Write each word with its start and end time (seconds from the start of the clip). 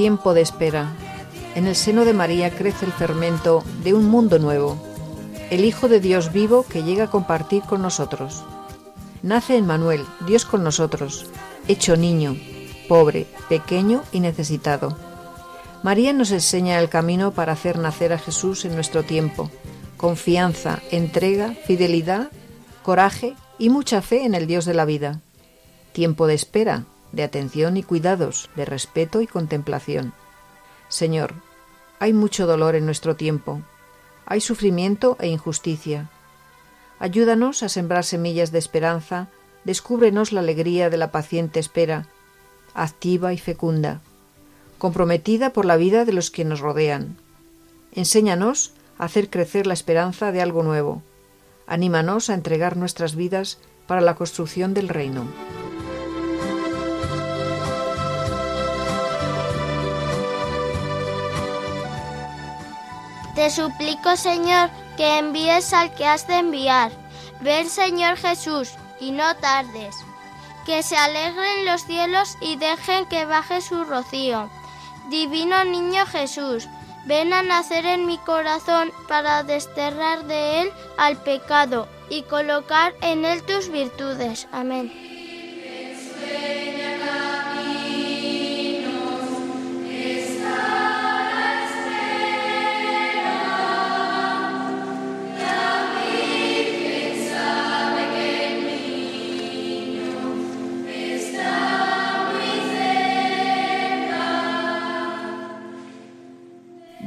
Tiempo 0.00 0.32
de 0.32 0.40
espera. 0.40 0.94
En 1.54 1.66
el 1.66 1.76
seno 1.76 2.06
de 2.06 2.14
María 2.14 2.50
crece 2.50 2.86
el 2.86 2.92
fermento 2.92 3.62
de 3.84 3.92
un 3.92 4.06
mundo 4.06 4.38
nuevo, 4.38 4.82
el 5.50 5.62
Hijo 5.62 5.88
de 5.88 6.00
Dios 6.00 6.32
vivo 6.32 6.64
que 6.66 6.82
llega 6.82 7.04
a 7.04 7.10
compartir 7.10 7.62
con 7.64 7.82
nosotros. 7.82 8.42
Nace 9.22 9.58
en 9.58 9.66
Manuel, 9.66 10.06
Dios 10.26 10.46
con 10.46 10.64
nosotros, 10.64 11.26
hecho 11.68 11.98
niño, 11.98 12.34
pobre, 12.88 13.26
pequeño 13.50 14.02
y 14.10 14.20
necesitado. 14.20 14.96
María 15.82 16.14
nos 16.14 16.30
enseña 16.30 16.78
el 16.78 16.88
camino 16.88 17.32
para 17.32 17.52
hacer 17.52 17.78
nacer 17.78 18.14
a 18.14 18.18
Jesús 18.18 18.64
en 18.64 18.74
nuestro 18.74 19.02
tiempo. 19.02 19.50
Confianza, 19.98 20.78
entrega, 20.90 21.52
fidelidad, 21.66 22.30
coraje 22.82 23.34
y 23.58 23.68
mucha 23.68 24.00
fe 24.00 24.24
en 24.24 24.34
el 24.34 24.46
Dios 24.46 24.64
de 24.64 24.72
la 24.72 24.86
vida. 24.86 25.20
Tiempo 25.92 26.26
de 26.26 26.32
espera, 26.32 26.86
de 27.12 27.22
atención 27.22 27.76
y 27.76 27.82
cuidados, 27.82 28.50
de 28.56 28.64
respeto 28.64 29.20
y 29.20 29.26
contemplación. 29.26 30.12
Señor, 30.88 31.34
hay 31.98 32.12
mucho 32.12 32.46
dolor 32.46 32.74
en 32.74 32.86
nuestro 32.86 33.16
tiempo, 33.16 33.60
hay 34.26 34.40
sufrimiento 34.40 35.16
e 35.20 35.28
injusticia. 35.28 36.10
Ayúdanos 36.98 37.62
a 37.62 37.68
sembrar 37.68 38.04
semillas 38.04 38.52
de 38.52 38.58
esperanza, 38.58 39.28
descúbrenos 39.64 40.32
la 40.32 40.40
alegría 40.40 40.90
de 40.90 40.96
la 40.96 41.10
paciente 41.10 41.60
espera, 41.60 42.06
activa 42.74 43.32
y 43.32 43.38
fecunda, 43.38 44.00
comprometida 44.78 45.52
por 45.52 45.64
la 45.64 45.76
vida 45.76 46.04
de 46.04 46.12
los 46.12 46.30
que 46.30 46.44
nos 46.44 46.60
rodean. 46.60 47.16
Enséñanos 47.92 48.72
a 48.98 49.04
hacer 49.04 49.30
crecer 49.30 49.66
la 49.66 49.74
esperanza 49.74 50.32
de 50.32 50.40
algo 50.40 50.62
nuevo. 50.62 51.02
Anímanos 51.66 52.30
a 52.30 52.34
entregar 52.34 52.76
nuestras 52.76 53.16
vidas 53.16 53.58
para 53.86 54.00
la 54.00 54.14
construcción 54.14 54.74
del 54.74 54.88
reino. 54.88 55.24
Te 63.40 63.48
suplico, 63.48 64.18
Señor, 64.18 64.68
que 64.98 65.16
envíes 65.16 65.72
al 65.72 65.94
que 65.94 66.04
has 66.04 66.26
de 66.26 66.34
enviar. 66.34 66.92
Ven, 67.40 67.70
Señor 67.70 68.18
Jesús, 68.18 68.74
y 69.00 69.12
no 69.12 69.34
tardes. 69.36 69.96
Que 70.66 70.82
se 70.82 70.94
alegren 70.94 71.64
los 71.64 71.86
cielos 71.86 72.36
y 72.42 72.56
dejen 72.56 73.06
que 73.06 73.24
baje 73.24 73.62
su 73.62 73.84
rocío. 73.84 74.50
Divino 75.08 75.64
Niño 75.64 76.04
Jesús, 76.04 76.68
ven 77.06 77.32
a 77.32 77.40
nacer 77.40 77.86
en 77.86 78.04
mi 78.04 78.18
corazón 78.18 78.92
para 79.08 79.42
desterrar 79.42 80.26
de 80.26 80.60
él 80.60 80.72
al 80.98 81.16
pecado 81.16 81.88
y 82.10 82.24
colocar 82.24 82.92
en 83.00 83.24
él 83.24 83.42
tus 83.44 83.70
virtudes. 83.70 84.48
Amén. 84.52 84.92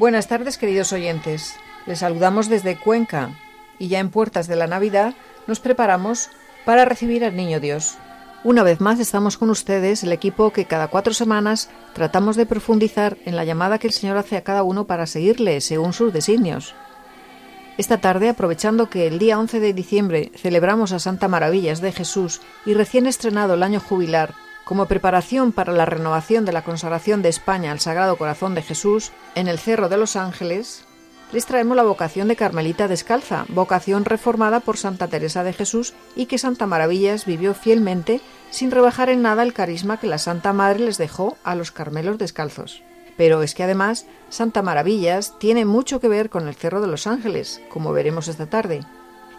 Buenas 0.04 0.28
tardes, 0.28 0.58
queridos 0.58 0.92
oyentes. 0.92 1.56
Les 1.86 2.00
saludamos 2.00 2.50
desde 2.50 2.76
Cuenca 2.76 3.40
y 3.80 3.88
ya 3.88 4.00
en 4.00 4.10
puertas 4.10 4.50
de 4.50 4.58
la 4.58 4.68
Navidad 4.68 5.14
nos 5.48 5.62
preparamos 5.62 6.30
para 6.66 6.84
recibir 6.84 7.24
al 7.24 7.38
Niño 7.38 7.62
Dios. 7.62 7.96
Una 8.44 8.64
vez 8.64 8.82
más 8.82 9.00
estamos 9.00 9.38
con 9.38 9.50
ustedes, 9.50 10.04
el 10.04 10.12
equipo 10.12 10.52
que 10.52 10.66
cada 10.66 10.90
cuatro 10.90 11.14
semanas 11.14 11.70
tratamos 11.94 12.36
de 12.36 12.46
profundizar 12.46 13.18
en 13.24 13.38
la 13.38 13.46
llamada 13.46 13.80
que 13.80 13.88
el 13.88 13.94
Señor 13.94 14.18
hace 14.18 14.36
a 14.36 14.44
cada 14.44 14.64
uno 14.64 14.88
para 14.88 15.08
seguirle 15.08 15.62
según 15.62 15.94
sus 15.94 16.12
designios. 16.12 16.76
Esta 17.78 18.02
tarde, 18.02 18.28
aprovechando 18.28 18.90
que 18.90 19.08
el 19.08 19.20
día 19.20 19.40
11 19.40 19.62
de 19.62 19.74
diciembre 19.74 20.32
celebramos 20.36 20.92
a 20.92 21.00
Santa 21.00 21.30
Maravillas 21.30 21.80
de 21.80 21.94
Jesús 21.94 22.42
y 22.66 22.74
recién 22.74 23.08
estrenado 23.08 23.54
el 23.54 23.64
año 23.64 23.80
jubilar 23.80 24.34
como 24.64 24.88
preparación 24.88 25.52
para 25.52 25.74
la 25.74 25.86
renovación 25.86 26.46
de 26.46 26.54
la 26.54 26.64
consagración 26.64 27.22
de 27.22 27.30
España 27.30 27.72
al 27.72 27.80
Sagrado 27.80 28.18
Corazón 28.18 28.56
de 28.56 28.62
Jesús 28.62 29.12
en 29.36 29.48
el 29.48 29.60
Cerro 29.60 29.90
de 29.90 29.98
los 29.98 30.16
Ángeles, 30.16 30.86
les 31.34 31.48
traemos 31.48 31.76
la 31.76 31.84
vocación 31.84 32.28
de 32.28 32.36
Carmelita 32.36 32.88
Descalza, 32.88 33.46
vocación 33.50 34.06
reformada 34.06 34.60
por 34.60 34.78
Santa 34.78 35.08
Teresa 35.08 35.44
de 35.44 35.52
Jesús 35.52 35.96
y 36.16 36.28
que 36.28 36.38
Santa 36.38 36.68
Maravillas 36.68 37.26
vivió 37.26 37.56
fielmente 37.56 38.22
sin 38.52 38.70
rebajar 38.70 39.10
en 39.10 39.24
nada 39.24 39.42
el 39.42 39.52
carisma 39.52 40.00
que 40.00 40.06
la 40.06 40.20
Santa 40.20 40.54
Madre 40.54 40.82
les 40.82 41.00
dejó 41.00 41.36
a 41.44 41.56
los 41.56 41.72
Carmelos 41.72 42.20
Descalzos. 42.20 42.84
Pero 43.18 43.42
es 43.42 43.56
que 43.56 43.64
además 43.64 44.06
Santa 44.30 44.62
Maravillas 44.62 45.38
tiene 45.40 45.66
mucho 45.66 46.00
que 46.00 46.08
ver 46.08 46.30
con 46.30 46.48
el 46.48 46.54
Cerro 46.54 46.82
de 46.82 46.88
los 46.88 47.08
Ángeles, 47.08 47.62
como 47.70 47.94
veremos 47.94 48.28
esta 48.28 48.46
tarde. 48.46 48.82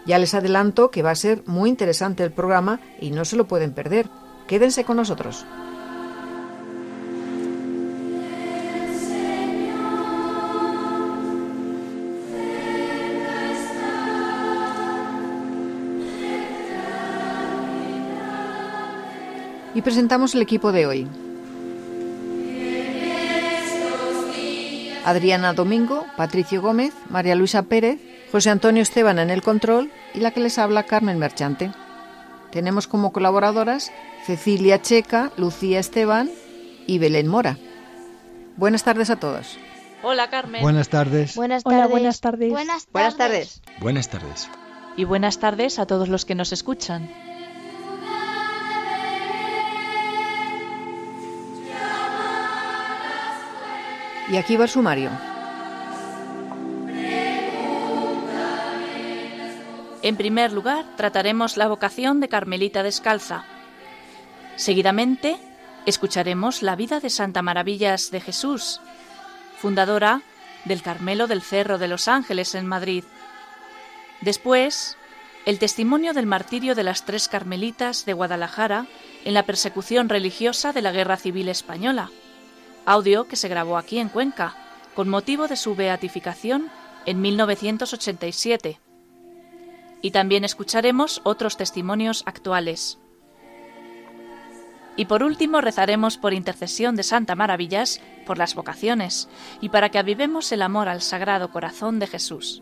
Ya 0.05 0.19
les 0.19 0.33
adelanto 0.33 0.91
que 0.91 1.01
va 1.01 1.11
a 1.11 1.15
ser 1.15 1.43
muy 1.45 1.69
interesante 1.69 2.23
el 2.23 2.33
programa 2.33 2.81
y 2.99 3.11
no 3.11 3.23
se 3.23 3.37
lo 3.37 3.47
pueden 3.47 3.73
perder. 3.73 4.09
Quédense 4.47 4.83
con 4.83 4.97
nosotros. 4.97 5.45
Y 19.73 19.81
presentamos 19.81 20.35
el 20.35 20.41
equipo 20.41 20.71
de 20.71 20.85
hoy. 20.85 21.07
Adriana 25.03 25.53
Domingo, 25.53 26.05
Patricio 26.15 26.61
Gómez, 26.61 26.93
María 27.09 27.35
Luisa 27.35 27.63
Pérez, 27.63 27.99
José 28.31 28.49
Antonio 28.49 28.81
Esteban 28.81 29.19
en 29.19 29.29
el 29.29 29.41
control 29.41 29.91
y 30.13 30.19
la 30.19 30.31
que 30.31 30.39
les 30.39 30.57
habla 30.57 30.83
Carmen 30.83 31.19
Merchante. 31.19 31.71
Tenemos 32.55 32.87
como 32.87 33.11
colaboradoras 33.11 33.91
Cecilia 34.25 34.81
Checa, 34.81 35.33
Lucía 35.35 35.77
Esteban 35.77 36.31
y 36.87 36.99
Belén 36.99 37.27
Mora. 37.27 37.57
Buenas 38.55 38.85
tardes 38.85 39.09
a 39.09 39.17
todos. 39.17 39.57
Hola 40.01 40.29
Carmen. 40.29 40.61
Buenas 40.61 40.87
tardes. 40.87 41.35
Buenas 41.35 41.65
tardes. 41.65 41.79
Hola, 41.79 41.87
buenas 41.87 42.21
tardes. 42.21 42.49
Buenas 42.51 42.87
Buenas 42.93 43.17
tardes. 43.17 43.61
Buenas 43.81 44.07
tardes. 44.07 44.49
Y 44.95 45.03
buenas 45.03 45.37
tardes 45.39 45.79
a 45.79 45.85
todos 45.85 46.07
los 46.07 46.23
que 46.23 46.33
nos 46.33 46.53
escuchan. 46.53 47.09
Y 54.31 54.37
aquí 54.37 54.55
va 54.55 54.63
el 54.63 54.69
sumario. 54.69 55.11
En 60.05 60.17
primer 60.17 60.53
lugar, 60.53 60.85
trataremos 60.97 61.57
la 61.57 61.67
vocación 61.67 62.19
de 62.19 62.29
Carmelita 62.29 62.83
Descalza. 62.83 63.43
Seguidamente, 64.55 65.35
escucharemos 65.87 66.61
la 66.61 66.75
vida 66.75 66.99
de 66.99 67.09
Santa 67.09 67.41
Maravillas 67.41 68.11
de 68.11 68.21
Jesús, 68.21 68.81
fundadora 69.57 70.21
del 70.63 70.83
Carmelo 70.83 71.25
del 71.25 71.41
Cerro 71.41 71.79
de 71.79 71.87
los 71.87 72.07
Ángeles 72.07 72.53
en 72.53 72.67
Madrid. 72.67 73.03
Después, 74.21 74.95
el 75.47 75.57
testimonio 75.57 76.13
del 76.13 76.27
martirio 76.27 76.75
de 76.75 76.83
las 76.83 77.03
tres 77.05 77.27
carmelitas 77.27 78.05
de 78.05 78.13
Guadalajara 78.13 78.85
en 79.23 79.33
la 79.33 79.41
persecución 79.47 80.07
religiosa 80.07 80.71
de 80.71 80.83
la 80.83 80.91
Guerra 80.91 81.17
Civil 81.17 81.49
Española, 81.49 82.11
audio 82.85 83.27
que 83.27 83.37
se 83.37 83.47
grabó 83.47 83.75
aquí 83.75 83.97
en 83.97 84.09
Cuenca, 84.09 84.55
con 84.93 85.09
motivo 85.09 85.47
de 85.47 85.55
su 85.55 85.73
beatificación 85.73 86.69
en 87.07 87.21
1987. 87.21 88.84
Y 90.05 90.11
también 90.11 90.43
escucharemos 90.43 91.19
otros 91.23 91.57
testimonios 91.57 92.21
actuales. 92.27 92.99
Y 94.95 95.05
por 95.05 95.23
último 95.23 95.61
rezaremos 95.61 96.19
por 96.19 96.35
intercesión 96.35 96.95
de 96.95 97.01
Santa 97.01 97.33
Maravillas 97.33 98.01
por 98.27 98.37
las 98.37 98.53
vocaciones 98.53 99.27
y 99.61 99.69
para 99.69 99.89
que 99.89 99.97
avivemos 99.97 100.51
el 100.51 100.61
amor 100.61 100.89
al 100.89 101.01
Sagrado 101.01 101.49
Corazón 101.49 101.97
de 101.97 102.05
Jesús. 102.05 102.61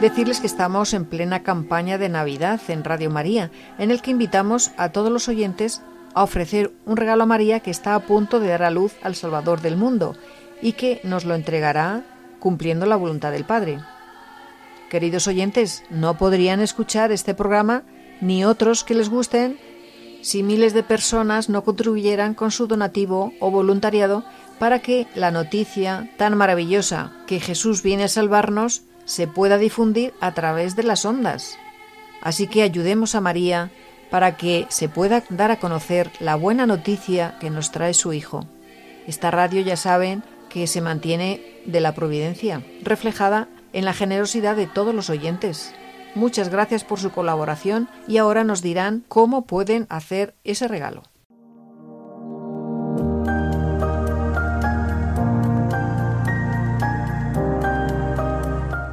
Decirles 0.00 0.40
que 0.40 0.48
estamos 0.48 0.92
en 0.92 1.04
plena 1.04 1.44
campaña 1.44 1.98
de 1.98 2.08
Navidad 2.08 2.60
en 2.66 2.82
Radio 2.82 3.10
María, 3.10 3.52
en 3.78 3.92
el 3.92 4.02
que 4.02 4.10
invitamos 4.10 4.72
a 4.76 4.88
todos 4.90 5.12
los 5.12 5.28
oyentes 5.28 5.82
a 6.14 6.22
ofrecer 6.22 6.72
un 6.86 6.96
regalo 6.96 7.24
a 7.24 7.26
María 7.26 7.60
que 7.60 7.70
está 7.70 7.94
a 7.94 8.00
punto 8.00 8.40
de 8.40 8.48
dar 8.48 8.62
a 8.62 8.70
luz 8.70 8.94
al 9.02 9.14
Salvador 9.14 9.60
del 9.60 9.76
mundo 9.76 10.14
y 10.60 10.72
que 10.72 11.00
nos 11.04 11.24
lo 11.24 11.34
entregará 11.34 12.04
cumpliendo 12.38 12.86
la 12.86 12.96
voluntad 12.96 13.32
del 13.32 13.44
Padre. 13.44 13.78
Queridos 14.90 15.26
oyentes, 15.26 15.84
no 15.90 16.18
podrían 16.18 16.60
escuchar 16.60 17.12
este 17.12 17.34
programa 17.34 17.82
ni 18.20 18.44
otros 18.44 18.84
que 18.84 18.94
les 18.94 19.08
gusten 19.08 19.58
si 20.22 20.42
miles 20.42 20.72
de 20.72 20.82
personas 20.82 21.48
no 21.48 21.64
contribuyeran 21.64 22.34
con 22.34 22.50
su 22.50 22.66
donativo 22.66 23.32
o 23.40 23.50
voluntariado 23.50 24.24
para 24.58 24.78
que 24.78 25.08
la 25.14 25.30
noticia 25.30 26.10
tan 26.16 26.36
maravillosa 26.36 27.12
que 27.26 27.40
Jesús 27.40 27.82
viene 27.82 28.04
a 28.04 28.08
salvarnos 28.08 28.82
se 29.04 29.26
pueda 29.26 29.58
difundir 29.58 30.14
a 30.20 30.32
través 30.32 30.76
de 30.76 30.84
las 30.84 31.04
ondas. 31.04 31.58
Así 32.20 32.46
que 32.46 32.62
ayudemos 32.62 33.16
a 33.16 33.20
María 33.20 33.72
para 34.12 34.36
que 34.36 34.66
se 34.68 34.90
pueda 34.90 35.24
dar 35.30 35.50
a 35.50 35.58
conocer 35.58 36.10
la 36.20 36.36
buena 36.36 36.66
noticia 36.66 37.38
que 37.40 37.48
nos 37.48 37.72
trae 37.72 37.94
su 37.94 38.12
Hijo. 38.12 38.44
Esta 39.06 39.30
radio 39.30 39.62
ya 39.62 39.78
saben 39.78 40.22
que 40.50 40.66
se 40.66 40.82
mantiene 40.82 41.40
de 41.64 41.80
la 41.80 41.94
providencia, 41.94 42.62
reflejada 42.82 43.48
en 43.72 43.86
la 43.86 43.94
generosidad 43.94 44.54
de 44.54 44.66
todos 44.66 44.94
los 44.94 45.08
oyentes. 45.08 45.74
Muchas 46.14 46.50
gracias 46.50 46.84
por 46.84 47.00
su 47.00 47.10
colaboración 47.10 47.88
y 48.06 48.18
ahora 48.18 48.44
nos 48.44 48.60
dirán 48.60 49.02
cómo 49.08 49.46
pueden 49.46 49.86
hacer 49.88 50.34
ese 50.44 50.68
regalo. 50.68 51.04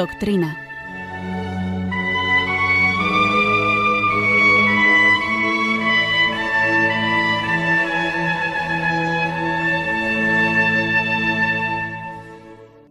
Doctrina. 0.00 0.56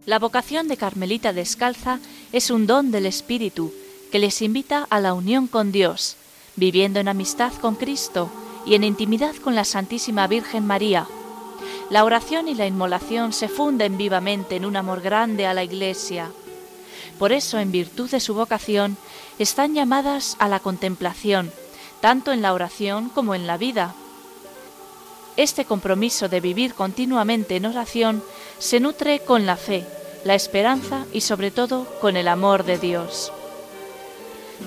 La 0.06 0.20
vocación 0.20 0.68
de 0.68 0.76
Carmelita 0.76 1.32
Descalza 1.32 1.98
es 2.30 2.52
un 2.52 2.68
don 2.68 2.92
del 2.92 3.06
Espíritu 3.06 3.74
que 4.12 4.20
les 4.20 4.40
invita 4.40 4.86
a 4.88 5.00
la 5.00 5.12
unión 5.12 5.48
con 5.48 5.72
Dios, 5.72 6.14
viviendo 6.54 7.00
en 7.00 7.08
amistad 7.08 7.52
con 7.54 7.74
Cristo 7.74 8.30
y 8.64 8.76
en 8.76 8.84
intimidad 8.84 9.34
con 9.34 9.56
la 9.56 9.64
Santísima 9.64 10.28
Virgen 10.28 10.64
María. 10.64 11.08
La 11.90 12.04
oración 12.04 12.46
y 12.46 12.54
la 12.54 12.68
inmolación 12.68 13.32
se 13.32 13.48
funden 13.48 13.96
vivamente 13.96 14.54
en 14.54 14.64
un 14.64 14.76
amor 14.76 15.00
grande 15.00 15.48
a 15.48 15.54
la 15.54 15.64
Iglesia. 15.64 16.30
Por 17.18 17.32
eso, 17.32 17.58
en 17.58 17.72
virtud 17.72 18.10
de 18.10 18.20
su 18.20 18.34
vocación, 18.34 18.96
están 19.38 19.74
llamadas 19.74 20.36
a 20.38 20.48
la 20.48 20.60
contemplación, 20.60 21.52
tanto 22.00 22.32
en 22.32 22.42
la 22.42 22.52
oración 22.52 23.08
como 23.08 23.34
en 23.34 23.46
la 23.46 23.56
vida. 23.56 23.94
Este 25.36 25.64
compromiso 25.64 26.28
de 26.28 26.40
vivir 26.40 26.74
continuamente 26.74 27.56
en 27.56 27.66
oración 27.66 28.22
se 28.58 28.80
nutre 28.80 29.20
con 29.20 29.46
la 29.46 29.56
fe, 29.56 29.86
la 30.24 30.34
esperanza 30.34 31.06
y 31.12 31.22
sobre 31.22 31.50
todo 31.50 31.86
con 32.00 32.16
el 32.16 32.28
amor 32.28 32.64
de 32.64 32.78
Dios. 32.78 33.32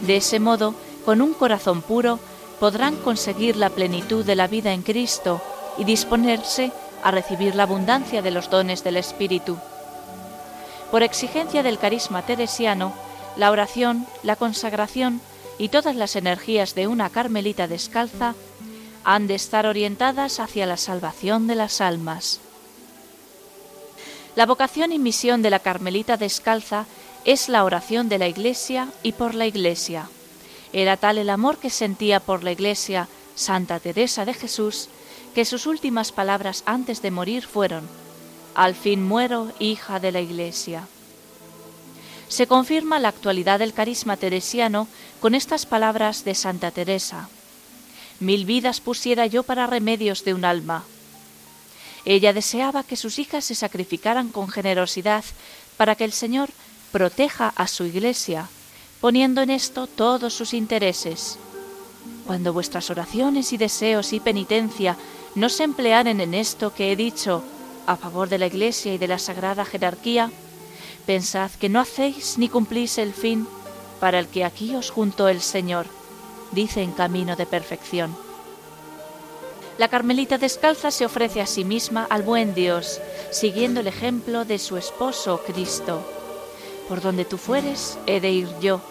De 0.02 0.18
ese 0.18 0.40
modo, 0.40 0.74
con 1.06 1.22
un 1.22 1.34
corazón 1.34 1.82
puro, 1.82 2.20
podrán 2.60 2.96
conseguir 2.96 3.56
la 3.58 3.70
plenitud 3.70 4.26
de 4.26 4.36
la 4.36 4.48
vida 4.48 4.74
en 4.74 4.82
Cristo 4.82 5.42
y 5.78 5.84
disponerse 5.84 6.72
a 7.04 7.12
recibir 7.12 7.56
la 7.56 7.64
abundancia 7.64 8.22
de 8.22 8.32
los 8.32 8.50
dones 8.50 8.84
del 8.84 8.98
Espíritu. 8.98 9.58
Por 10.94 11.02
exigencia 11.02 11.64
del 11.64 11.80
carisma 11.80 12.22
teresiano, 12.22 12.94
la 13.36 13.50
oración, 13.50 14.06
la 14.22 14.36
consagración 14.36 15.22
y 15.58 15.70
todas 15.70 15.96
las 15.96 16.16
energías 16.16 16.76
de 16.76 16.86
una 16.86 17.10
carmelita 17.10 17.68
descalza 17.68 18.36
han 19.04 19.26
de 19.26 19.34
estar 19.34 19.66
orientadas 19.66 20.40
hacia 20.40 20.68
la 20.68 20.78
salvación 20.78 21.48
de 21.48 21.56
las 21.56 21.82
almas. 21.82 22.42
La 24.36 24.46
vocación 24.46 24.92
y 24.92 25.00
misión 25.00 25.42
de 25.42 25.50
la 25.50 25.58
carmelita 25.58 26.16
descalza 26.16 26.86
es 27.26 27.50
la 27.50 27.64
oración 27.64 28.08
de 28.08 28.20
la 28.20 28.28
Iglesia 28.28 28.90
y 29.02 29.14
por 29.14 29.34
la 29.34 29.48
Iglesia. 29.48 30.10
Era 30.74 30.96
tal 30.96 31.18
el 31.18 31.32
amor 31.32 31.58
que 31.58 31.72
sentía 31.72 32.20
por 32.20 32.44
la 32.44 32.52
Iglesia 32.52 33.08
Santa 33.34 33.80
Teresa 33.80 34.26
de 34.26 34.36
Jesús 34.36 34.90
que 35.34 35.44
sus 35.44 35.66
últimas 35.66 36.12
palabras 36.12 36.62
antes 36.68 37.02
de 37.02 37.10
morir 37.10 37.48
fueron, 37.48 37.90
Al 38.56 38.76
fin 38.76 39.04
muero, 39.04 39.52
hija 39.60 40.00
de 40.00 40.12
la 40.12 40.22
Iglesia. 40.22 40.88
Se 42.28 42.46
confirma 42.46 43.00
la 43.00 43.10
actualidad 43.10 43.60
del 43.60 43.74
carisma 43.74 44.16
teresiano 44.18 44.88
con 45.20 45.34
estas 45.34 45.66
palabras 45.66 46.24
de 46.24 46.36
Santa 46.36 46.72
Teresa. 46.72 47.30
Mil 48.20 48.46
vidas 48.46 48.80
pusiera 48.80 49.26
yo 49.26 49.44
para 49.44 49.68
remedios 49.68 50.24
de 50.24 50.34
un 50.34 50.46
alma. 50.46 50.84
Ella 52.06 52.34
deseaba 52.34 52.84
que 52.84 52.96
sus 52.96 53.18
hijas 53.18 53.46
se 53.46 53.56
sacrificaran 53.56 54.30
con 54.30 54.50
generosidad 54.50 55.24
para 55.78 55.96
que 55.96 56.06
el 56.06 56.12
Señor 56.12 56.50
proteja 56.92 57.54
a 57.56 57.68
su 57.68 57.86
iglesia, 57.86 58.50
poniendo 59.02 59.42
en 59.42 59.50
esto 59.50 59.88
todos 59.88 60.34
sus 60.34 60.54
intereses. 60.54 61.40
Cuando 62.28 62.54
vuestras 62.54 62.90
oraciones 62.90 63.52
y 63.52 63.58
deseos 63.58 64.14
y 64.14 64.20
penitencia 64.20 64.96
no 65.36 65.50
se 65.50 65.64
emplearen 65.64 66.22
en 66.22 66.34
esto 66.36 66.74
que 66.74 66.92
he 66.92 66.96
dicho 66.96 67.44
a 67.86 67.96
favor 67.96 68.30
de 68.30 68.38
la 68.38 68.48
iglesia 68.48 68.94
y 68.94 68.98
de 68.98 69.08
la 69.08 69.20
sagrada 69.20 69.66
jerarquía, 69.66 70.32
pensad 71.06 71.52
que 71.52 71.70
no 71.70 71.80
hacéis 71.80 72.38
ni 72.38 72.50
cumplís 72.50 72.98
el 72.98 73.14
fin 73.14 73.48
para 74.00 74.20
el 74.20 74.28
que 74.28 74.46
aquí 74.46 74.76
os 74.76 74.90
juntó 74.90 75.28
el 75.28 75.42
Señor, 75.42 75.86
dice 76.52 76.82
en 76.82 76.92
camino 76.92 77.36
de 77.36 77.46
perfección. 77.46 78.16
La 79.78 79.88
Carmelita 79.88 80.38
descalza 80.38 80.92
se 80.92 81.06
ofrece 81.06 81.42
a 81.42 81.48
sí 81.48 81.66
misma 81.66 82.06
al 82.10 82.22
buen 82.22 82.54
Dios, 82.54 83.00
siguiendo 83.32 83.80
el 83.80 83.88
ejemplo 83.88 84.46
de 84.46 84.60
su 84.60 84.78
esposo 84.78 85.42
Cristo. 85.46 86.02
Por 86.88 87.02
donde 87.02 87.26
tú 87.26 87.38
fueres, 87.38 87.98
he 88.06 88.20
de 88.20 88.32
ir 88.32 88.50
yo. 88.60 88.82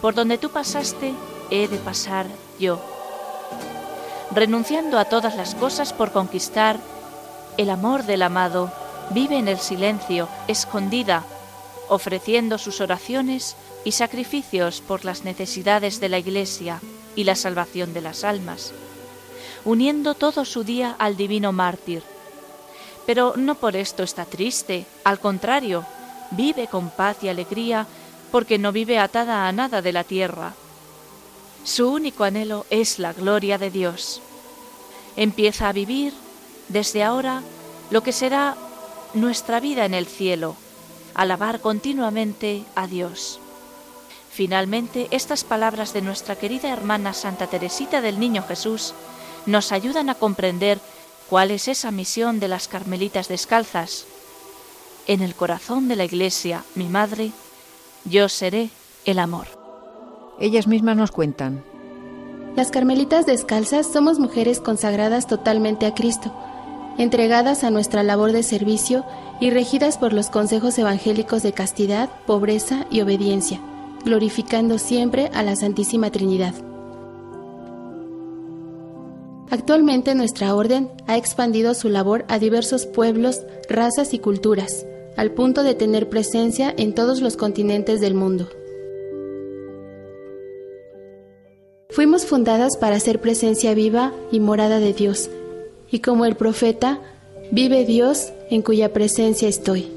Por 0.00 0.14
donde 0.14 0.38
tú 0.38 0.50
pasaste, 0.50 1.12
he 1.50 1.68
de 1.68 1.76
pasar 1.76 2.26
yo. 2.58 2.80
Renunciando 4.30 4.98
a 4.98 5.04
todas 5.04 5.36
las 5.36 5.54
cosas 5.54 5.92
por 5.92 6.12
conquistar 6.12 6.78
el 7.56 7.70
amor 7.70 8.04
del 8.04 8.22
amado, 8.22 8.72
vive 9.10 9.38
en 9.38 9.48
el 9.48 9.58
silencio, 9.58 10.28
escondida, 10.48 11.24
ofreciendo 11.88 12.58
sus 12.58 12.80
oraciones 12.80 13.56
y 13.84 13.92
sacrificios 13.92 14.80
por 14.80 15.04
las 15.04 15.24
necesidades 15.24 16.00
de 16.00 16.08
la 16.08 16.18
Iglesia 16.18 16.80
y 17.14 17.24
la 17.24 17.34
salvación 17.34 17.94
de 17.94 18.00
las 18.00 18.24
almas 18.24 18.72
uniendo 19.66 20.14
todo 20.14 20.44
su 20.44 20.62
día 20.62 20.94
al 20.98 21.16
divino 21.16 21.52
mártir. 21.52 22.02
Pero 23.04 23.34
no 23.36 23.56
por 23.56 23.76
esto 23.76 24.04
está 24.04 24.24
triste, 24.24 24.86
al 25.04 25.18
contrario, 25.18 25.84
vive 26.30 26.68
con 26.68 26.88
paz 26.88 27.18
y 27.22 27.28
alegría 27.28 27.86
porque 28.30 28.58
no 28.58 28.70
vive 28.72 28.98
atada 28.98 29.46
a 29.46 29.52
nada 29.52 29.82
de 29.82 29.92
la 29.92 30.04
tierra. 30.04 30.54
Su 31.64 31.90
único 31.90 32.22
anhelo 32.22 32.64
es 32.70 33.00
la 33.00 33.12
gloria 33.12 33.58
de 33.58 33.70
Dios. 33.70 34.22
Empieza 35.16 35.68
a 35.68 35.72
vivir 35.72 36.12
desde 36.68 37.02
ahora 37.02 37.42
lo 37.90 38.02
que 38.02 38.12
será 38.12 38.56
nuestra 39.14 39.60
vida 39.60 39.84
en 39.84 39.94
el 39.94 40.06
cielo, 40.06 40.56
alabar 41.14 41.60
continuamente 41.60 42.64
a 42.74 42.86
Dios. 42.86 43.40
Finalmente, 44.30 45.08
estas 45.12 45.44
palabras 45.44 45.94
de 45.94 46.02
nuestra 46.02 46.36
querida 46.36 46.70
hermana 46.70 47.14
Santa 47.14 47.46
Teresita 47.46 48.02
del 48.02 48.20
Niño 48.20 48.42
Jesús 48.46 48.92
nos 49.46 49.72
ayudan 49.72 50.10
a 50.10 50.14
comprender 50.14 50.78
cuál 51.30 51.50
es 51.50 51.68
esa 51.68 51.90
misión 51.90 52.38
de 52.40 52.48
las 52.48 52.68
Carmelitas 52.68 53.28
descalzas. 53.28 54.04
En 55.06 55.22
el 55.22 55.34
corazón 55.34 55.88
de 55.88 55.96
la 55.96 56.04
Iglesia, 56.04 56.64
mi 56.74 56.88
madre, 56.88 57.30
yo 58.04 58.28
seré 58.28 58.70
el 59.04 59.18
amor. 59.18 59.46
Ellas 60.38 60.66
mismas 60.66 60.96
nos 60.96 61.12
cuentan. 61.12 61.64
Las 62.56 62.70
Carmelitas 62.70 63.24
descalzas 63.24 63.86
somos 63.86 64.18
mujeres 64.18 64.60
consagradas 64.60 65.26
totalmente 65.26 65.86
a 65.86 65.94
Cristo, 65.94 66.34
entregadas 66.98 67.64
a 67.64 67.70
nuestra 67.70 68.02
labor 68.02 68.32
de 68.32 68.42
servicio 68.42 69.04
y 69.40 69.50
regidas 69.50 69.98
por 69.98 70.12
los 70.12 70.30
consejos 70.30 70.78
evangélicos 70.78 71.42
de 71.42 71.52
castidad, 71.52 72.08
pobreza 72.26 72.86
y 72.90 73.00
obediencia, 73.00 73.60
glorificando 74.04 74.78
siempre 74.78 75.30
a 75.34 75.42
la 75.42 75.56
Santísima 75.56 76.10
Trinidad. 76.10 76.54
Actualmente 79.50 80.14
nuestra 80.14 80.54
orden 80.54 80.90
ha 81.06 81.16
expandido 81.16 81.74
su 81.74 81.88
labor 81.88 82.24
a 82.28 82.38
diversos 82.38 82.86
pueblos, 82.86 83.42
razas 83.68 84.12
y 84.12 84.18
culturas, 84.18 84.86
al 85.16 85.30
punto 85.32 85.62
de 85.62 85.74
tener 85.74 86.08
presencia 86.08 86.74
en 86.76 86.94
todos 86.94 87.20
los 87.20 87.36
continentes 87.36 88.00
del 88.00 88.14
mundo. 88.14 88.48
Fuimos 91.90 92.26
fundadas 92.26 92.76
para 92.76 93.00
ser 93.00 93.20
presencia 93.20 93.72
viva 93.72 94.12
y 94.30 94.40
morada 94.40 94.80
de 94.80 94.92
Dios, 94.92 95.30
y 95.96 96.00
como 96.00 96.26
el 96.26 96.36
profeta, 96.36 97.00
vive 97.50 97.86
Dios 97.86 98.30
en 98.50 98.60
cuya 98.60 98.92
presencia 98.92 99.48
estoy. 99.48 99.88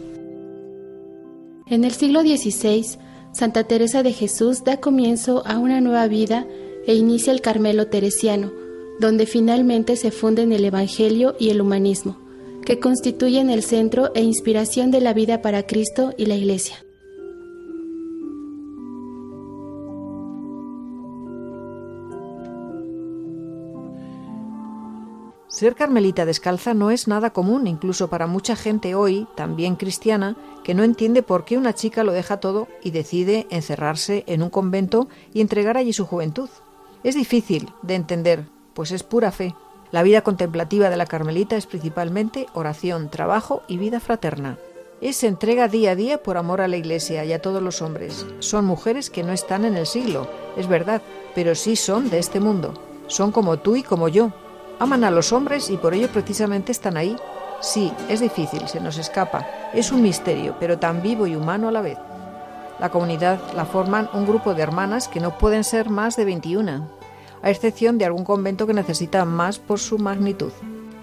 En 1.67 1.83
el 1.83 1.91
siglo 1.91 2.21
XVI, 2.21 2.85
Santa 3.33 3.65
Teresa 3.65 4.01
de 4.01 4.13
Jesús 4.13 4.63
da 4.63 4.77
comienzo 4.77 5.45
a 5.45 5.59
una 5.59 5.81
nueva 5.81 6.07
vida 6.07 6.47
e 6.87 6.95
inicia 6.95 7.33
el 7.33 7.41
Carmelo 7.41 7.87
Teresiano, 7.87 8.49
donde 9.01 9.25
finalmente 9.25 9.97
se 9.97 10.11
funden 10.11 10.53
el 10.53 10.63
Evangelio 10.63 11.35
y 11.37 11.49
el 11.49 11.59
humanismo, 11.59 12.17
que 12.63 12.79
constituyen 12.79 13.49
el 13.49 13.61
centro 13.61 14.13
e 14.15 14.21
inspiración 14.21 14.91
de 14.91 15.01
la 15.01 15.13
vida 15.13 15.41
para 15.41 15.67
Cristo 15.67 16.13
y 16.15 16.27
la 16.27 16.37
Iglesia. 16.37 16.77
Ser 25.59 25.75
carmelita 25.75 26.25
descalza 26.25 26.73
no 26.73 26.89
es 26.89 27.09
nada 27.09 27.31
común, 27.31 27.67
incluso 27.67 28.09
para 28.09 28.27
mucha 28.27 28.55
gente 28.55 28.95
hoy, 28.95 29.27
también 29.35 29.75
cristiana, 29.75 30.37
que 30.63 30.73
no 30.73 30.85
entiende 30.85 31.21
por 31.21 31.43
qué 31.43 31.57
una 31.57 31.75
chica 31.75 32.05
lo 32.05 32.13
deja 32.13 32.39
todo 32.39 32.69
y 32.81 32.91
decide 32.91 33.45
encerrarse 33.49 34.23
en 34.27 34.41
un 34.41 34.49
convento 34.49 35.09
y 35.33 35.41
entregar 35.41 35.75
allí 35.75 35.91
su 35.91 36.05
juventud. 36.05 36.47
Es 37.03 37.15
difícil 37.15 37.73
de 37.81 37.95
entender, 37.95 38.45
pues 38.73 38.93
es 38.93 39.03
pura 39.03 39.33
fe. 39.33 39.53
La 39.91 40.01
vida 40.01 40.21
contemplativa 40.21 40.89
de 40.89 40.95
la 40.95 41.07
Carmelita 41.07 41.57
es 41.57 41.65
principalmente 41.65 42.45
oración, 42.53 43.09
trabajo 43.09 43.61
y 43.67 43.77
vida 43.77 43.99
fraterna. 43.99 44.57
Es 45.01 45.25
entrega 45.25 45.67
día 45.67 45.91
a 45.91 45.95
día 45.97 46.23
por 46.23 46.37
amor 46.37 46.61
a 46.61 46.69
la 46.69 46.77
Iglesia 46.77 47.25
y 47.25 47.33
a 47.33 47.41
todos 47.41 47.61
los 47.61 47.81
hombres. 47.81 48.25
Son 48.39 48.63
mujeres 48.63 49.09
que 49.09 49.23
no 49.23 49.33
están 49.33 49.65
en 49.65 49.75
el 49.75 49.87
siglo, 49.87 50.29
es 50.55 50.67
verdad, 50.69 51.01
pero 51.35 51.53
sí 51.53 51.75
son 51.75 52.09
de 52.09 52.19
este 52.19 52.39
mundo. 52.39 52.75
Son 53.07 53.33
como 53.33 53.59
tú 53.59 53.75
y 53.75 53.83
como 53.83 54.07
yo. 54.07 54.31
Aman 54.79 55.03
a 55.03 55.11
los 55.11 55.33
hombres 55.33 55.69
y 55.69 55.77
por 55.77 55.93
ello 55.93 56.07
precisamente 56.07 56.71
están 56.71 56.97
ahí. 56.97 57.15
Sí, 57.61 57.91
es 58.07 58.21
difícil, 58.21 58.67
se 58.67 58.79
nos 58.79 58.97
escapa. 58.97 59.45
Es 59.73 59.91
un 59.91 60.01
misterio, 60.01 60.55
pero 60.59 60.79
tan 60.79 61.01
vivo 61.01 61.27
y 61.27 61.35
humano 61.35 61.67
a 61.67 61.71
la 61.71 61.81
vez. 61.81 61.97
La 62.79 62.89
comunidad 62.89 63.39
la 63.55 63.65
forman 63.65 64.09
un 64.13 64.25
grupo 64.25 64.53
de 64.53 64.63
hermanas 64.63 65.09
que 65.09 65.19
no 65.19 65.37
pueden 65.37 65.63
ser 65.63 65.89
más 65.89 66.15
de 66.15 66.25
21 66.25 66.99
a 67.41 67.49
excepción 67.49 67.97
de 67.97 68.05
algún 68.05 68.23
convento 68.23 68.67
que 68.67 68.73
necesita 68.73 69.25
más 69.25 69.59
por 69.59 69.79
su 69.79 69.97
magnitud. 69.97 70.51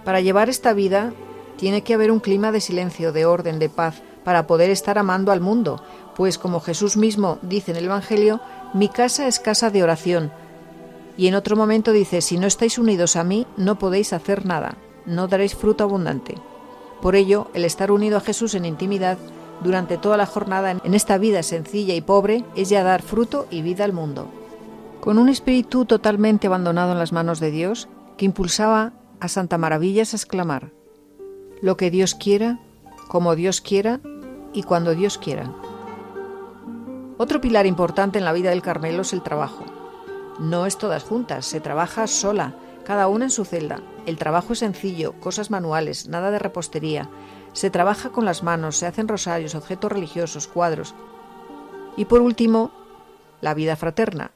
Para 0.05 0.21
llevar 0.21 0.49
esta 0.49 0.73
vida 0.73 1.13
tiene 1.57 1.83
que 1.83 1.95
haber 1.95 2.11
un 2.11 2.21
clima 2.21 2.53
de 2.53 2.61
silencio, 2.61 3.13
de 3.13 3.25
orden, 3.25 3.59
de 3.59 3.69
paz, 3.69 4.03
para 4.25 4.47
poder 4.47 4.71
estar 4.71 4.99
amando 4.99 5.33
al 5.33 5.41
mundo, 5.41 5.83
pues 6.17 6.37
como 6.37 6.61
Jesús 6.61 6.97
mismo 6.97 7.39
dice 7.43 7.71
en 7.71 7.77
el 7.77 7.85
Evangelio, 7.85 8.41
mi 8.75 8.89
casa 8.89 9.29
es 9.29 9.39
casa 9.39 9.71
de 9.71 9.83
oración. 9.83 10.33
Y 11.17 11.29
en 11.29 11.35
otro 11.35 11.57
momento 11.57 11.93
dice, 11.93 12.21
si 12.21 12.39
no 12.39 12.47
estáis 12.47 12.79
unidos 12.79 13.17
a 13.17 13.25
mí, 13.25 13.47
no 13.57 13.79
podéis 13.79 14.13
hacer 14.13 14.45
nada, 14.47 14.77
no 15.07 15.29
daréis 15.29 15.55
fruto 15.55 15.85
abundante. 15.85 16.35
Por 17.01 17.17
ello, 17.17 17.51
el 17.55 17.65
estar 17.65 17.91
unido 17.91 18.17
a 18.17 18.21
Jesús 18.21 18.55
en 18.55 18.65
intimidad 18.65 19.19
durante 19.63 19.97
toda 19.97 20.17
la 20.17 20.27
jornada 20.27 20.73
en 20.73 20.95
esta 20.95 21.19
vida 21.19 21.43
sencilla 21.43 21.95
y 21.95 22.01
pobre 22.01 22.45
es 22.55 22.69
ya 22.69 22.83
dar 22.83 23.03
fruto 23.03 23.47
y 23.51 23.63
vida 23.63 23.85
al 23.85 23.93
mundo 23.93 24.29
con 25.07 25.19
un 25.19 25.29
espíritu 25.29 25.85
totalmente 25.85 26.49
abandonado 26.49 26.91
en 26.91 26.99
las 26.99 27.13
manos 27.13 27.39
de 27.39 27.53
Dios, 27.53 27.89
que 28.17 28.25
impulsaba 28.25 28.93
a 29.21 29.29
Santa 29.29 29.57
Maravillas 29.57 30.13
a 30.13 30.17
exclamar, 30.17 30.73
lo 31.63 31.77
que 31.77 31.93
Dios 31.93 32.17
quiera, 32.17 32.59
como 33.07 33.37
Dios 33.37 33.61
quiera 33.61 34.01
y 34.53 34.65
cuando 34.65 34.97
Dios 34.97 35.17
quiera. 35.17 35.55
Otro 37.19 37.41
pilar 37.41 37.67
importante 37.67 38.19
en 38.19 38.25
la 38.25 38.33
vida 38.33 38.51
del 38.51 38.63
Carmelo 38.63 39.03
es 39.03 39.13
el 39.13 39.23
trabajo. 39.23 39.65
No 40.39 40.67
es 40.67 40.77
todas 40.77 41.05
juntas, 41.05 41.47
se 41.47 41.61
trabaja 41.61 42.07
sola, 42.07 42.55
cada 42.85 43.09
una 43.09 43.27
en 43.27 43.31
su 43.31 43.45
celda. 43.45 43.81
El 44.05 44.19
trabajo 44.19 44.53
es 44.53 44.61
sencillo, 44.61 45.19
cosas 45.19 45.51
manuales, 45.51 46.09
nada 46.09 46.31
de 46.31 46.39
repostería. 46.39 47.09
Se 47.53 47.71
trabaja 47.71 48.11
con 48.11 48.25
las 48.25 48.43
manos, 48.43 48.77
se 48.77 48.87
hacen 48.87 49.09
rosarios, 49.09 49.55
objetos 49.55 49.91
religiosos, 49.91 50.47
cuadros. 50.47 50.95
Y 51.97 52.05
por 52.05 52.21
último, 52.21 52.71
la 53.41 53.55
vida 53.55 53.77
fraterna. 53.77 54.33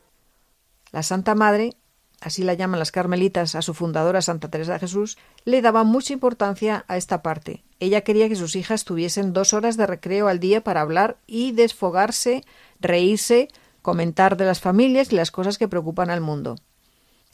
La 0.90 1.02
Santa 1.02 1.34
Madre, 1.34 1.76
así 2.20 2.42
la 2.42 2.54
llaman 2.54 2.78
las 2.78 2.92
carmelitas 2.92 3.54
a 3.54 3.62
su 3.62 3.74
fundadora 3.74 4.22
Santa 4.22 4.48
Teresa 4.48 4.72
de 4.72 4.80
Jesús, 4.80 5.18
le 5.44 5.60
daba 5.62 5.84
mucha 5.84 6.14
importancia 6.14 6.84
a 6.88 6.96
esta 6.96 7.22
parte. 7.22 7.62
Ella 7.78 8.00
quería 8.00 8.28
que 8.28 8.36
sus 8.36 8.56
hijas 8.56 8.84
tuviesen 8.84 9.32
dos 9.32 9.52
horas 9.52 9.76
de 9.76 9.86
recreo 9.86 10.28
al 10.28 10.40
día 10.40 10.64
para 10.64 10.80
hablar 10.80 11.18
y 11.26 11.52
desfogarse, 11.52 12.44
reírse, 12.80 13.48
comentar 13.82 14.36
de 14.36 14.44
las 14.44 14.60
familias 14.60 15.12
y 15.12 15.16
las 15.16 15.30
cosas 15.30 15.58
que 15.58 15.68
preocupan 15.68 16.10
al 16.10 16.20
mundo. 16.20 16.56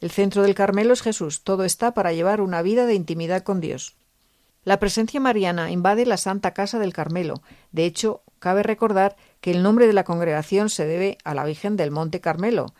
El 0.00 0.10
centro 0.10 0.42
del 0.42 0.54
Carmelo 0.54 0.92
es 0.92 1.02
Jesús, 1.02 1.42
todo 1.42 1.64
está 1.64 1.94
para 1.94 2.12
llevar 2.12 2.40
una 2.40 2.62
vida 2.62 2.86
de 2.86 2.94
intimidad 2.94 3.42
con 3.42 3.60
Dios. 3.60 3.96
La 4.66 4.80
presencia 4.80 5.20
mariana 5.20 5.70
invade 5.70 6.04
la 6.06 6.16
Santa 6.16 6.52
Casa 6.52 6.78
del 6.80 6.92
Carmelo. 6.92 7.40
De 7.70 7.84
hecho, 7.84 8.22
cabe 8.40 8.64
recordar 8.64 9.16
que 9.40 9.52
el 9.52 9.62
nombre 9.62 9.86
de 9.86 9.92
la 9.92 10.02
congregación 10.02 10.70
se 10.70 10.86
debe 10.86 11.18
a 11.24 11.34
la 11.34 11.44
Virgen 11.44 11.76
del 11.76 11.92
Monte 11.92 12.20
Carmelo. 12.20 12.74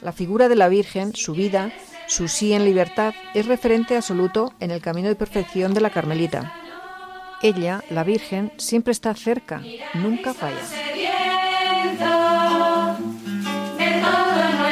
La 0.00 0.12
figura 0.12 0.48
de 0.48 0.54
la 0.54 0.68
Virgen, 0.68 1.14
su 1.14 1.32
vida, 1.32 1.72
su 2.06 2.28
sí 2.28 2.52
en 2.52 2.64
libertad, 2.64 3.14
es 3.34 3.46
referente 3.46 3.96
absoluto 3.96 4.52
en 4.60 4.70
el 4.70 4.80
camino 4.80 5.08
de 5.08 5.16
perfección 5.16 5.74
de 5.74 5.80
la 5.80 5.90
Carmelita. 5.90 6.54
Ella, 7.42 7.82
la 7.90 8.04
Virgen, 8.04 8.52
siempre 8.56 8.92
está 8.92 9.12
cerca, 9.14 9.60
nunca 9.94 10.34
falla. 10.34 10.62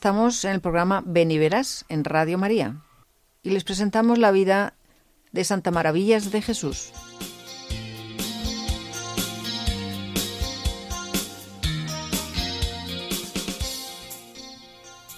Estamos 0.00 0.46
en 0.46 0.52
el 0.52 0.60
programa 0.62 1.02
Beniveras 1.04 1.84
en 1.90 2.04
Radio 2.04 2.38
María 2.38 2.76
y 3.42 3.50
les 3.50 3.64
presentamos 3.64 4.18
la 4.18 4.30
vida 4.30 4.72
de 5.30 5.44
Santa 5.44 5.70
Maravillas 5.70 6.30
de 6.30 6.40
Jesús. 6.40 6.90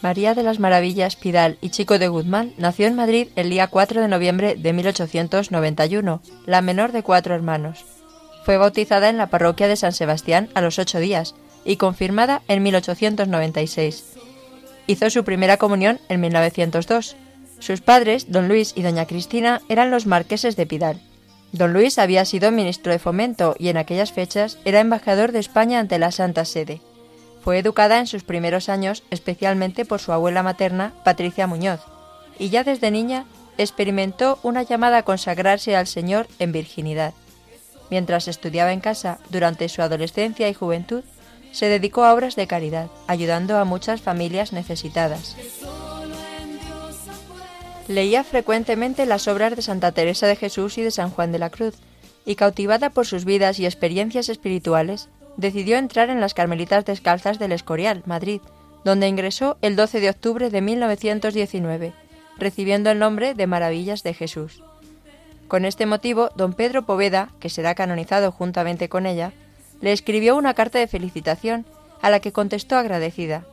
María 0.02 0.34
de 0.34 0.42
las 0.42 0.58
Maravillas 0.58 1.14
Pidal 1.14 1.58
y 1.60 1.70
Chico 1.70 2.00
de 2.00 2.08
Guzmán 2.08 2.52
nació 2.58 2.88
en 2.88 2.96
Madrid 2.96 3.28
el 3.36 3.50
día 3.50 3.68
4 3.68 4.00
de 4.00 4.08
noviembre 4.08 4.56
de 4.56 4.72
1891, 4.72 6.22
la 6.46 6.60
menor 6.60 6.90
de 6.90 7.04
cuatro 7.04 7.36
hermanos. 7.36 7.84
Fue 8.44 8.56
bautizada 8.56 9.10
en 9.10 9.16
la 9.16 9.28
parroquia 9.28 9.68
de 9.68 9.76
San 9.76 9.92
Sebastián 9.92 10.48
a 10.54 10.60
los 10.60 10.80
ocho 10.80 10.98
días 10.98 11.36
y 11.64 11.76
confirmada 11.76 12.42
en 12.48 12.64
1896. 12.64 14.11
Hizo 14.86 15.10
su 15.10 15.24
primera 15.24 15.56
comunión 15.56 16.00
en 16.08 16.20
1902. 16.20 17.16
Sus 17.58 17.80
padres, 17.80 18.30
don 18.30 18.48
Luis 18.48 18.72
y 18.76 18.82
doña 18.82 19.06
Cristina, 19.06 19.62
eran 19.68 19.90
los 19.90 20.06
marqueses 20.06 20.56
de 20.56 20.66
Pidal. 20.66 21.00
Don 21.52 21.72
Luis 21.72 21.98
había 21.98 22.24
sido 22.24 22.50
ministro 22.50 22.92
de 22.92 22.98
Fomento 22.98 23.54
y 23.58 23.68
en 23.68 23.76
aquellas 23.76 24.12
fechas 24.12 24.58
era 24.64 24.80
embajador 24.80 25.32
de 25.32 25.38
España 25.38 25.78
ante 25.78 25.98
la 25.98 26.10
Santa 26.10 26.44
Sede. 26.44 26.80
Fue 27.42 27.58
educada 27.58 27.98
en 27.98 28.06
sus 28.06 28.24
primeros 28.24 28.68
años 28.68 29.02
especialmente 29.10 29.84
por 29.84 30.00
su 30.00 30.12
abuela 30.12 30.42
materna, 30.42 30.92
Patricia 31.04 31.46
Muñoz, 31.46 31.80
y 32.38 32.48
ya 32.48 32.64
desde 32.64 32.90
niña 32.90 33.26
experimentó 33.58 34.38
una 34.42 34.62
llamada 34.62 34.98
a 34.98 35.02
consagrarse 35.02 35.76
al 35.76 35.86
Señor 35.86 36.26
en 36.38 36.52
virginidad. 36.52 37.12
Mientras 37.90 38.28
estudiaba 38.28 38.72
en 38.72 38.80
casa 38.80 39.18
durante 39.28 39.68
su 39.68 39.82
adolescencia 39.82 40.48
y 40.48 40.54
juventud, 40.54 41.04
se 41.52 41.66
dedicó 41.66 42.04
a 42.04 42.12
obras 42.12 42.34
de 42.34 42.46
caridad, 42.46 42.88
ayudando 43.06 43.58
a 43.58 43.64
muchas 43.64 44.00
familias 44.00 44.52
necesitadas. 44.52 45.36
Leía 47.88 48.24
frecuentemente 48.24 49.06
las 49.06 49.28
obras 49.28 49.54
de 49.54 49.62
Santa 49.62 49.92
Teresa 49.92 50.26
de 50.26 50.36
Jesús 50.36 50.78
y 50.78 50.82
de 50.82 50.90
San 50.90 51.10
Juan 51.10 51.30
de 51.32 51.38
la 51.38 51.50
Cruz, 51.50 51.74
y 52.24 52.36
cautivada 52.36 52.90
por 52.90 53.06
sus 53.06 53.24
vidas 53.24 53.58
y 53.58 53.66
experiencias 53.66 54.28
espirituales, 54.28 55.08
decidió 55.36 55.76
entrar 55.76 56.10
en 56.10 56.20
las 56.20 56.34
Carmelitas 56.34 56.84
Descalzas 56.84 57.38
del 57.38 57.52
Escorial, 57.52 58.02
Madrid, 58.06 58.40
donde 58.84 59.08
ingresó 59.08 59.58
el 59.62 59.76
12 59.76 60.00
de 60.00 60.10
octubre 60.10 60.50
de 60.50 60.60
1919, 60.60 61.92
recibiendo 62.38 62.90
el 62.90 62.98
nombre 62.98 63.34
de 63.34 63.46
Maravillas 63.46 64.02
de 64.02 64.14
Jesús. 64.14 64.62
Con 65.48 65.64
este 65.64 65.86
motivo, 65.86 66.30
don 66.34 66.54
Pedro 66.54 66.82
Poveda, 66.86 67.28
que 67.40 67.50
será 67.50 67.74
canonizado 67.74 68.32
juntamente 68.32 68.88
con 68.88 69.06
ella, 69.06 69.32
le 69.82 69.92
escribió 69.92 70.36
una 70.36 70.54
carta 70.54 70.78
de 70.78 70.86
felicitación 70.86 71.66
a 72.00 72.08
la 72.08 72.20
que 72.20 72.32
contestó 72.32 72.76
agradecida. 72.76 73.44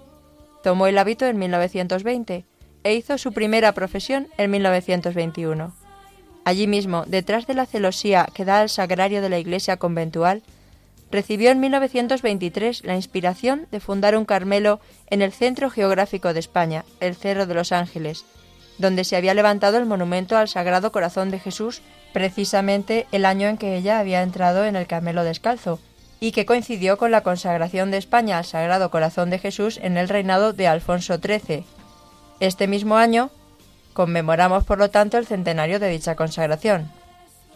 Tomó 0.63 0.87
el 0.87 0.97
hábito 0.97 1.25
en 1.25 1.37
1920 1.37 2.45
e 2.83 2.93
hizo 2.93 3.17
su 3.17 3.33
primera 3.33 3.73
profesión 3.73 4.27
en 4.37 4.51
1921. 4.51 5.73
Allí 6.45 6.67
mismo, 6.67 7.03
detrás 7.05 7.47
de 7.47 7.53
la 7.53 7.65
celosía 7.65 8.27
que 8.33 8.45
da 8.45 8.61
al 8.61 8.69
sagrario 8.69 9.21
de 9.21 9.29
la 9.29 9.39
iglesia 9.39 9.77
conventual, 9.77 10.41
recibió 11.11 11.51
en 11.51 11.59
1923 11.59 12.85
la 12.85 12.95
inspiración 12.95 13.67
de 13.71 13.79
fundar 13.79 14.15
un 14.15 14.25
Carmelo 14.25 14.79
en 15.07 15.21
el 15.21 15.31
centro 15.31 15.69
geográfico 15.69 16.33
de 16.33 16.39
España, 16.39 16.85
el 16.99 17.15
Cerro 17.15 17.47
de 17.47 17.55
los 17.55 17.71
Ángeles, 17.71 18.25
donde 18.77 19.03
se 19.03 19.15
había 19.15 19.33
levantado 19.33 19.77
el 19.77 19.85
monumento 19.85 20.37
al 20.37 20.47
Sagrado 20.47 20.91
Corazón 20.91 21.31
de 21.31 21.39
Jesús 21.39 21.81
precisamente 22.13 23.07
el 23.11 23.25
año 23.25 23.47
en 23.47 23.57
que 23.57 23.75
ella 23.75 23.99
había 23.99 24.21
entrado 24.21 24.65
en 24.65 24.75
el 24.75 24.87
Carmelo 24.87 25.23
descalzo, 25.23 25.79
y 26.19 26.32
que 26.32 26.45
coincidió 26.45 26.97
con 26.97 27.12
la 27.12 27.21
consagración 27.21 27.91
de 27.91 27.97
España 27.97 28.38
al 28.38 28.45
Sagrado 28.45 28.91
Corazón 28.91 29.29
de 29.29 29.39
Jesús 29.39 29.79
en 29.82 29.97
el 29.97 30.10
reinado 30.10 30.53
de 30.53 30.67
Alfonso 30.67 31.17
XIII. 31.17 31.65
Este 32.39 32.67
mismo 32.67 32.97
año 32.97 33.29
conmemoramos, 33.93 34.63
por 34.63 34.77
lo 34.77 34.89
tanto, 34.89 35.17
el 35.17 35.27
centenario 35.27 35.79
de 35.79 35.89
dicha 35.89 36.15
consagración. 36.15 36.91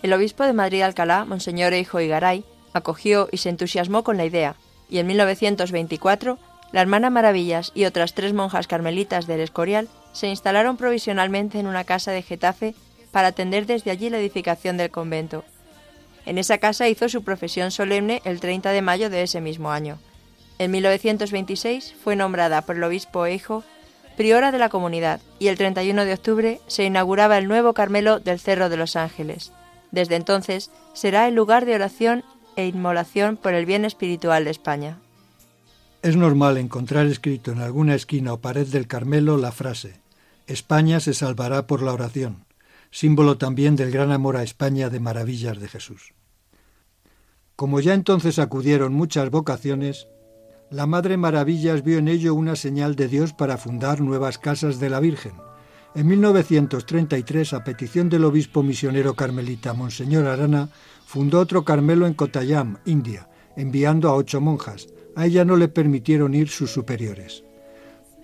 El 0.02 0.14
obispo 0.14 0.44
de 0.44 0.54
Madrid-Alcalá, 0.54 1.26
Monseñor 1.26 1.74
Hijo 1.74 2.00
Igaray, 2.00 2.44
acogió 2.74 3.30
y 3.32 3.38
se 3.38 3.50
entusiasmó 3.50 4.04
con 4.04 4.18
la 4.18 4.26
idea, 4.26 4.56
y 4.90 5.00
en 5.00 5.08
1924 5.08 6.38
la 6.74 6.82
hermana 6.82 7.10
Maravillas 7.10 7.72
y 7.76 7.86
otras 7.86 8.14
tres 8.14 8.34
monjas 8.34 8.68
carmelitas 8.68 9.28
del 9.28 9.42
Escorial 9.42 9.88
se 10.12 10.28
instalaron 10.28 10.76
provisionalmente 10.76 11.60
en 11.60 11.68
una 11.68 11.84
casa 11.84 12.12
de 12.12 12.24
Getafe 12.24 12.74
para 13.12 13.30
atender 13.30 13.68
desde 13.68 13.92
allí 13.92 14.10
la 14.10 14.18
edificación 14.18 14.76
del 14.78 14.90
convento. 14.90 15.46
En 16.26 16.38
esa 16.38 16.58
casa 16.58 16.88
hizo 16.90 17.10
su 17.10 17.24
profesión 17.24 17.72
solemne 17.72 18.22
el 18.26 18.40
30 18.40 18.72
de 18.72 18.82
mayo 18.82 19.10
de 19.10 19.24
ese 19.24 19.42
mismo 19.42 19.72
año. 19.72 20.00
En 20.60 20.72
1926 20.72 21.96
fue 22.04 22.16
nombrada 22.16 22.62
por 22.62 22.78
el 22.78 22.84
obispo 22.84 23.26
Eijo 23.26 23.64
priora 24.16 24.52
de 24.52 24.60
la 24.60 24.70
comunidad 24.70 25.22
y 25.40 25.48
el 25.48 25.58
31 25.58 26.06
de 26.06 26.14
octubre 26.14 26.62
se 26.68 26.86
inauguraba 26.86 27.38
el 27.38 27.48
nuevo 27.48 27.74
Carmelo 27.74 28.20
del 28.20 28.40
Cerro 28.40 28.70
de 28.70 28.78
los 28.78 28.96
Ángeles. 28.96 29.52
Desde 29.92 30.16
entonces 30.16 30.72
será 30.94 31.28
el 31.28 31.36
lugar 31.36 31.66
de 31.66 31.76
oración 31.76 32.24
e 32.56 32.68
inmolación 32.68 33.38
por 33.38 33.54
el 33.54 33.66
bien 33.66 33.86
espiritual 33.86 34.46
de 34.46 34.52
España. 34.52 35.00
Es 36.02 36.16
normal 36.16 36.58
encontrar 36.58 37.08
escrito 37.08 37.52
en 37.52 37.62
alguna 37.62 37.96
esquina 37.96 38.34
o 38.34 38.38
pared 38.38 38.68
del 38.68 38.88
Carmelo 38.88 39.38
la 39.38 39.52
frase 39.52 40.04
España 40.48 41.00
se 41.00 41.14
salvará 41.14 41.68
por 41.68 41.82
la 41.82 41.94
oración, 41.94 42.44
símbolo 42.94 43.40
también 43.40 43.76
del 43.76 43.90
gran 43.90 44.12
amor 44.12 44.38
a 44.38 44.44
España 44.44 44.92
de 44.92 45.00
maravillas 45.00 45.60
de 45.60 45.68
Jesús. 45.68 46.14
Como 47.56 47.80
ya 47.80 47.96
entonces 47.96 48.38
acudieron 48.38 48.94
muchas 48.94 49.32
vocaciones, 49.32 50.08
la 50.70 50.86
Madre 50.86 51.18
Maravillas 51.18 51.84
vio 51.84 51.98
en 51.98 52.08
ello 52.08 52.36
una 52.36 52.56
señal 52.56 52.96
de 52.96 53.08
Dios 53.08 53.34
para 53.34 53.58
fundar 53.58 54.00
nuevas 54.00 54.38
casas 54.38 54.80
de 54.80 54.90
la 54.92 55.00
Virgen. 55.00 55.34
En 55.96 56.08
1933, 56.08 57.54
a 57.54 57.64
petición 57.64 58.10
del 58.10 58.26
obispo 58.26 58.62
misionero 58.62 59.16
carmelita 59.16 59.74
Monseñor 59.74 60.28
Arana, 60.28 60.70
Fundó 61.14 61.40
otro 61.40 61.64
Carmelo 61.64 62.08
en 62.08 62.16
Kottayam, 62.16 62.78
India, 62.86 63.30
enviando 63.56 64.10
a 64.10 64.16
ocho 64.16 64.42
monjas. 64.42 64.88
A 65.16 65.28
ella 65.28 65.46
no 65.46 65.58
le 65.58 65.68
permitieron 65.68 66.34
ir 66.34 66.50
sus 66.50 66.72
superiores. 66.72 67.44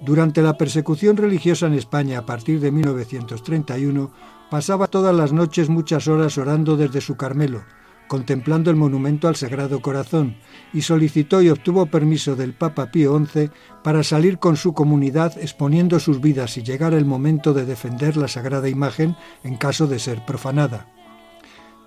Durante 0.01 0.41
la 0.41 0.57
persecución 0.57 1.15
religiosa 1.15 1.67
en 1.67 1.75
España 1.75 2.17
a 2.17 2.25
partir 2.25 2.59
de 2.59 2.71
1931, 2.71 4.11
pasaba 4.49 4.87
todas 4.87 5.15
las 5.15 5.31
noches 5.31 5.69
muchas 5.69 6.07
horas 6.07 6.37
orando 6.37 6.75
desde 6.75 7.01
su 7.01 7.15
Carmelo, 7.15 7.63
contemplando 8.07 8.71
el 8.71 8.75
monumento 8.75 9.27
al 9.27 9.35
Sagrado 9.35 9.81
Corazón, 9.81 10.37
y 10.73 10.81
solicitó 10.81 11.41
y 11.41 11.49
obtuvo 11.49 11.85
permiso 11.85 12.35
del 12.35 12.53
Papa 12.53 12.91
Pío 12.91 13.17
XI 13.23 13.51
para 13.83 14.03
salir 14.03 14.39
con 14.39 14.57
su 14.57 14.73
comunidad 14.73 15.37
exponiendo 15.37 15.99
sus 15.99 16.19
vidas 16.19 16.57
y 16.57 16.63
llegar 16.63 16.93
el 16.93 17.05
momento 17.05 17.53
de 17.53 17.65
defender 17.65 18.17
la 18.17 18.27
sagrada 18.27 18.67
imagen 18.67 19.15
en 19.43 19.57
caso 19.57 19.85
de 19.87 19.99
ser 19.99 20.25
profanada. 20.25 20.87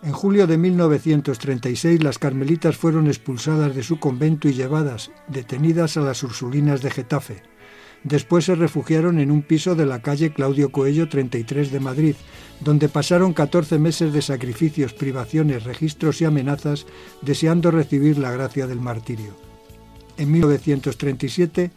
En 0.05 0.12
julio 0.12 0.48
de 0.48 0.59
1936 0.59 2.03
las 2.03 2.18
carmelitas 2.18 2.77
fueron 2.77 3.07
expulsadas 3.07 3.75
de 3.75 3.85
su 3.85 4.01
convento 4.01 4.48
y 4.48 4.53
llevadas, 4.53 5.12
detenidas, 5.29 5.96
a 5.96 6.01
las 6.01 6.22
Ursulinas 6.25 6.83
de 6.83 6.90
Getafe. 6.90 7.42
Después 8.05 8.47
se 8.47 8.55
refugiaron 8.57 9.21
en 9.21 9.31
un 9.31 9.43
piso 9.43 9.75
de 9.75 9.87
la 9.87 10.03
calle 10.03 10.33
Claudio 10.33 10.73
Coello 10.73 11.09
33 11.09 11.71
de 11.71 11.81
Madrid, 11.81 12.17
donde 12.61 12.88
pasaron 12.88 13.33
14 13.33 13.79
meses 13.79 14.12
de 14.12 14.23
sacrificios, 14.23 14.93
privaciones, 14.93 15.65
registros 15.65 16.21
y 16.21 16.25
amenazas, 16.25 16.87
deseando 17.23 17.71
recibir 17.71 18.19
la 18.19 18.33
gracia 18.33 18.67
del 18.67 18.81
martirio. 18.81 19.37
En 20.17 20.33
1937, 20.33 21.71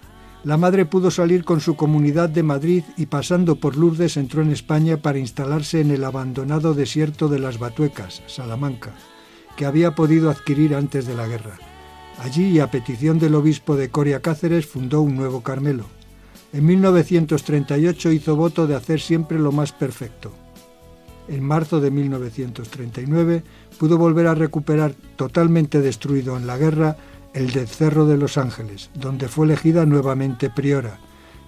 la 0.44 0.58
madre 0.58 0.86
pudo 0.86 1.10
salir 1.10 1.44
con 1.44 1.60
su 1.60 1.76
comunidad 1.76 2.30
de 2.30 2.44
Madrid 2.44 2.84
y 2.98 3.08
pasando 3.08 3.56
por 3.56 3.78
Lourdes 3.78 4.18
entró 4.18 4.42
en 4.42 4.52
España 4.52 4.98
para 4.98 5.18
instalarse 5.18 5.82
en 5.82 5.90
el 5.90 6.04
abandonado 6.04 6.74
desierto 6.76 7.30
de 7.30 7.40
las 7.40 7.58
Batuecas, 7.58 8.22
Salamanca, 8.28 8.94
que 9.58 9.66
había 9.66 9.96
podido 9.96 10.30
adquirir 10.30 10.76
antes 10.76 11.08
de 11.08 11.16
la 11.16 11.26
guerra. 11.28 11.58
Allí, 12.20 12.60
a 12.60 12.70
petición 12.70 13.18
del 13.18 13.36
obispo 13.36 13.76
de 13.76 13.90
Coria 13.90 14.22
Cáceres, 14.22 14.68
fundó 14.68 15.02
un 15.02 15.16
nuevo 15.16 15.42
Carmelo. 15.42 15.86
En 16.54 16.66
1938 16.66 18.12
hizo 18.12 18.36
voto 18.36 18.68
de 18.68 18.76
hacer 18.76 19.02
siempre 19.02 19.40
lo 19.40 19.52
más 19.52 19.72
perfecto. 19.72 20.32
En 21.28 21.44
marzo 21.44 21.82
de 21.82 21.92
1939 21.92 23.44
pudo 23.80 23.98
volver 23.98 24.28
a 24.28 24.36
recuperar, 24.36 24.94
totalmente 25.16 25.82
destruido 25.82 26.38
en 26.38 26.48
la 26.48 26.58
guerra, 26.58 26.98
el 27.34 27.52
del 27.52 27.68
Cerro 27.68 28.06
de 28.06 28.18
los 28.18 28.38
Ángeles, 28.38 28.90
donde 28.94 29.28
fue 29.28 29.46
elegida 29.46 29.86
nuevamente 29.86 30.50
priora. 30.50 31.00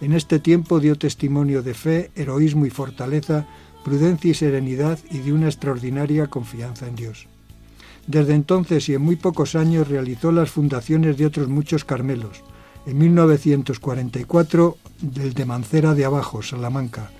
En 0.01 0.13
este 0.13 0.39
tiempo 0.39 0.79
dio 0.79 0.97
testimonio 0.97 1.63
de 1.63 1.73
fe, 1.73 2.11
heroísmo 2.15 2.65
y 2.65 2.69
fortaleza, 2.69 3.47
prudencia 3.83 4.31
y 4.31 4.33
serenidad 4.33 4.99
y 5.09 5.19
de 5.19 5.31
una 5.31 5.45
extraordinaria 5.47 6.27
confianza 6.27 6.87
en 6.87 6.95
Dios. 6.95 7.27
Desde 8.05 8.33
entonces 8.33 8.89
y 8.89 8.95
en 8.95 9.01
muy 9.01 9.15
pocos 9.15 9.55
años 9.55 9.87
realizó 9.87 10.31
las 10.31 10.49
fundaciones 10.49 11.17
de 11.17 11.25
otros 11.25 11.47
muchos 11.47 11.85
Carmelos, 11.85 12.43
en 12.87 12.97
1944 12.99 14.77
el 15.17 15.33
de 15.33 15.45
Mancera 15.45 15.93
de 15.93 16.05
Abajo, 16.05 16.41
Salamanca, 16.41 17.11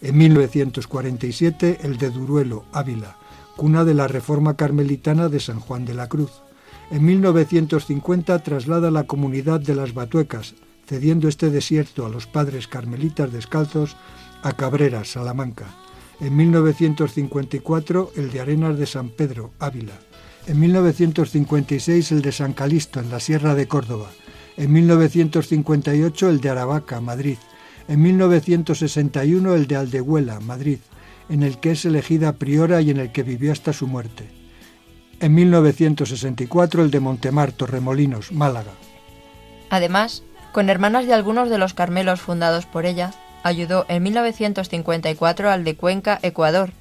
en 0.00 0.16
1947 0.16 1.80
el 1.82 1.98
de 1.98 2.10
Duruelo, 2.10 2.64
Ávila, 2.72 3.16
cuna 3.56 3.84
de 3.84 3.94
la 3.94 4.06
Reforma 4.06 4.56
Carmelitana 4.56 5.28
de 5.28 5.40
San 5.40 5.58
Juan 5.58 5.84
de 5.84 5.94
la 5.94 6.08
Cruz. 6.08 6.30
En 6.92 7.04
1950 7.04 8.38
traslada 8.44 8.92
la 8.92 9.04
comunidad 9.04 9.58
de 9.58 9.74
las 9.74 9.94
Batuecas, 9.94 10.54
cediendo 10.86 11.26
este 11.26 11.50
desierto 11.50 12.06
a 12.06 12.08
los 12.08 12.28
padres 12.28 12.68
carmelitas 12.68 13.32
descalzos 13.32 13.96
a 14.42 14.52
Cabrera, 14.52 15.04
Salamanca. 15.04 15.66
En 16.20 16.36
1954 16.36 18.12
el 18.14 18.30
de 18.30 18.40
Arenas 18.40 18.78
de 18.78 18.86
San 18.86 19.08
Pedro, 19.08 19.50
Ávila. 19.58 19.98
En 20.46 20.60
1956 20.60 22.12
el 22.12 22.22
de 22.22 22.30
San 22.30 22.52
Calisto, 22.52 23.00
en 23.00 23.10
la 23.10 23.18
Sierra 23.18 23.56
de 23.56 23.66
Córdoba 23.66 24.08
en 24.56 24.72
1958 24.72 26.28
el 26.28 26.40
de 26.40 26.50
Aravaca, 26.50 27.00
Madrid, 27.00 27.38
en 27.88 28.02
1961 28.02 29.54
el 29.54 29.66
de 29.66 29.76
Aldehuela, 29.76 30.40
Madrid, 30.40 30.78
en 31.28 31.42
el 31.42 31.58
que 31.58 31.72
es 31.72 31.84
elegida 31.84 32.32
priora 32.32 32.80
y 32.80 32.90
en 32.90 32.98
el 32.98 33.12
que 33.12 33.22
vivió 33.22 33.52
hasta 33.52 33.72
su 33.72 33.86
muerte. 33.86 34.28
En 35.20 35.34
1964 35.34 36.82
el 36.82 36.90
de 36.90 37.00
Montemar, 37.00 37.52
Torremolinos, 37.52 38.32
Málaga. 38.32 38.72
Además, 39.70 40.22
con 40.52 40.70
hermanas 40.70 41.06
de 41.06 41.14
algunos 41.14 41.50
de 41.50 41.58
los 41.58 41.74
Carmelos 41.74 42.20
fundados 42.20 42.66
por 42.66 42.86
ella, 42.86 43.12
ayudó 43.42 43.86
en 43.88 44.02
1954 44.02 45.50
al 45.50 45.64
de 45.64 45.76
Cuenca, 45.76 46.18
Ecuador, 46.22 46.72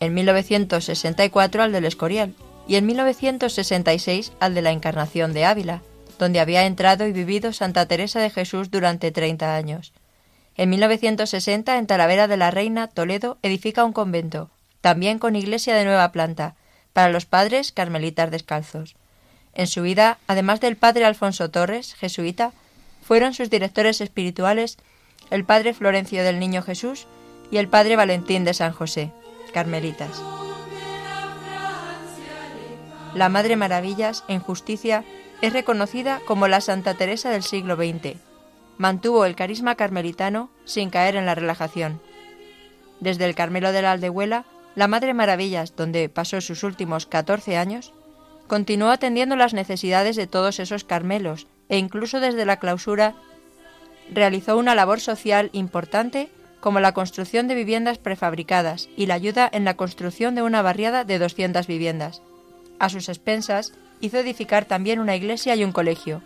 en 0.00 0.14
1964 0.14 1.62
al 1.62 1.72
del 1.72 1.84
Escorial 1.84 2.34
y 2.66 2.76
en 2.76 2.86
1966 2.86 4.32
al 4.40 4.54
de 4.54 4.62
la 4.62 4.72
Encarnación 4.72 5.32
de 5.32 5.44
Ávila, 5.44 5.82
donde 6.20 6.38
había 6.38 6.66
entrado 6.66 7.06
y 7.06 7.12
vivido 7.12 7.54
Santa 7.54 7.86
Teresa 7.86 8.20
de 8.20 8.28
Jesús 8.28 8.70
durante 8.70 9.10
30 9.10 9.56
años. 9.56 9.94
En 10.54 10.68
1960, 10.68 11.78
en 11.78 11.86
Talavera 11.86 12.28
de 12.28 12.36
la 12.36 12.50
Reina, 12.50 12.88
Toledo, 12.88 13.38
edifica 13.42 13.84
un 13.84 13.94
convento, 13.94 14.50
también 14.82 15.18
con 15.18 15.34
iglesia 15.34 15.74
de 15.74 15.86
nueva 15.86 16.12
planta, 16.12 16.56
para 16.92 17.08
los 17.08 17.24
padres 17.24 17.72
carmelitas 17.72 18.30
descalzos. 18.30 18.96
En 19.54 19.66
su 19.66 19.80
vida, 19.80 20.18
además 20.26 20.60
del 20.60 20.76
padre 20.76 21.06
Alfonso 21.06 21.50
Torres, 21.50 21.94
jesuita, 21.94 22.52
fueron 23.02 23.32
sus 23.32 23.48
directores 23.48 24.02
espirituales 24.02 24.76
el 25.30 25.46
padre 25.46 25.72
Florencio 25.72 26.22
del 26.22 26.38
Niño 26.38 26.60
Jesús 26.60 27.06
y 27.50 27.56
el 27.56 27.68
padre 27.68 27.96
Valentín 27.96 28.44
de 28.44 28.52
San 28.52 28.72
José, 28.72 29.10
carmelitas. 29.54 30.20
La 33.14 33.30
Madre 33.30 33.56
Maravillas, 33.56 34.22
en 34.28 34.40
justicia, 34.40 35.02
es 35.40 35.52
reconocida 35.52 36.20
como 36.26 36.48
la 36.48 36.60
Santa 36.60 36.94
Teresa 36.94 37.30
del 37.30 37.42
siglo 37.42 37.76
XX. 37.76 38.16
Mantuvo 38.78 39.24
el 39.24 39.36
carisma 39.36 39.74
carmelitano 39.74 40.50
sin 40.64 40.90
caer 40.90 41.16
en 41.16 41.26
la 41.26 41.34
relajación. 41.34 42.00
Desde 43.00 43.24
el 43.24 43.34
Carmelo 43.34 43.72
de 43.72 43.82
la 43.82 43.92
Aldehuela, 43.92 44.44
la 44.74 44.88
Madre 44.88 45.14
Maravillas, 45.14 45.74
donde 45.76 46.08
pasó 46.08 46.40
sus 46.40 46.62
últimos 46.62 47.06
14 47.06 47.56
años, 47.56 47.92
continuó 48.46 48.90
atendiendo 48.90 49.36
las 49.36 49.54
necesidades 49.54 50.16
de 50.16 50.26
todos 50.26 50.60
esos 50.60 50.84
Carmelos 50.84 51.46
e 51.68 51.78
incluso 51.78 52.20
desde 52.20 52.44
la 52.44 52.58
clausura 52.58 53.14
realizó 54.12 54.58
una 54.58 54.74
labor 54.74 55.00
social 55.00 55.50
importante 55.52 56.30
como 56.60 56.80
la 56.80 56.92
construcción 56.92 57.48
de 57.48 57.54
viviendas 57.54 57.98
prefabricadas 57.98 58.88
y 58.96 59.06
la 59.06 59.14
ayuda 59.14 59.48
en 59.50 59.64
la 59.64 59.76
construcción 59.76 60.34
de 60.34 60.42
una 60.42 60.62
barriada 60.62 61.04
de 61.04 61.18
200 61.18 61.66
viviendas. 61.66 62.22
A 62.78 62.88
sus 62.88 63.08
expensas, 63.08 63.72
hizo 64.00 64.18
edificar 64.18 64.64
también 64.64 64.98
una 64.98 65.16
iglesia 65.16 65.54
y 65.56 65.64
un 65.64 65.72
colegio. 65.72 66.22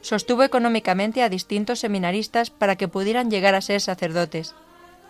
Sostuvo 0.00 0.42
económicamente 0.42 1.22
a 1.22 1.28
distintos 1.28 1.80
seminaristas 1.80 2.50
para 2.50 2.76
que 2.76 2.88
pudieran 2.88 3.30
llegar 3.30 3.54
a 3.54 3.60
ser 3.60 3.80
sacerdotes. 3.80 4.54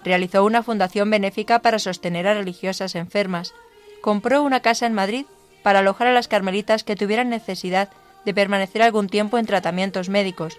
Realizó 0.05 0.45
una 0.45 0.63
fundación 0.63 1.11
benéfica 1.11 1.61
para 1.61 1.79
sostener 1.79 2.27
a 2.27 2.35
religiosas 2.35 2.95
enfermas. 2.95 3.55
Compró 4.01 4.43
una 4.43 4.61
casa 4.61 4.87
en 4.87 4.95
Madrid 4.95 5.27
para 5.63 5.81
alojar 5.81 6.09
a 6.09 6.13
las 6.13 6.27
carmelitas 6.27 6.85
que 6.85 6.97
tuvieran 6.97 7.29
necesidad 7.29 7.91
de 8.25 8.35
permanecer 8.35 8.83
algún 8.83 9.09
tiempo 9.09 9.39
en 9.39 9.47
tratamientos 9.47 10.09
médicos 10.09 10.59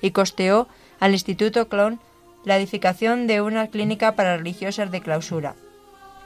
y 0.00 0.10
costeó 0.10 0.66
al 0.98 1.12
Instituto 1.12 1.68
Clon 1.68 2.00
la 2.44 2.56
edificación 2.56 3.26
de 3.26 3.42
una 3.42 3.68
clínica 3.68 4.16
para 4.16 4.36
religiosas 4.36 4.90
de 4.90 5.00
clausura. 5.02 5.54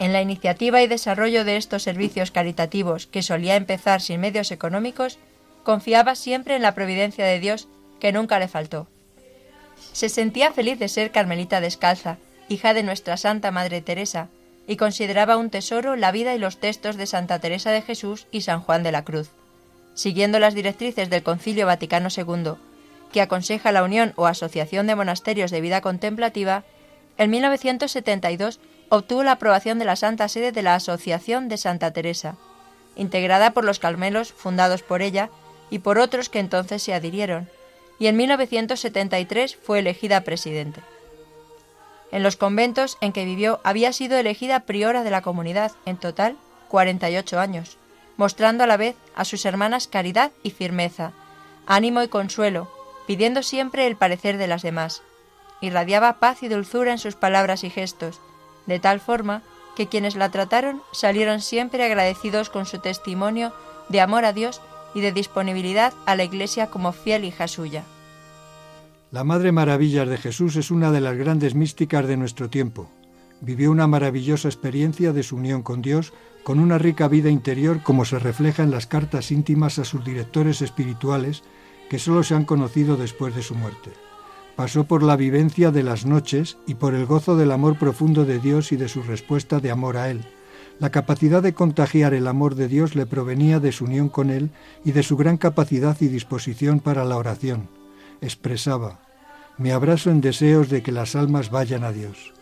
En 0.04 0.12
la 0.12 0.20
iniciativa 0.20 0.82
y 0.82 0.86
desarrollo 0.86 1.46
de 1.46 1.56
estos 1.56 1.82
servicios 1.82 2.30
caritativos, 2.30 3.06
que 3.06 3.22
solía 3.22 3.56
empezar 3.56 4.02
sin 4.02 4.20
medios 4.20 4.50
económicos, 4.50 5.16
confiaba 5.62 6.14
siempre 6.14 6.56
en 6.56 6.60
la 6.60 6.74
providencia 6.74 7.24
de 7.24 7.40
Dios, 7.40 7.68
que 8.00 8.12
nunca 8.12 8.38
le 8.38 8.46
faltó. 8.46 8.86
Se 9.94 10.10
sentía 10.10 10.52
feliz 10.52 10.78
de 10.78 10.90
ser 10.90 11.10
Carmelita 11.10 11.62
descalza, 11.62 12.18
hija 12.50 12.74
de 12.74 12.82
nuestra 12.82 13.16
Santa 13.16 13.50
Madre 13.50 13.80
Teresa, 13.80 14.28
y 14.66 14.76
consideraba 14.76 15.38
un 15.38 15.48
tesoro 15.48 15.96
la 15.96 16.12
vida 16.12 16.34
y 16.34 16.38
los 16.38 16.58
textos 16.58 16.98
de 16.98 17.06
Santa 17.06 17.38
Teresa 17.38 17.70
de 17.70 17.80
Jesús 17.80 18.26
y 18.30 18.42
San 18.42 18.60
Juan 18.60 18.82
de 18.82 18.92
la 18.92 19.06
Cruz. 19.06 19.30
Siguiendo 19.94 20.38
las 20.38 20.54
directrices 20.54 21.08
del 21.08 21.22
Concilio 21.22 21.64
Vaticano 21.64 22.10
II, 22.14 22.56
que 23.10 23.22
aconseja 23.22 23.72
la 23.72 23.82
unión 23.82 24.12
o 24.16 24.26
asociación 24.26 24.86
de 24.86 24.96
monasterios 24.96 25.50
de 25.50 25.62
vida 25.62 25.80
contemplativa, 25.80 26.62
en 27.16 27.30
1972 27.30 28.60
obtuvo 28.88 29.22
la 29.22 29.32
aprobación 29.32 29.78
de 29.78 29.84
la 29.84 29.96
Santa 29.96 30.28
Sede 30.28 30.52
de 30.52 30.62
la 30.62 30.74
Asociación 30.74 31.48
de 31.48 31.56
Santa 31.56 31.92
Teresa, 31.92 32.36
integrada 32.96 33.52
por 33.52 33.64
los 33.64 33.78
Carmelos 33.78 34.32
fundados 34.32 34.82
por 34.82 35.02
ella 35.02 35.30
y 35.70 35.80
por 35.80 35.98
otros 35.98 36.28
que 36.28 36.38
entonces 36.38 36.82
se 36.82 36.94
adhirieron, 36.94 37.48
y 37.98 38.06
en 38.06 38.16
1973 38.16 39.56
fue 39.56 39.80
elegida 39.80 40.22
presidente. 40.22 40.80
En 42.12 42.22
los 42.22 42.36
conventos 42.36 42.96
en 43.00 43.12
que 43.12 43.24
vivió 43.24 43.60
había 43.64 43.92
sido 43.92 44.16
elegida 44.16 44.60
priora 44.60 45.02
de 45.02 45.10
la 45.10 45.22
comunidad, 45.22 45.72
en 45.84 45.96
total 45.96 46.36
48 46.68 47.40
años, 47.40 47.78
mostrando 48.16 48.64
a 48.64 48.66
la 48.66 48.76
vez 48.76 48.96
a 49.16 49.24
sus 49.24 49.44
hermanas 49.44 49.88
caridad 49.88 50.30
y 50.42 50.50
firmeza, 50.50 51.12
ánimo 51.66 52.02
y 52.02 52.08
consuelo, 52.08 52.70
pidiendo 53.06 53.42
siempre 53.42 53.86
el 53.86 53.96
parecer 53.96 54.38
de 54.38 54.46
las 54.46 54.62
demás. 54.62 55.02
Irradiaba 55.60 56.20
paz 56.20 56.42
y 56.42 56.48
dulzura 56.48 56.92
en 56.92 56.98
sus 56.98 57.16
palabras 57.16 57.64
y 57.64 57.70
gestos, 57.70 58.20
de 58.66 58.78
tal 58.78 59.00
forma 59.00 59.42
que 59.76 59.88
quienes 59.88 60.16
la 60.16 60.30
trataron 60.30 60.80
salieron 60.92 61.40
siempre 61.40 61.84
agradecidos 61.84 62.50
con 62.50 62.66
su 62.66 62.78
testimonio 62.78 63.52
de 63.88 64.00
amor 64.00 64.24
a 64.24 64.32
Dios 64.32 64.60
y 64.94 65.00
de 65.00 65.12
disponibilidad 65.12 65.92
a 66.06 66.16
la 66.16 66.24
Iglesia 66.24 66.70
como 66.70 66.92
fiel 66.92 67.24
hija 67.24 67.48
suya. 67.48 67.84
La 69.10 69.24
Madre 69.24 69.52
Maravillas 69.52 70.08
de 70.08 70.16
Jesús 70.16 70.56
es 70.56 70.70
una 70.70 70.90
de 70.90 71.00
las 71.00 71.16
grandes 71.16 71.54
místicas 71.54 72.06
de 72.06 72.16
nuestro 72.16 72.50
tiempo. 72.50 72.88
Vivió 73.40 73.70
una 73.70 73.86
maravillosa 73.86 74.48
experiencia 74.48 75.12
de 75.12 75.22
su 75.22 75.36
unión 75.36 75.62
con 75.62 75.82
Dios 75.82 76.12
con 76.44 76.58
una 76.58 76.78
rica 76.78 77.08
vida 77.08 77.30
interior 77.30 77.82
como 77.82 78.04
se 78.04 78.18
refleja 78.18 78.62
en 78.62 78.70
las 78.70 78.86
cartas 78.86 79.30
íntimas 79.30 79.78
a 79.78 79.84
sus 79.84 80.04
directores 80.04 80.62
espirituales 80.62 81.42
que 81.88 81.98
solo 81.98 82.22
se 82.22 82.34
han 82.34 82.44
conocido 82.44 82.96
después 82.96 83.34
de 83.34 83.42
su 83.42 83.54
muerte. 83.54 83.90
Pasó 84.56 84.84
por 84.84 85.02
la 85.02 85.16
vivencia 85.16 85.72
de 85.72 85.82
las 85.82 86.06
noches 86.06 86.58
y 86.66 86.74
por 86.74 86.94
el 86.94 87.06
gozo 87.06 87.36
del 87.36 87.50
amor 87.50 87.76
profundo 87.76 88.24
de 88.24 88.38
Dios 88.38 88.70
y 88.70 88.76
de 88.76 88.88
su 88.88 89.02
respuesta 89.02 89.58
de 89.58 89.72
amor 89.72 89.96
a 89.96 90.10
Él. 90.10 90.20
La 90.78 90.90
capacidad 90.90 91.42
de 91.42 91.54
contagiar 91.54 92.14
el 92.14 92.28
amor 92.28 92.54
de 92.54 92.68
Dios 92.68 92.94
le 92.94 93.04
provenía 93.04 93.58
de 93.58 93.72
su 93.72 93.84
unión 93.84 94.08
con 94.08 94.30
Él 94.30 94.50
y 94.84 94.92
de 94.92 95.02
su 95.02 95.16
gran 95.16 95.38
capacidad 95.38 95.96
y 96.00 96.06
disposición 96.06 96.78
para 96.78 97.04
la 97.04 97.16
oración. 97.16 97.68
Expresaba, 98.20 99.00
me 99.58 99.72
abrazo 99.72 100.10
en 100.10 100.20
deseos 100.20 100.68
de 100.68 100.82
que 100.84 100.92
las 100.92 101.16
almas 101.16 101.50
vayan 101.50 101.82
a 101.82 101.90
Dios. 101.90 102.32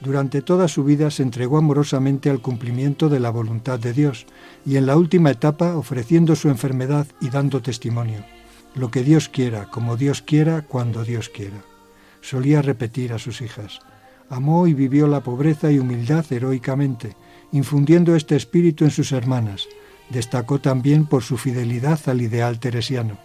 Durante 0.00 0.40
toda 0.40 0.66
su 0.66 0.82
vida 0.82 1.10
se 1.10 1.22
entregó 1.22 1.58
amorosamente 1.58 2.30
al 2.30 2.40
cumplimiento 2.40 3.10
de 3.10 3.20
la 3.20 3.28
voluntad 3.28 3.78
de 3.78 3.92
Dios 3.92 4.24
y 4.64 4.76
en 4.76 4.86
la 4.86 4.96
última 4.96 5.30
etapa 5.30 5.76
ofreciendo 5.76 6.36
su 6.36 6.48
enfermedad 6.48 7.06
y 7.20 7.28
dando 7.28 7.60
testimonio 7.60 8.24
lo 8.74 8.90
que 8.90 9.02
Dios 9.02 9.28
quiera, 9.28 9.66
como 9.66 9.96
Dios 9.96 10.22
quiera, 10.22 10.62
cuando 10.62 11.04
Dios 11.04 11.28
quiera. 11.28 11.64
Solía 12.20 12.62
repetir 12.62 13.12
a 13.12 13.18
sus 13.18 13.40
hijas. 13.40 13.80
Amó 14.28 14.66
y 14.66 14.74
vivió 14.74 15.06
la 15.08 15.22
pobreza 15.22 15.72
y 15.72 15.78
humildad 15.78 16.24
heroicamente, 16.30 17.16
infundiendo 17.52 18.14
este 18.14 18.36
espíritu 18.36 18.84
en 18.84 18.90
sus 18.90 19.12
hermanas. 19.12 19.66
Destacó 20.08 20.60
también 20.60 21.06
por 21.06 21.22
su 21.22 21.36
fidelidad 21.36 21.98
al 22.06 22.22
ideal 22.22 22.60
teresiano. 22.60 23.18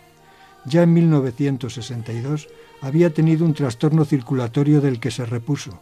Ya 0.66 0.82
en 0.82 0.94
1962 0.94 2.48
había 2.82 3.14
tenido 3.14 3.46
un 3.46 3.54
trastorno 3.54 4.04
circulatorio 4.06 4.82
del 4.82 5.00
que 5.00 5.12
se 5.12 5.26
repuso. 5.26 5.80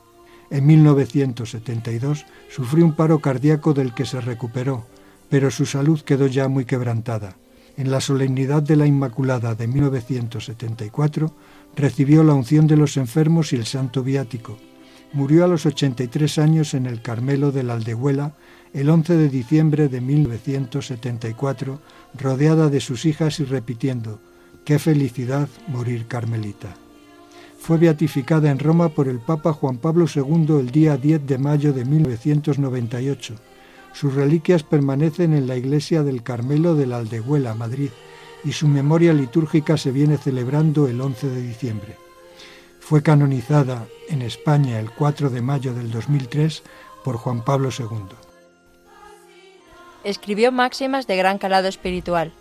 En 0.49 0.65
1972 0.65 2.25
sufrió 2.49 2.83
un 2.83 2.93
paro 2.93 3.19
cardíaco 3.19 3.73
del 3.73 3.93
que 3.93 4.05
se 4.05 4.19
recuperó, 4.19 4.85
pero 5.29 5.51
su 5.51 5.65
salud 5.65 6.01
quedó 6.01 6.27
ya 6.27 6.49
muy 6.49 6.65
quebrantada 6.65 7.37
en 7.77 7.91
la 7.91 8.01
solemnidad 8.01 8.61
de 8.61 8.75
la 8.75 8.85
Inmaculada 8.85 9.55
de 9.55 9.67
1974, 9.67 11.33
recibió 11.75 12.23
la 12.23 12.33
unción 12.33 12.67
de 12.67 12.77
los 12.77 12.97
enfermos 12.97 13.53
y 13.53 13.55
el 13.55 13.65
santo 13.65 14.03
viático. 14.03 14.57
Murió 15.13 15.45
a 15.45 15.47
los 15.47 15.65
83 15.65 16.37
años 16.39 16.73
en 16.73 16.85
el 16.85 17.01
Carmelo 17.01 17.51
de 17.51 17.63
la 17.63 17.73
Aldehuela 17.73 18.33
el 18.73 18.89
11 18.89 19.17
de 19.17 19.29
diciembre 19.29 19.87
de 19.87 20.01
1974, 20.01 21.79
rodeada 22.15 22.69
de 22.69 22.79
sus 22.79 23.05
hijas 23.05 23.39
y 23.39 23.45
repitiendo, 23.45 24.19
¡Qué 24.65 24.79
felicidad 24.79 25.47
morir 25.67 26.07
carmelita! 26.07 26.75
Fue 27.59 27.77
beatificada 27.77 28.49
en 28.49 28.59
Roma 28.59 28.89
por 28.89 29.07
el 29.07 29.19
Papa 29.19 29.53
Juan 29.53 29.77
Pablo 29.77 30.05
II 30.13 30.59
el 30.59 30.71
día 30.71 30.97
10 30.97 31.25
de 31.27 31.37
mayo 31.37 31.73
de 31.73 31.85
1998 31.85 33.35
sus 33.93 34.13
reliquias 34.15 34.63
permanecen 34.63 35.33
en 35.33 35.47
la 35.47 35.55
iglesia 35.55 36.03
del 36.03 36.23
Carmelo 36.23 36.75
de 36.75 36.87
la 36.87 36.97
Aldehuela, 36.97 37.53
Madrid, 37.53 37.89
y 38.43 38.51
su 38.51 38.67
memoria 38.67 39.13
litúrgica 39.13 39.77
se 39.77 39.91
viene 39.91 40.17
celebrando 40.17 40.87
el 40.87 40.99
11 40.99 41.29
de 41.29 41.41
diciembre. 41.41 41.97
Fue 42.79 43.01
canonizada 43.01 43.87
en 44.09 44.21
España 44.21 44.79
el 44.79 44.91
4 44.91 45.29
de 45.29 45.41
mayo 45.41 45.73
del 45.73 45.89
2003 45.91 46.63
por 47.03 47.17
Juan 47.17 47.43
Pablo 47.43 47.69
II. 47.77 47.87
Escribió 50.03 50.51
máximas 50.51 51.07
de 51.07 51.15
gran 51.15 51.37
calado 51.37 51.69
espiritual. 51.69 52.33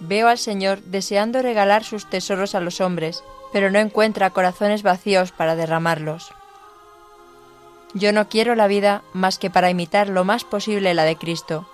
Veo 0.00 0.26
al 0.26 0.38
Señor 0.38 0.82
deseando 0.82 1.42
regalar 1.42 1.84
sus 1.84 2.08
tesoros 2.08 2.54
a 2.54 2.60
los 2.60 2.80
hombres, 2.80 3.22
pero 3.52 3.70
no 3.70 3.78
encuentra 3.78 4.30
corazones 4.30 4.82
vacíos 4.82 5.30
para 5.30 5.54
derramarlos. 5.54 6.32
Yo 7.94 8.12
no 8.12 8.28
quiero 8.28 8.54
la 8.54 8.68
vida 8.68 9.02
más 9.12 9.38
que 9.38 9.50
para 9.50 9.70
imitar 9.70 10.08
lo 10.08 10.24
más 10.24 10.44
posible 10.44 10.94
la 10.94 11.04
de 11.04 11.16
Cristo. 11.16 11.68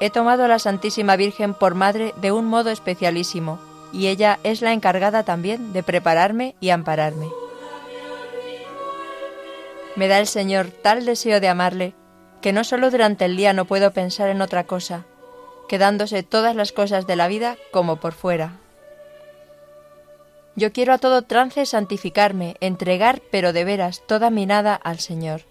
He 0.00 0.10
tomado 0.10 0.44
a 0.44 0.48
la 0.48 0.58
Santísima 0.58 1.16
Virgen 1.16 1.54
por 1.54 1.74
madre 1.74 2.14
de 2.16 2.32
un 2.32 2.46
modo 2.46 2.70
especialísimo, 2.70 3.58
y 3.92 4.08
ella 4.08 4.38
es 4.44 4.62
la 4.62 4.72
encargada 4.72 5.24
también 5.24 5.72
de 5.72 5.82
prepararme 5.82 6.54
y 6.60 6.70
ampararme. 6.70 7.28
Me 9.94 10.08
da 10.08 10.18
el 10.18 10.26
Señor 10.26 10.68
tal 10.68 11.06
deseo 11.06 11.40
de 11.40 11.48
amarle, 11.48 11.94
que 12.42 12.52
no 12.52 12.64
solo 12.64 12.90
durante 12.90 13.24
el 13.24 13.36
día 13.36 13.52
no 13.52 13.64
puedo 13.64 13.92
pensar 13.92 14.28
en 14.28 14.42
otra 14.42 14.64
cosa, 14.64 15.04
quedándose 15.68 16.22
todas 16.22 16.54
las 16.54 16.72
cosas 16.72 17.06
de 17.06 17.16
la 17.16 17.28
vida 17.28 17.56
como 17.72 17.96
por 17.96 18.12
fuera. 18.12 18.58
Yo 20.56 20.72
quiero 20.72 20.94
a 20.94 20.98
todo 20.98 21.22
trance 21.22 21.66
santificarme, 21.66 22.56
entregar, 22.60 23.20
pero 23.30 23.52
de 23.52 23.64
veras, 23.64 24.02
toda 24.06 24.30
mi 24.30 24.46
nada 24.46 24.74
al 24.74 24.98
Señor. 25.00 25.42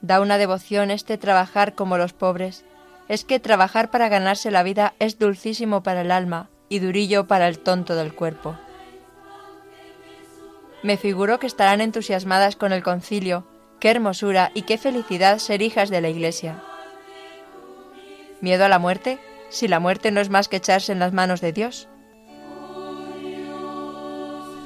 Da 0.00 0.20
una 0.20 0.36
devoción 0.36 0.90
este 0.90 1.16
trabajar 1.16 1.76
como 1.76 1.96
los 1.96 2.12
pobres. 2.12 2.64
Es 3.08 3.24
que 3.24 3.38
trabajar 3.38 3.90
para 3.92 4.08
ganarse 4.08 4.50
la 4.50 4.64
vida 4.64 4.94
es 4.98 5.18
dulcísimo 5.20 5.84
para 5.84 6.00
el 6.00 6.10
alma 6.10 6.50
y 6.68 6.80
durillo 6.80 7.28
para 7.28 7.46
el 7.46 7.60
tonto 7.60 7.94
del 7.94 8.14
cuerpo. 8.14 8.58
Me 10.82 10.96
figuro 10.96 11.38
que 11.38 11.46
estarán 11.46 11.80
entusiasmadas 11.80 12.56
con 12.56 12.72
el 12.72 12.82
concilio. 12.82 13.46
Qué 13.78 13.90
hermosura 13.90 14.50
y 14.54 14.62
qué 14.62 14.76
felicidad 14.76 15.38
ser 15.38 15.62
hijas 15.62 15.88
de 15.88 16.00
la 16.00 16.08
Iglesia. 16.08 16.62
¿Miedo 18.40 18.64
a 18.64 18.68
la 18.68 18.80
muerte? 18.80 19.18
Si 19.50 19.68
la 19.68 19.78
muerte 19.78 20.10
no 20.10 20.20
es 20.20 20.30
más 20.30 20.48
que 20.48 20.56
echarse 20.56 20.90
en 20.92 20.98
las 20.98 21.12
manos 21.12 21.40
de 21.40 21.52
Dios. 21.52 21.88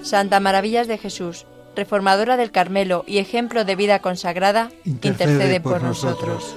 Santa 0.09 0.40
Maravillas 0.40 0.88
de 0.88 0.97
Jesús, 0.97 1.44
reformadora 1.77 2.38
del 2.38 2.51
Carmelo 2.51 3.05
y 3.07 3.18
ejemplo 3.18 3.66
de 3.66 3.77
vida 3.77 3.99
consagrada, 3.99 4.71
intercede, 4.85 5.61
por, 5.61 5.83
nosotros. 5.83 6.57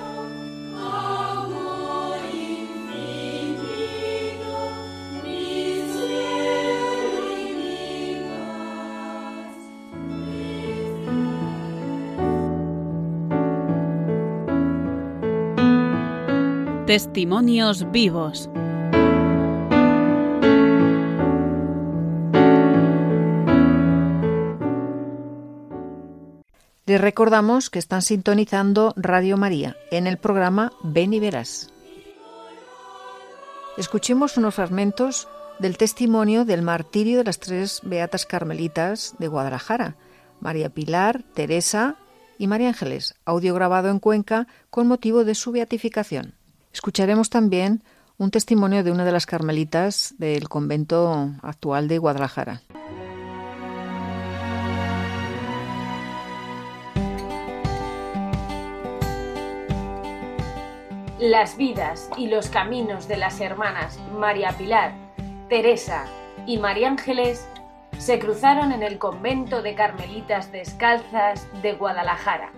Testimonios 16.87 17.91
vivos. 17.91 18.49
Les 26.91 26.99
recordamos 26.99 27.69
que 27.69 27.79
están 27.79 28.01
sintonizando 28.01 28.93
Radio 28.97 29.37
María 29.37 29.77
en 29.91 30.07
el 30.07 30.17
programa 30.17 30.73
Ven 30.83 31.13
y 31.13 31.21
Verás. 31.21 31.71
Escuchemos 33.77 34.35
unos 34.35 34.55
fragmentos 34.55 35.29
del 35.59 35.77
testimonio 35.77 36.43
del 36.43 36.63
martirio 36.63 37.19
de 37.19 37.23
las 37.23 37.39
tres 37.39 37.79
beatas 37.83 38.25
carmelitas 38.25 39.15
de 39.19 39.29
Guadalajara, 39.29 39.95
María 40.41 40.67
Pilar, 40.67 41.23
Teresa 41.33 41.95
y 42.37 42.47
María 42.47 42.67
Ángeles, 42.67 43.15
audio 43.23 43.55
grabado 43.55 43.89
en 43.89 43.99
Cuenca 43.99 44.47
con 44.69 44.89
motivo 44.89 45.23
de 45.23 45.35
su 45.35 45.53
beatificación. 45.53 46.33
Escucharemos 46.73 47.29
también 47.29 47.85
un 48.17 48.31
testimonio 48.31 48.83
de 48.83 48.91
una 48.91 49.05
de 49.05 49.13
las 49.13 49.25
carmelitas 49.25 50.13
del 50.17 50.49
convento 50.49 51.31
actual 51.41 51.87
de 51.87 51.99
Guadalajara. 51.99 52.63
Las 61.21 61.55
vidas 61.55 62.09
y 62.17 62.25
los 62.25 62.49
caminos 62.49 63.07
de 63.07 63.15
las 63.15 63.39
hermanas 63.41 63.99
María 64.17 64.53
Pilar, 64.57 64.91
Teresa 65.49 66.05
y 66.47 66.57
María 66.57 66.87
Ángeles 66.87 67.47
se 67.99 68.17
cruzaron 68.17 68.71
en 68.71 68.81
el 68.81 68.97
convento 68.97 69.61
de 69.61 69.75
Carmelitas 69.75 70.51
Descalzas 70.51 71.47
de 71.61 71.73
Guadalajara. 71.73 72.49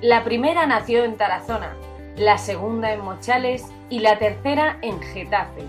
La 0.00 0.24
primera 0.24 0.66
nació 0.66 1.04
en 1.04 1.16
Tarazona, 1.16 1.76
la 2.16 2.38
segunda 2.38 2.92
en 2.92 3.02
Mochales 3.02 3.66
y 3.88 4.00
la 4.00 4.18
tercera 4.18 4.78
en 4.82 5.00
Getafe. 5.00 5.62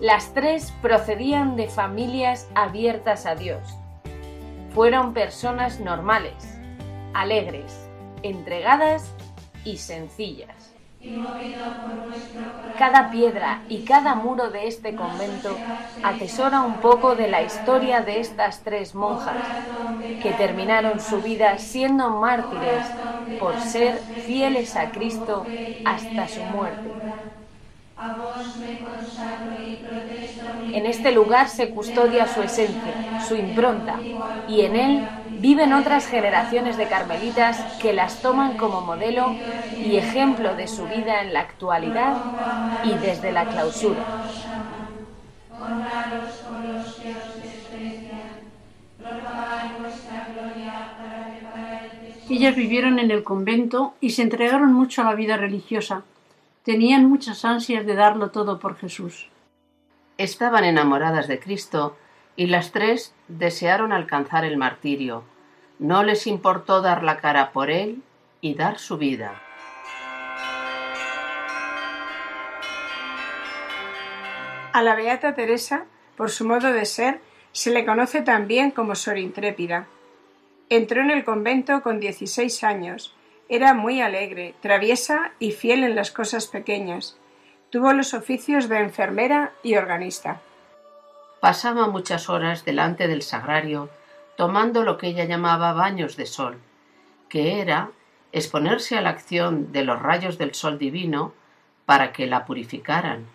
Las 0.00 0.32
tres 0.32 0.72
procedían 0.80 1.54
de 1.56 1.68
familias 1.68 2.48
abiertas 2.54 3.26
a 3.26 3.34
Dios. 3.34 3.76
Fueron 4.70 5.12
personas 5.12 5.80
normales, 5.80 6.58
alegres, 7.12 7.90
entregadas 8.22 9.14
y 9.64 9.76
sencillas. 9.76 10.57
Cada 12.78 13.10
piedra 13.10 13.62
y 13.68 13.84
cada 13.84 14.14
muro 14.14 14.50
de 14.50 14.66
este 14.66 14.94
convento 14.94 15.56
atesora 16.02 16.62
un 16.62 16.74
poco 16.74 17.14
de 17.14 17.28
la 17.28 17.42
historia 17.42 18.00
de 18.00 18.20
estas 18.20 18.62
tres 18.62 18.94
monjas 18.94 19.36
que 20.22 20.32
terminaron 20.32 21.00
su 21.00 21.20
vida 21.22 21.58
siendo 21.58 22.10
mártires 22.10 22.84
por 23.38 23.60
ser 23.60 23.98
fieles 24.26 24.76
a 24.76 24.90
Cristo 24.90 25.46
hasta 25.84 26.28
su 26.28 26.40
muerte. 26.44 26.90
En 30.74 30.86
este 30.86 31.12
lugar 31.12 31.48
se 31.48 31.70
custodia 31.70 32.26
su 32.26 32.42
esencia, 32.42 33.20
su 33.26 33.36
impronta, 33.36 34.00
y 34.48 34.62
en 34.62 34.76
él 34.76 35.08
viven 35.40 35.72
otras 35.72 36.06
generaciones 36.06 36.76
de 36.76 36.88
carmelitas 36.88 37.58
que 37.80 37.92
las 37.92 38.20
toman 38.22 38.56
como 38.56 38.80
modelo 38.80 39.34
y 39.76 39.96
ejemplo 39.96 40.54
de 40.54 40.68
su 40.68 40.86
vida 40.86 41.22
en 41.22 41.32
la 41.32 41.40
actualidad 41.40 42.16
y 42.84 42.94
desde 42.94 43.32
la 43.32 43.46
clausura. 43.46 44.04
Ellas 52.30 52.54
vivieron 52.54 52.98
en 52.98 53.10
el 53.10 53.24
convento 53.24 53.94
y 54.00 54.10
se 54.10 54.22
entregaron 54.22 54.72
mucho 54.72 55.02
a 55.02 55.06
la 55.06 55.14
vida 55.14 55.36
religiosa. 55.36 56.02
Tenían 56.62 57.08
muchas 57.08 57.44
ansias 57.44 57.86
de 57.86 57.94
darlo 57.94 58.30
todo 58.30 58.58
por 58.58 58.76
Jesús. 58.76 59.28
Estaban 60.18 60.64
enamoradas 60.64 61.26
de 61.28 61.38
Cristo 61.38 61.96
y 62.38 62.46
las 62.46 62.70
tres 62.70 63.12
desearon 63.26 63.92
alcanzar 63.92 64.44
el 64.44 64.56
martirio. 64.56 65.24
No 65.80 66.04
les 66.04 66.28
importó 66.28 66.80
dar 66.80 67.02
la 67.02 67.16
cara 67.16 67.50
por 67.50 67.68
él 67.68 68.00
y 68.40 68.54
dar 68.54 68.78
su 68.78 68.96
vida. 68.96 69.42
A 74.72 74.82
la 74.82 74.94
Beata 74.94 75.34
Teresa, 75.34 75.86
por 76.16 76.30
su 76.30 76.46
modo 76.46 76.72
de 76.72 76.84
ser, 76.86 77.20
se 77.50 77.72
le 77.72 77.84
conoce 77.84 78.22
también 78.22 78.70
como 78.70 78.94
Sor 78.94 79.18
Intrépida. 79.18 79.88
Entró 80.68 81.02
en 81.02 81.10
el 81.10 81.24
convento 81.24 81.82
con 81.82 81.98
16 81.98 82.62
años. 82.62 83.16
Era 83.48 83.74
muy 83.74 84.00
alegre, 84.00 84.54
traviesa 84.60 85.32
y 85.40 85.50
fiel 85.50 85.82
en 85.82 85.96
las 85.96 86.12
cosas 86.12 86.46
pequeñas. 86.46 87.18
Tuvo 87.70 87.92
los 87.92 88.14
oficios 88.14 88.68
de 88.68 88.78
enfermera 88.78 89.54
y 89.64 89.74
organista. 89.74 90.40
Pasaba 91.40 91.86
muchas 91.86 92.28
horas 92.28 92.64
delante 92.64 93.06
del 93.06 93.22
sagrario 93.22 93.90
tomando 94.36 94.84
lo 94.84 94.98
que 94.98 95.08
ella 95.08 95.24
llamaba 95.24 95.72
baños 95.72 96.16
de 96.16 96.26
sol, 96.26 96.58
que 97.28 97.60
era 97.60 97.90
exponerse 98.32 98.96
a 98.96 99.00
la 99.00 99.10
acción 99.10 99.72
de 99.72 99.84
los 99.84 100.00
rayos 100.00 100.38
del 100.38 100.54
sol 100.54 100.78
divino 100.78 101.32
para 101.86 102.12
que 102.12 102.26
la 102.26 102.44
purificaran. 102.44 103.26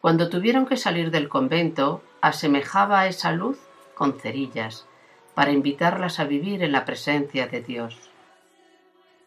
Cuando 0.00 0.28
tuvieron 0.28 0.66
que 0.66 0.76
salir 0.76 1.10
del 1.10 1.28
convento, 1.28 2.02
asemejaba 2.20 3.00
a 3.00 3.06
esa 3.06 3.32
luz 3.32 3.58
con 3.94 4.18
cerillas, 4.18 4.86
para 5.34 5.52
invitarlas 5.52 6.20
a 6.20 6.24
vivir 6.24 6.62
en 6.62 6.72
la 6.72 6.84
presencia 6.84 7.46
de 7.46 7.60
Dios. 7.60 8.10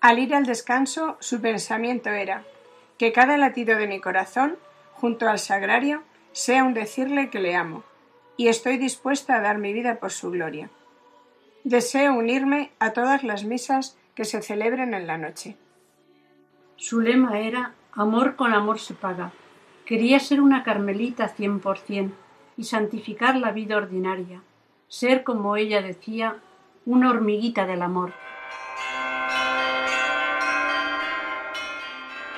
Al 0.01 0.19
ir 0.19 0.36
al 0.36 0.45
descanso, 0.45 1.17
su 1.19 1.41
pensamiento 1.41 2.10
era 2.10 2.43
que 2.97 3.13
cada 3.13 3.38
latido 3.38 3.77
de 3.77 3.88
mi 3.88 3.99
corazón, 3.99 4.58
junto 4.93 5.29
al 5.29 5.39
sagrario, 5.39 6.03
sea 6.33 6.63
un 6.63 6.73
decirle 6.73 7.29
que 7.29 7.39
le 7.39 7.55
amo, 7.55 7.83
y 8.35 8.47
estoy 8.47 8.77
dispuesta 8.77 9.35
a 9.35 9.41
dar 9.41 9.59
mi 9.59 9.71
vida 9.71 9.99
por 9.99 10.11
su 10.11 10.31
gloria. 10.31 10.69
Deseo 11.63 12.13
unirme 12.15 12.71
a 12.79 12.91
todas 12.91 13.23
las 13.23 13.45
misas 13.45 13.97
que 14.15 14.25
se 14.25 14.41
celebren 14.41 14.93
en 14.93 15.07
la 15.07 15.17
noche. 15.17 15.55
Su 16.75 16.99
lema 16.99 17.39
era 17.39 17.75
Amor 17.93 18.35
con 18.35 18.53
amor 18.53 18.79
se 18.79 18.95
paga. 18.95 19.31
Quería 19.85 20.19
ser 20.19 20.41
una 20.41 20.63
carmelita 20.63 21.27
cien 21.27 21.59
por 21.59 21.77
cien 21.77 22.15
y 22.57 22.63
santificar 22.63 23.35
la 23.35 23.51
vida 23.51 23.77
ordinaria, 23.77 24.41
ser, 24.87 25.23
como 25.23 25.55
ella 25.57 25.81
decía, 25.81 26.37
una 26.85 27.11
hormiguita 27.11 27.67
del 27.67 27.83
amor. 27.83 28.13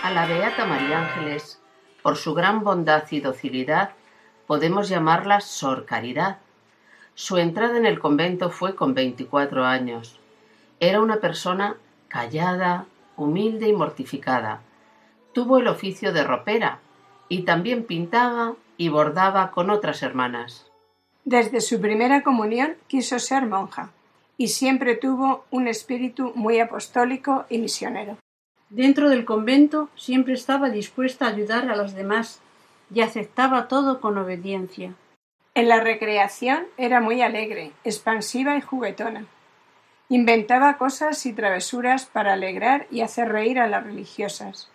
A 0.03 0.11
la 0.11 0.25
Beata 0.25 0.65
María 0.65 0.99
Ángeles, 0.99 1.61
por 2.05 2.17
su 2.17 2.35
gran 2.35 2.63
bondad 2.63 3.05
y 3.09 3.19
docilidad, 3.19 3.89
podemos 4.45 4.89
llamarla 4.89 5.41
Sor 5.41 5.85
Caridad. 5.85 6.37
Su 7.15 7.39
entrada 7.39 7.79
en 7.79 7.87
el 7.87 7.97
convento 7.97 8.51
fue 8.51 8.75
con 8.75 8.93
24 8.93 9.65
años. 9.65 10.19
Era 10.79 11.01
una 11.01 11.15
persona 11.15 11.77
callada, 12.07 12.85
humilde 13.17 13.69
y 13.69 13.73
mortificada. 13.73 14.61
Tuvo 15.33 15.57
el 15.57 15.67
oficio 15.67 16.13
de 16.13 16.23
ropera 16.23 16.77
y 17.27 17.41
también 17.41 17.85
pintaba 17.85 18.53
y 18.77 18.89
bordaba 18.89 19.49
con 19.49 19.71
otras 19.71 20.03
hermanas. 20.03 20.67
Desde 21.23 21.59
su 21.59 21.81
primera 21.81 22.21
comunión 22.21 22.75
quiso 22.85 23.17
ser 23.17 23.47
monja 23.47 23.89
y 24.37 24.49
siempre 24.49 24.95
tuvo 24.95 25.45
un 25.49 25.67
espíritu 25.67 26.33
muy 26.35 26.59
apostólico 26.59 27.47
y 27.49 27.57
misionero. 27.57 28.19
Dentro 28.69 29.09
del 29.09 29.25
convento 29.25 29.89
siempre 29.95 30.33
estaba 30.33 30.69
dispuesta 30.69 31.25
a 31.25 31.29
ayudar 31.29 31.69
a 31.69 31.75
los 31.75 31.93
demás 31.93 32.41
y 32.93 33.01
aceptaba 33.01 33.67
todo 33.67 34.01
con 34.01 34.17
obediencia. 34.17 34.93
En 35.53 35.69
la 35.69 35.79
recreación 35.79 36.65
era 36.77 36.99
muy 36.99 37.21
alegre, 37.21 37.71
expansiva 37.83 38.57
y 38.57 38.61
juguetona. 38.61 39.25
Inventaba 40.09 40.77
cosas 40.77 41.25
y 41.25 41.33
travesuras 41.33 42.05
para 42.05 42.33
alegrar 42.33 42.87
y 42.91 43.01
hacer 43.01 43.29
reír 43.29 43.59
a 43.59 43.67
las 43.67 43.83
religiosas. 43.83 44.69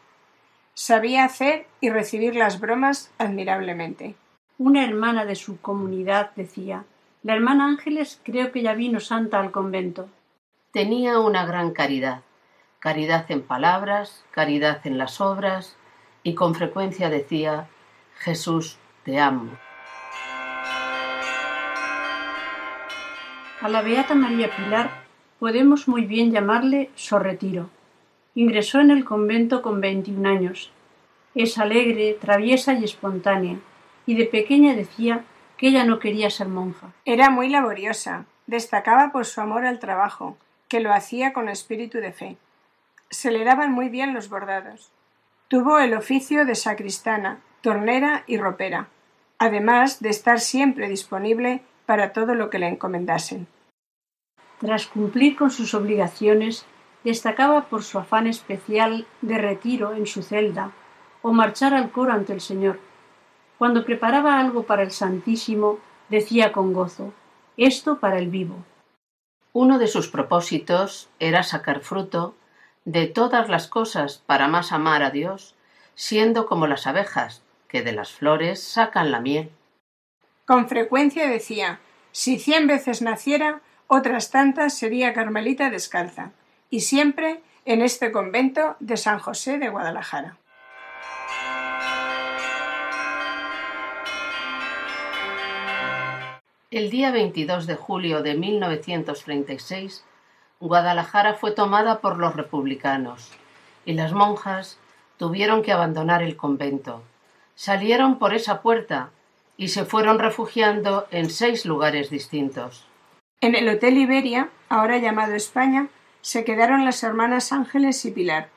Sabía 0.75 1.25
hacer 1.25 1.67
y 1.81 1.91
recibir 1.91 2.35
las 2.37 2.61
bromas 2.61 3.11
admirablemente. 3.19 4.15
Una 4.59 4.85
hermana 4.85 5.25
de 5.25 5.35
su 5.35 5.61
comunidad 5.61 6.31
decía 6.37 6.85
La 7.23 7.35
hermana 7.35 7.67
Ángeles 7.67 8.21
creo 8.25 8.51
que 8.51 8.63
ya 8.63 8.75
vino 8.75 9.01
santa 9.01 9.41
al 9.41 9.51
convento. 9.51 10.09
Tenía 10.73 11.19
una 11.19 11.45
gran 11.45 11.73
caridad, 11.73 12.23
caridad 12.81 13.31
en 13.31 13.43
palabras, 13.43 14.25
caridad 14.31 14.81
en 14.85 14.97
las 14.97 15.21
obras, 15.21 15.77
y 16.23 16.35
con 16.35 16.55
frecuencia 16.55 17.11
decía 17.11 17.69
Jesús, 18.17 18.79
te 19.05 19.21
amo. 19.21 19.51
A 23.61 23.69
la 23.69 23.83
Beata 23.83 24.15
María 24.15 24.51
Pilar 24.57 25.05
podemos 25.39 25.89
muy 25.89 26.07
bien 26.07 26.33
llamarle 26.33 26.91
Sorretiro. 26.95 27.69
Ingresó 28.35 28.81
en 28.81 28.91
el 28.91 29.05
convento 29.05 29.61
con 29.61 29.83
21 29.83 30.27
años. 30.27 30.73
Es 31.35 31.59
alegre, 31.59 32.17
traviesa 32.19 32.73
y 32.73 32.85
espontánea, 32.85 33.59
y 34.07 34.17
de 34.17 34.25
pequeña 34.25 34.75
decía 34.75 35.25
que 35.59 35.69
ella 35.69 35.85
no 35.85 35.99
quería 35.99 36.31
ser 36.31 36.49
monja. 36.49 36.93
Era 37.05 37.29
muy 37.29 37.51
laboriosa, 37.51 38.25
destacaba 38.47 39.13
por 39.13 39.27
su 39.27 39.43
amor 39.43 39.67
al 39.67 39.79
trabajo, 39.79 40.39
que 40.69 40.81
lo 40.81 40.95
hacía 40.95 41.35
con 41.35 41.51
espíritu 41.51 41.99
de 41.99 42.13
fe. 42.13 42.37
Se 43.11 43.33
le 43.33 43.45
daban 43.45 43.73
muy 43.73 43.89
bien 43.89 44.15
los 44.15 44.29
bordados. 44.29 44.93
Tuvo 45.49 45.81
el 45.81 45.95
oficio 45.95 46.45
de 46.45 46.55
sacristana, 46.55 47.41
tornera 47.61 48.23
y 48.29 48.39
ropera, 48.39 48.89
además 49.39 50.01
de 50.01 50.11
estar 50.11 50.39
siempre 50.39 50.89
disponible 50.89 51.63
para 51.87 52.13
todo 52.13 52.37
lo 52.37 52.51
que 52.51 52.61
le 52.61 52.69
encomendasen. 52.69 53.49
Tras 54.61 54.87
cumplir 54.87 55.37
con 55.37 55.51
sus 55.51 55.75
obligaciones, 55.75 56.67
destacaba 57.03 57.67
por 57.69 57.83
su 57.83 57.99
afán 57.99 58.29
especial 58.29 59.07
de 59.23 59.39
retiro 59.39 59.95
en 59.95 60.07
su 60.07 60.23
celda 60.23 60.71
o 61.23 61.33
marchar 61.33 61.75
al 61.75 61.91
coro 61.91 62.13
ante 62.13 62.33
el 62.33 62.41
Señor. 62.41 62.79
Cuando 63.59 63.85
preparaba 63.85 64.39
algo 64.39 64.63
para 64.63 64.83
el 64.83 64.93
Santísimo, 64.93 65.79
decía 66.11 66.53
con 66.53 66.73
gozo, 66.73 67.13
esto 67.57 67.99
para 67.99 68.19
el 68.19 68.29
vivo. 68.29 68.65
Uno 69.53 69.79
de 69.79 69.89
sus 69.89 70.09
propósitos 70.09 71.11
era 71.19 71.43
sacar 71.43 71.81
fruto 71.81 72.37
de 72.85 73.07
todas 73.07 73.49
las 73.49 73.67
cosas 73.67 74.23
para 74.27 74.49
más 74.49 74.73
amar 74.73 75.03
a 75.03 75.11
Dios, 75.11 75.55
siendo 75.95 76.47
como 76.47 76.67
las 76.67 76.87
abejas, 76.87 77.43
que 77.69 77.83
de 77.83 77.93
las 77.93 78.11
flores 78.13 78.63
sacan 78.63 79.11
la 79.11 79.21
miel. 79.21 79.51
Con 80.47 80.69
frecuencia 80.69 81.29
decía, 81.29 81.81
si 82.13 82.39
cien 82.39 82.67
veces 82.67 83.03
naciera, 83.03 83.61
otras 83.87 84.31
tantas 84.31 84.77
sería 84.77 85.13
Carmelita 85.13 85.71
descalza, 85.71 86.33
y 86.71 86.81
siempre 86.81 87.43
en 87.65 87.83
este 87.83 88.11
convento 88.11 88.77
de 88.81 88.97
San 88.97 89.19
José 89.19 89.59
de 89.59 89.69
Guadalajara. 89.69 90.37
El 96.71 96.89
día 96.89 97.11
22 97.11 97.67
de 97.67 97.75
julio 97.75 98.23
de 98.23 98.35
1936, 98.35 100.05
Guadalajara 100.61 101.35
fue 101.35 101.53
tomada 101.53 102.01
por 102.01 102.19
los 102.19 102.37
republicanos 102.37 103.31
y 103.87 103.95
las 103.95 104.13
monjas 104.13 104.79
tuvieron 105.17 105.63
que 105.63 105.73
abandonar 105.73 106.23
el 106.23 106.37
convento. 106.37 107.03
Salieron 107.55 108.19
por 108.19 108.35
esa 108.35 108.61
puerta 108.61 109.11
y 109.57 109.69
se 109.69 109.87
fueron 109.87 110.19
refugiando 110.19 111.07
en 111.11 111.31
seis 111.31 111.65
lugares 111.65 112.11
distintos. 112.11 112.87
En 113.41 113.55
el 113.55 113.69
Hotel 113.71 113.97
Iberia, 113.97 114.51
ahora 114.69 114.99
llamado 114.99 115.35
España, 115.35 115.89
se 116.21 116.45
quedaron 116.45 116.85
las 116.85 117.03
hermanas 117.03 117.53
Ángeles 117.53 118.05
y 118.05 118.11
Pilar, 118.11 118.51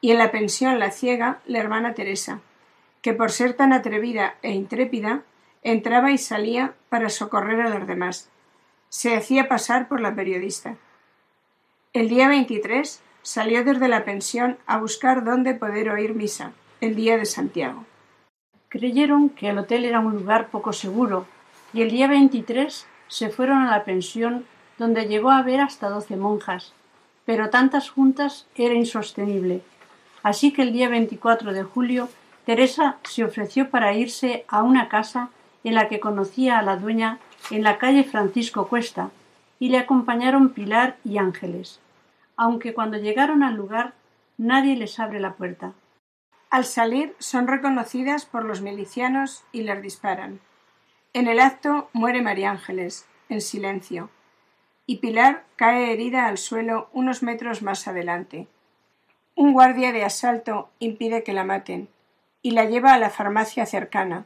y 0.00 0.12
en 0.12 0.18
la 0.18 0.30
pensión 0.30 0.78
La 0.78 0.90
Ciega 0.90 1.40
la 1.46 1.58
hermana 1.58 1.92
Teresa, 1.92 2.40
que 3.02 3.12
por 3.12 3.30
ser 3.30 3.54
tan 3.54 3.74
atrevida 3.74 4.36
e 4.42 4.52
intrépida, 4.52 5.22
entraba 5.62 6.10
y 6.10 6.18
salía 6.18 6.74
para 6.88 7.10
socorrer 7.10 7.60
a 7.60 7.68
los 7.68 7.86
demás. 7.86 8.30
Se 8.88 9.14
hacía 9.14 9.48
pasar 9.48 9.88
por 9.88 10.00
la 10.00 10.14
periodista. 10.14 10.76
El 11.96 12.10
día 12.10 12.28
23 12.28 13.00
salió 13.22 13.64
desde 13.64 13.88
la 13.88 14.04
pensión 14.04 14.58
a 14.66 14.76
buscar 14.76 15.24
dónde 15.24 15.54
poder 15.54 15.88
oír 15.88 16.14
misa, 16.14 16.52
el 16.82 16.94
día 16.94 17.16
de 17.16 17.24
Santiago. 17.24 17.86
Creyeron 18.68 19.30
que 19.30 19.48
el 19.48 19.56
hotel 19.56 19.86
era 19.86 20.00
un 20.00 20.12
lugar 20.12 20.48
poco 20.48 20.74
seguro 20.74 21.24
y 21.72 21.80
el 21.80 21.90
día 21.90 22.06
23 22.06 22.86
se 23.08 23.30
fueron 23.30 23.62
a 23.62 23.70
la 23.70 23.84
pensión 23.84 24.44
donde 24.76 25.08
llegó 25.08 25.30
a 25.30 25.40
ver 25.40 25.62
hasta 25.62 25.88
doce 25.88 26.16
monjas, 26.16 26.74
pero 27.24 27.48
tantas 27.48 27.88
juntas 27.88 28.46
era 28.56 28.74
insostenible. 28.74 29.62
Así 30.22 30.52
que 30.52 30.60
el 30.60 30.74
día 30.74 30.90
24 30.90 31.54
de 31.54 31.62
julio 31.62 32.10
Teresa 32.44 32.98
se 33.04 33.24
ofreció 33.24 33.70
para 33.70 33.94
irse 33.94 34.44
a 34.48 34.62
una 34.62 34.90
casa 34.90 35.30
en 35.64 35.74
la 35.74 35.88
que 35.88 35.98
conocía 35.98 36.58
a 36.58 36.62
la 36.62 36.76
dueña 36.76 37.20
en 37.50 37.62
la 37.62 37.78
calle 37.78 38.04
Francisco 38.04 38.68
Cuesta, 38.68 39.08
y 39.58 39.70
le 39.70 39.78
acompañaron 39.78 40.50
Pilar 40.50 40.96
y 41.04 41.18
Ángeles, 41.18 41.80
aunque 42.36 42.74
cuando 42.74 42.98
llegaron 42.98 43.42
al 43.42 43.54
lugar 43.54 43.94
nadie 44.38 44.76
les 44.76 44.98
abre 45.00 45.20
la 45.20 45.34
puerta. 45.34 45.72
Al 46.50 46.64
salir 46.64 47.14
son 47.18 47.48
reconocidas 47.48 48.24
por 48.24 48.44
los 48.44 48.60
milicianos 48.60 49.44
y 49.52 49.62
les 49.62 49.82
disparan. 49.82 50.40
En 51.12 51.28
el 51.28 51.40
acto 51.40 51.88
muere 51.92 52.22
María 52.22 52.50
Ángeles, 52.50 53.08
en 53.28 53.40
silencio, 53.40 54.10
y 54.86 54.98
Pilar 54.98 55.44
cae 55.56 55.92
herida 55.92 56.26
al 56.26 56.38
suelo 56.38 56.88
unos 56.92 57.22
metros 57.22 57.62
más 57.62 57.88
adelante. 57.88 58.46
Un 59.34 59.52
guardia 59.52 59.92
de 59.92 60.04
asalto 60.04 60.70
impide 60.78 61.24
que 61.24 61.32
la 61.32 61.44
maten 61.44 61.88
y 62.42 62.52
la 62.52 62.64
lleva 62.64 62.94
a 62.94 62.98
la 62.98 63.10
farmacia 63.10 63.66
cercana, 63.66 64.24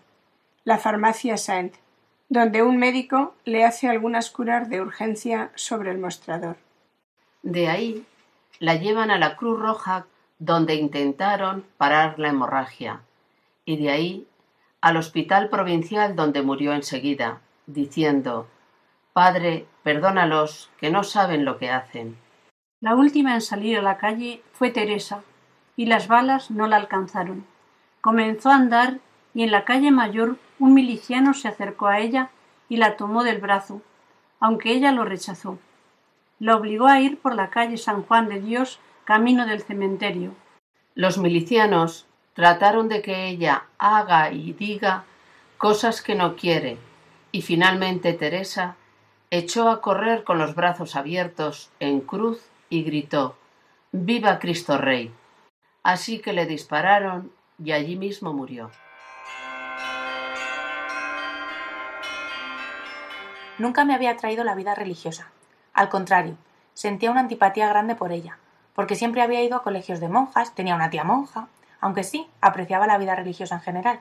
la 0.64 0.78
farmacia 0.78 1.36
Saint, 1.38 1.74
donde 2.28 2.62
un 2.62 2.76
médico 2.76 3.34
le 3.44 3.64
hace 3.64 3.88
algunas 3.88 4.30
curas 4.30 4.68
de 4.68 4.80
urgencia 4.80 5.50
sobre 5.54 5.90
el 5.90 5.98
mostrador. 5.98 6.58
De 7.42 7.68
ahí 7.68 8.04
la 8.58 8.74
llevan 8.74 9.10
a 9.10 9.18
la 9.18 9.36
Cruz 9.36 9.58
Roja 9.58 10.06
donde 10.38 10.74
intentaron 10.74 11.64
parar 11.76 12.18
la 12.18 12.28
hemorragia 12.28 13.00
y 13.64 13.76
de 13.76 13.90
ahí 13.90 14.26
al 14.80 14.96
hospital 14.96 15.48
provincial 15.48 16.16
donde 16.16 16.42
murió 16.42 16.72
enseguida, 16.72 17.40
diciendo 17.66 18.46
Padre, 19.12 19.66
perdónalos, 19.82 20.70
que 20.78 20.90
no 20.90 21.04
saben 21.04 21.44
lo 21.44 21.58
que 21.58 21.70
hacen. 21.70 22.16
La 22.80 22.94
última 22.94 23.34
en 23.34 23.40
salir 23.40 23.78
a 23.78 23.82
la 23.82 23.98
calle 23.98 24.42
fue 24.52 24.70
Teresa, 24.70 25.22
y 25.76 25.86
las 25.86 26.08
balas 26.08 26.50
no 26.50 26.66
la 26.66 26.76
alcanzaron. 26.76 27.44
Comenzó 28.00 28.50
a 28.50 28.56
andar 28.56 28.98
y 29.34 29.42
en 29.42 29.50
la 29.50 29.64
calle 29.64 29.90
mayor 29.90 30.36
un 30.58 30.74
miliciano 30.74 31.34
se 31.34 31.48
acercó 31.48 31.86
a 31.86 32.00
ella 32.00 32.30
y 32.68 32.76
la 32.76 32.96
tomó 32.96 33.24
del 33.24 33.38
brazo, 33.40 33.82
aunque 34.40 34.72
ella 34.72 34.92
lo 34.92 35.04
rechazó. 35.04 35.58
La 36.40 36.56
obligó 36.56 36.86
a 36.86 37.00
ir 37.00 37.18
por 37.18 37.34
la 37.34 37.50
calle 37.50 37.76
San 37.76 38.02
Juan 38.02 38.30
de 38.30 38.40
Dios, 38.40 38.80
camino 39.04 39.46
del 39.46 39.60
cementerio. 39.60 40.34
Los 40.94 41.18
milicianos 41.18 42.06
trataron 42.32 42.88
de 42.88 43.02
que 43.02 43.28
ella 43.28 43.64
haga 43.76 44.32
y 44.32 44.54
diga 44.54 45.04
cosas 45.58 46.00
que 46.00 46.14
no 46.14 46.36
quiere, 46.36 46.78
y 47.30 47.42
finalmente 47.42 48.14
Teresa 48.14 48.76
echó 49.30 49.68
a 49.68 49.82
correr 49.82 50.24
con 50.24 50.38
los 50.38 50.54
brazos 50.54 50.96
abiertos 50.96 51.70
en 51.78 52.00
cruz 52.00 52.40
y 52.70 52.84
gritó 52.84 53.36
Viva 53.92 54.38
Cristo 54.38 54.78
Rey. 54.78 55.12
Así 55.82 56.20
que 56.20 56.32
le 56.32 56.46
dispararon 56.46 57.30
y 57.62 57.72
allí 57.72 57.96
mismo 57.96 58.32
murió. 58.32 58.70
Nunca 63.58 63.84
me 63.84 63.94
había 63.94 64.12
atraído 64.12 64.42
la 64.42 64.54
vida 64.54 64.74
religiosa. 64.74 65.30
Al 65.72 65.88
contrario, 65.88 66.36
sentía 66.74 67.10
una 67.10 67.20
antipatía 67.20 67.68
grande 67.68 67.94
por 67.94 68.12
ella, 68.12 68.38
porque 68.74 68.96
siempre 68.96 69.22
había 69.22 69.42
ido 69.42 69.56
a 69.56 69.62
colegios 69.62 70.00
de 70.00 70.08
monjas, 70.08 70.54
tenía 70.54 70.74
una 70.74 70.90
tía 70.90 71.04
monja, 71.04 71.48
aunque 71.80 72.04
sí, 72.04 72.28
apreciaba 72.40 72.86
la 72.86 72.98
vida 72.98 73.14
religiosa 73.14 73.56
en 73.56 73.60
general. 73.62 74.00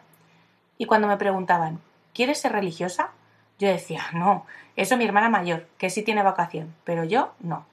Y 0.77 0.85
cuando 0.85 1.07
me 1.07 1.17
preguntaban, 1.17 1.79
¿quieres 2.13 2.39
ser 2.39 2.51
religiosa? 2.51 3.11
Yo 3.57 3.67
decía, 3.67 4.03
no, 4.13 4.45
eso 4.75 4.97
mi 4.97 5.05
hermana 5.05 5.29
mayor, 5.29 5.67
que 5.77 5.89
sí 5.89 6.03
tiene 6.03 6.23
vocación, 6.23 6.73
pero 6.83 7.03
yo 7.03 7.33
no. 7.39 7.65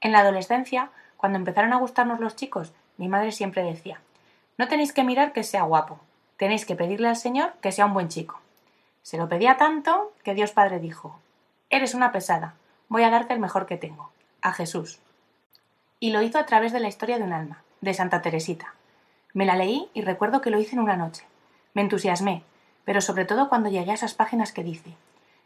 En 0.00 0.12
la 0.12 0.20
adolescencia, 0.20 0.90
cuando 1.16 1.38
empezaron 1.38 1.72
a 1.72 1.78
gustarnos 1.78 2.20
los 2.20 2.36
chicos, 2.36 2.72
mi 2.96 3.08
madre 3.08 3.32
siempre 3.32 3.62
decía, 3.62 4.00
no 4.58 4.68
tenéis 4.68 4.92
que 4.92 5.04
mirar 5.04 5.32
que 5.32 5.42
sea 5.42 5.62
guapo, 5.62 6.00
tenéis 6.36 6.64
que 6.64 6.76
pedirle 6.76 7.08
al 7.08 7.16
Señor 7.16 7.52
que 7.60 7.72
sea 7.72 7.86
un 7.86 7.94
buen 7.94 8.08
chico. 8.08 8.40
Se 9.02 9.18
lo 9.18 9.28
pedía 9.28 9.56
tanto 9.56 10.12
que 10.24 10.34
Dios 10.34 10.52
Padre 10.52 10.78
dijo, 10.78 11.20
Eres 11.68 11.94
una 11.94 12.12
pesada, 12.12 12.54
voy 12.88 13.02
a 13.02 13.10
darte 13.10 13.34
el 13.34 13.40
mejor 13.40 13.66
que 13.66 13.76
tengo, 13.76 14.10
a 14.42 14.52
Jesús. 14.52 15.00
Y 16.00 16.10
lo 16.10 16.22
hizo 16.22 16.38
a 16.38 16.46
través 16.46 16.72
de 16.72 16.80
la 16.80 16.88
historia 16.88 17.18
de 17.18 17.24
un 17.24 17.32
alma, 17.32 17.62
de 17.80 17.94
Santa 17.94 18.22
Teresita. 18.22 18.74
Me 19.32 19.46
la 19.46 19.56
leí 19.56 19.88
y 19.94 20.02
recuerdo 20.02 20.40
que 20.40 20.50
lo 20.50 20.60
hice 20.60 20.76
en 20.76 20.80
una 20.80 20.96
noche. 20.96 21.24
Me 21.74 21.82
entusiasmé, 21.82 22.42
pero 22.84 23.00
sobre 23.00 23.24
todo 23.24 23.48
cuando 23.48 23.68
llegué 23.68 23.90
a 23.90 23.94
esas 23.94 24.14
páginas 24.14 24.52
que 24.52 24.62
dice, 24.62 24.96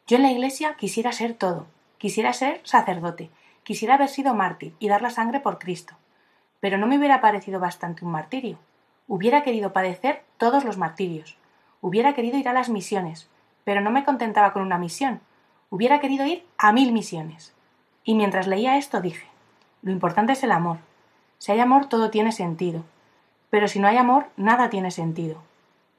yo 0.06 0.16
en 0.16 0.22
la 0.22 0.32
iglesia 0.32 0.74
quisiera 0.74 1.12
ser 1.12 1.34
todo, 1.34 1.66
quisiera 1.98 2.32
ser 2.32 2.60
sacerdote, 2.64 3.30
quisiera 3.62 3.94
haber 3.94 4.08
sido 4.08 4.34
mártir 4.34 4.74
y 4.78 4.88
dar 4.88 5.02
la 5.02 5.10
sangre 5.10 5.40
por 5.40 5.58
Cristo. 5.58 5.94
Pero 6.60 6.78
no 6.78 6.86
me 6.86 6.98
hubiera 6.98 7.20
parecido 7.20 7.60
bastante 7.60 8.04
un 8.04 8.10
martirio. 8.10 8.58
Hubiera 9.08 9.42
querido 9.42 9.72
padecer 9.72 10.22
todos 10.36 10.64
los 10.64 10.76
martirios. 10.76 11.36
Hubiera 11.80 12.14
querido 12.14 12.38
ir 12.38 12.48
a 12.48 12.52
las 12.52 12.68
misiones, 12.68 13.28
pero 13.64 13.80
no 13.80 13.90
me 13.90 14.04
contentaba 14.04 14.52
con 14.52 14.62
una 14.62 14.78
misión. 14.78 15.20
Hubiera 15.70 16.00
querido 16.00 16.26
ir 16.26 16.44
a 16.58 16.72
mil 16.72 16.92
misiones. 16.92 17.54
Y 18.02 18.14
mientras 18.14 18.48
leía 18.48 18.76
esto 18.76 19.00
dije, 19.00 19.28
lo 19.82 19.92
importante 19.92 20.32
es 20.32 20.42
el 20.42 20.50
amor. 20.50 20.78
Si 21.38 21.52
hay 21.52 21.60
amor 21.60 21.86
todo 21.86 22.10
tiene 22.10 22.32
sentido. 22.32 22.82
Pero 23.50 23.68
si 23.68 23.78
no 23.78 23.86
hay 23.86 23.96
amor, 23.96 24.26
nada 24.36 24.68
tiene 24.68 24.90
sentido. 24.90 25.42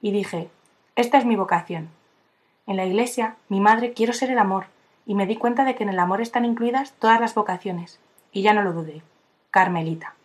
Y 0.01 0.11
dije, 0.11 0.49
esta 0.95 1.17
es 1.17 1.25
mi 1.25 1.37
vocación. 1.37 1.89
En 2.67 2.75
la 2.75 2.85
iglesia, 2.85 3.37
mi 3.47 3.61
madre 3.61 3.93
quiero 3.93 4.11
ser 4.13 4.29
el 4.29 4.39
amor, 4.39 4.65
y 5.05 5.15
me 5.15 5.25
di 5.25 5.37
cuenta 5.37 5.63
de 5.63 5.75
que 5.75 5.83
en 5.83 5.89
el 5.89 5.99
amor 5.99 6.21
están 6.21 6.45
incluidas 6.45 6.93
todas 6.99 7.19
las 7.19 7.33
vocaciones, 7.33 7.99
y 8.31 8.41
ya 8.41 8.53
no 8.53 8.63
lo 8.63 8.73
dudé. 8.73 9.01
Carmelita. 9.51 10.15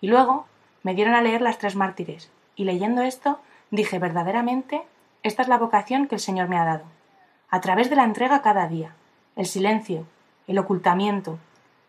Y 0.00 0.08
luego 0.08 0.46
me 0.82 0.94
dieron 0.94 1.14
a 1.14 1.22
leer 1.22 1.42
las 1.42 1.58
tres 1.58 1.76
mártires, 1.76 2.30
y 2.54 2.64
leyendo 2.64 3.02
esto 3.02 3.40
dije 3.70 3.98
verdaderamente, 3.98 4.82
esta 5.22 5.42
es 5.42 5.48
la 5.48 5.58
vocación 5.58 6.06
que 6.06 6.16
el 6.16 6.20
Señor 6.20 6.48
me 6.48 6.58
ha 6.58 6.64
dado. 6.64 6.97
A 7.50 7.60
través 7.60 7.88
de 7.88 7.96
la 7.96 8.04
entrega 8.04 8.42
cada 8.42 8.68
día, 8.68 8.94
el 9.36 9.46
silencio, 9.46 10.06
el 10.46 10.58
ocultamiento, 10.58 11.38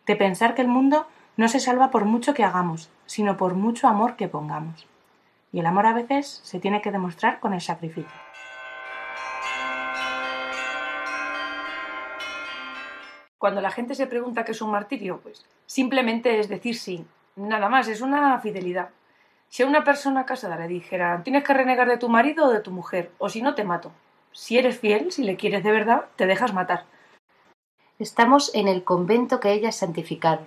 de 0.05 0.15
pensar 0.15 0.55
que 0.55 0.61
el 0.61 0.67
mundo 0.67 1.07
no 1.37 1.47
se 1.47 1.59
salva 1.59 1.91
por 1.91 2.05
mucho 2.05 2.33
que 2.33 2.43
hagamos, 2.43 2.89
sino 3.05 3.37
por 3.37 3.55
mucho 3.55 3.87
amor 3.87 4.15
que 4.15 4.27
pongamos. 4.27 4.87
Y 5.51 5.59
el 5.59 5.65
amor 5.65 5.85
a 5.85 5.93
veces 5.93 6.41
se 6.43 6.59
tiene 6.59 6.81
que 6.81 6.91
demostrar 6.91 7.39
con 7.39 7.53
el 7.53 7.61
sacrificio. 7.61 8.11
Cuando 13.37 13.61
la 13.61 13.71
gente 13.71 13.95
se 13.95 14.07
pregunta 14.07 14.45
qué 14.45 14.51
es 14.51 14.61
un 14.61 14.71
martirio, 14.71 15.19
pues 15.21 15.45
simplemente 15.65 16.39
es 16.39 16.49
decir 16.49 16.75
sí, 16.75 17.05
Nada 17.39 17.69
más, 17.69 17.87
es 17.87 18.01
una 18.01 18.37
fidelidad. 18.39 18.89
Si 19.47 19.63
a 19.63 19.67
una 19.67 19.85
persona 19.85 20.25
casada 20.25 20.57
le 20.57 20.67
dijera 20.67 21.21
tienes 21.23 21.43
que 21.43 21.53
renegar 21.53 21.87
de 21.87 21.97
tu 21.97 22.09
marido 22.09 22.47
o 22.47 22.51
de 22.51 22.59
tu 22.59 22.71
mujer, 22.71 23.11
o 23.17 23.29
si 23.29 23.41
no 23.41 23.55
te 23.55 23.63
mato. 23.63 23.93
Si 24.31 24.57
eres 24.57 24.79
fiel, 24.79 25.11
si 25.11 25.23
le 25.23 25.35
quieres 25.35 25.63
de 25.63 25.71
verdad, 25.71 26.05
te 26.15 26.25
dejas 26.25 26.53
matar. 26.53 26.85
Estamos 27.97 28.51
en 28.53 28.67
el 28.67 28.83
convento 28.83 29.39
que 29.39 29.51
ellas 29.51 29.75
santificaron, 29.75 30.45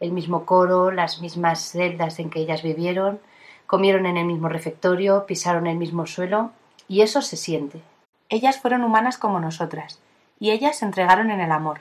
el 0.00 0.12
mismo 0.12 0.44
coro, 0.44 0.90
las 0.90 1.20
mismas 1.20 1.72
celdas 1.72 2.18
en 2.18 2.30
que 2.30 2.40
ellas 2.40 2.62
vivieron, 2.62 3.20
comieron 3.66 4.06
en 4.06 4.16
el 4.16 4.26
mismo 4.26 4.48
refectorio, 4.48 5.26
pisaron 5.26 5.66
el 5.66 5.78
mismo 5.78 6.06
suelo, 6.06 6.52
y 6.88 7.00
eso 7.00 7.22
se 7.22 7.36
siente. 7.36 7.82
Ellas 8.28 8.60
fueron 8.60 8.84
humanas 8.84 9.18
como 9.18 9.40
nosotras, 9.40 10.00
y 10.38 10.50
ellas 10.50 10.76
se 10.76 10.84
entregaron 10.84 11.30
en 11.30 11.40
el 11.40 11.52
amor. 11.52 11.80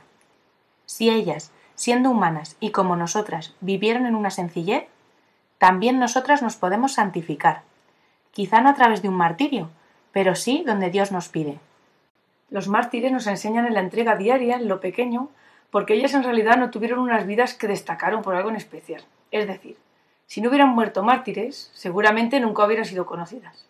Si 0.85 1.09
ellas, 1.09 1.51
siendo 1.75 2.09
humanas 2.09 2.57
y 2.59 2.71
como 2.71 2.95
nosotras 2.95 3.53
vivieron 3.61 4.05
en 4.05 4.15
una 4.15 4.29
sencillez, 4.29 4.85
también 5.57 5.99
nosotras 5.99 6.41
nos 6.41 6.55
podemos 6.55 6.93
santificar, 6.93 7.63
quizá 8.31 8.61
no 8.61 8.69
a 8.69 8.75
través 8.75 9.01
de 9.01 9.09
un 9.09 9.15
martirio, 9.15 9.69
pero 10.11 10.35
sí 10.35 10.63
donde 10.65 10.89
Dios 10.89 11.11
nos 11.11 11.29
pide. 11.29 11.59
Los 12.49 12.67
mártires 12.67 13.11
nos 13.11 13.27
enseñan 13.27 13.65
en 13.65 13.73
la 13.73 13.79
entrega 13.79 14.15
diaria, 14.15 14.55
en 14.55 14.67
lo 14.67 14.79
pequeño, 14.79 15.29
porque 15.69 15.93
ellas 15.93 16.13
en 16.13 16.23
realidad 16.23 16.57
no 16.57 16.69
tuvieron 16.69 16.99
unas 16.99 17.25
vidas 17.25 17.53
que 17.53 17.67
destacaron 17.67 18.21
por 18.21 18.35
algo 18.35 18.49
en 18.49 18.57
especial. 18.57 19.03
Es 19.31 19.47
decir, 19.47 19.77
si 20.27 20.41
no 20.41 20.49
hubieran 20.49 20.69
muerto 20.69 21.03
mártires, 21.03 21.71
seguramente 21.73 22.39
nunca 22.39 22.65
hubieran 22.65 22.85
sido 22.85 23.05
conocidas. 23.05 23.65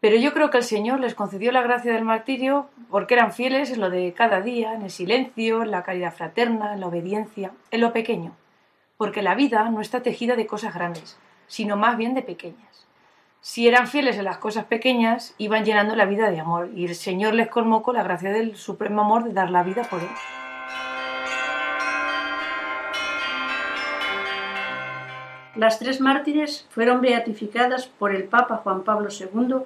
Pero 0.00 0.16
yo 0.16 0.32
creo 0.32 0.50
que 0.50 0.58
el 0.58 0.64
Señor 0.64 0.98
les 0.98 1.14
concedió 1.14 1.52
la 1.52 1.62
gracia 1.62 1.92
del 1.92 2.04
martirio 2.04 2.68
porque 2.90 3.14
eran 3.14 3.32
fieles 3.32 3.70
en 3.70 3.80
lo 3.80 3.88
de 3.88 4.12
cada 4.14 4.40
día, 4.40 4.74
en 4.74 4.82
el 4.82 4.90
silencio, 4.90 5.62
en 5.62 5.70
la 5.70 5.84
caridad 5.84 6.12
fraterna, 6.12 6.74
en 6.74 6.80
la 6.80 6.88
obediencia, 6.88 7.52
en 7.70 7.80
lo 7.80 7.92
pequeño. 7.92 8.32
Porque 8.96 9.22
la 9.22 9.36
vida 9.36 9.68
no 9.70 9.80
está 9.80 10.02
tejida 10.02 10.34
de 10.34 10.46
cosas 10.46 10.74
grandes, 10.74 11.18
sino 11.46 11.76
más 11.76 11.96
bien 11.96 12.14
de 12.14 12.22
pequeñas. 12.22 12.88
Si 13.44 13.66
eran 13.66 13.88
fieles 13.88 14.18
en 14.18 14.24
las 14.24 14.38
cosas 14.38 14.66
pequeñas, 14.66 15.34
iban 15.36 15.64
llenando 15.64 15.96
la 15.96 16.04
vida 16.04 16.30
de 16.30 16.38
amor, 16.38 16.70
y 16.76 16.84
el 16.84 16.94
Señor 16.94 17.34
les 17.34 17.48
colmó 17.48 17.82
con 17.82 17.96
la 17.96 18.04
gracia 18.04 18.30
del 18.30 18.54
supremo 18.54 19.02
amor 19.02 19.24
de 19.24 19.32
dar 19.32 19.50
la 19.50 19.64
vida 19.64 19.82
por 19.82 19.98
Él. 20.00 20.08
Las 25.56 25.80
tres 25.80 26.00
mártires 26.00 26.68
fueron 26.70 27.00
beatificadas 27.00 27.88
por 27.88 28.14
el 28.14 28.24
Papa 28.24 28.58
Juan 28.58 28.84
Pablo 28.84 29.08
II 29.10 29.56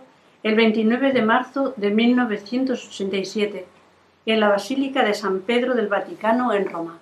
el 0.43 0.55
29 0.55 1.13
de 1.13 1.23
marzo 1.23 1.75
de 1.77 1.91
1987 1.91 3.67
en 4.25 4.41
la 4.41 4.49
Basílica 4.49 5.05
de 5.05 5.13
San 5.13 5.41
Pedro 5.41 5.75
del 5.75 5.89
Vaticano 5.89 6.55
en 6.55 6.71
Roma. 6.71 6.99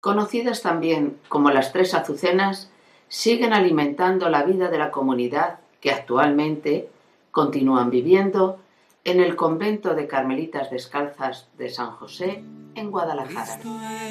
Conocidas 0.00 0.62
también 0.62 1.18
como 1.28 1.50
las 1.50 1.72
tres 1.72 1.92
azucenas, 1.92 2.72
siguen 3.12 3.52
alimentando 3.52 4.30
la 4.30 4.42
vida 4.42 4.70
de 4.70 4.78
la 4.78 4.90
comunidad 4.90 5.58
que 5.82 5.90
actualmente 5.90 6.88
continúan 7.30 7.90
viviendo 7.90 8.58
en 9.04 9.20
el 9.20 9.36
convento 9.36 9.94
de 9.94 10.06
Carmelitas 10.06 10.70
Descalzas 10.70 11.46
de 11.58 11.68
San 11.68 11.90
José 11.90 12.42
en 12.74 12.90
Guadalajara. 12.90 13.60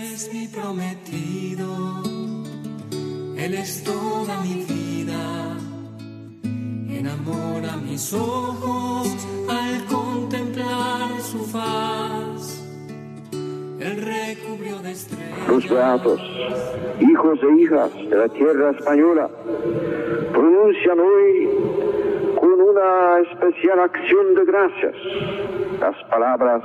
es 0.03 0.31
mi 0.31 0.47
prometido, 0.47 2.03
Él 3.37 3.55
es 3.55 3.83
toda 3.83 4.39
mi 4.41 4.65
vida, 4.65 5.57
enamora 6.95 7.77
mis 7.77 8.13
ojos 8.13 9.07
al 9.49 9.83
contemplar 9.85 11.19
su 11.23 11.39
faz, 11.39 12.30
Los 15.47 15.67
beatos, 15.67 16.21
hijos 16.99 17.39
e 17.41 17.61
hijas 17.61 17.91
de 18.11 18.15
la 18.15 18.29
tierra 18.29 18.69
española, 18.77 19.27
pronuncian 20.31 20.99
hoy 20.99 21.49
con 22.39 22.61
una 22.61 23.19
especial 23.21 23.79
acción 23.79 24.35
de 24.35 24.45
gracias 24.45 24.95
las 25.79 25.95
palabras 26.11 26.63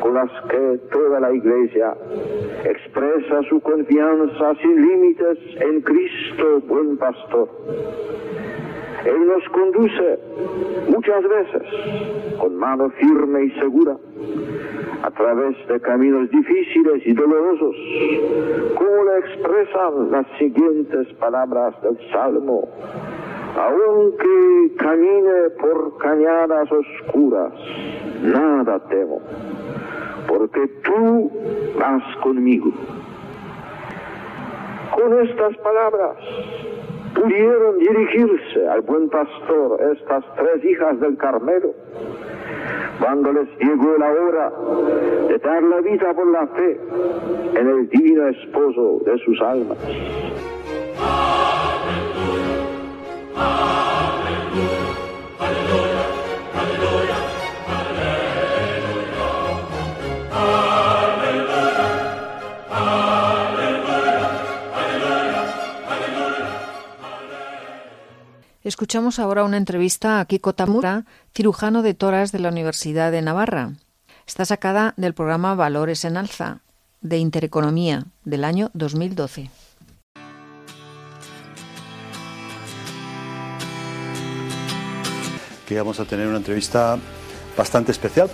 con 0.00 0.14
las 0.14 0.30
que 0.48 0.80
toda 0.90 1.20
la 1.20 1.30
Iglesia 1.34 1.94
expresa 2.64 3.42
su 3.50 3.60
confianza 3.60 4.54
sin 4.62 4.80
límites 4.80 5.38
en 5.60 5.82
Cristo, 5.82 6.62
buen 6.68 6.96
pastor. 6.96 7.50
Él 9.04 9.26
nos 9.26 9.46
conduce 9.50 10.18
muchas 10.88 11.22
veces 11.22 12.38
con 12.38 12.56
mano 12.56 12.88
firme 12.98 13.44
y 13.44 13.50
segura 13.60 13.98
a 15.06 15.10
través 15.12 15.56
de 15.68 15.80
caminos 15.80 16.28
difíciles 16.30 17.06
y 17.06 17.12
dolorosos, 17.12 17.76
como 18.74 19.04
le 19.04 19.18
expresan 19.18 20.10
las 20.10 20.26
siguientes 20.36 21.06
palabras 21.20 21.80
del 21.82 21.96
Salmo. 22.10 22.68
Aunque 23.56 24.74
camine 24.76 25.50
por 25.60 25.96
cañadas 25.98 26.68
oscuras, 26.72 27.52
nada 28.20 28.80
temo, 28.88 29.20
porque 30.26 30.66
tú 30.82 31.30
vas 31.78 32.02
conmigo. 32.24 32.72
Con 34.90 35.20
estas 35.20 35.56
palabras 35.58 36.16
pudieron 37.14 37.78
dirigirse 37.78 38.68
al 38.68 38.80
buen 38.82 39.08
pastor 39.08 39.80
estas 39.96 40.24
tres 40.34 40.64
hijas 40.64 40.98
del 40.98 41.16
Carmelo, 41.16 41.74
cuando 43.00 43.32
les 43.32 43.48
llegó 43.58 43.96
la 43.98 44.10
hora 44.10 44.52
de 45.28 45.38
dar 45.38 45.62
la 45.62 45.80
vida 45.80 46.14
por 46.14 46.26
la 46.30 46.46
fe 46.48 46.80
en 47.54 47.68
el 47.68 47.88
divino 47.88 48.28
esposo 48.28 49.00
de 49.04 49.18
sus 49.18 49.40
almas. 49.40 49.78
Escuchamos 68.66 69.20
ahora 69.20 69.44
una 69.44 69.58
entrevista 69.58 70.18
a 70.18 70.24
Kiko 70.24 70.52
Tamura, 70.52 71.04
cirujano 71.32 71.82
de 71.82 71.94
toras 71.94 72.32
de 72.32 72.40
la 72.40 72.48
Universidad 72.48 73.12
de 73.12 73.22
Navarra. 73.22 73.74
Está 74.26 74.44
sacada 74.44 74.92
del 74.96 75.14
programa 75.14 75.54
Valores 75.54 76.04
en 76.04 76.16
Alza, 76.16 76.62
de 77.00 77.18
Intereconomía, 77.18 78.06
del 78.24 78.42
año 78.42 78.72
2012. 78.74 79.50
que 85.64 85.78
vamos 85.78 86.00
a 86.00 86.04
tener 86.04 86.26
una 86.26 86.38
entrevista 86.38 86.98
bastante 87.56 87.92
especial. 87.92 88.28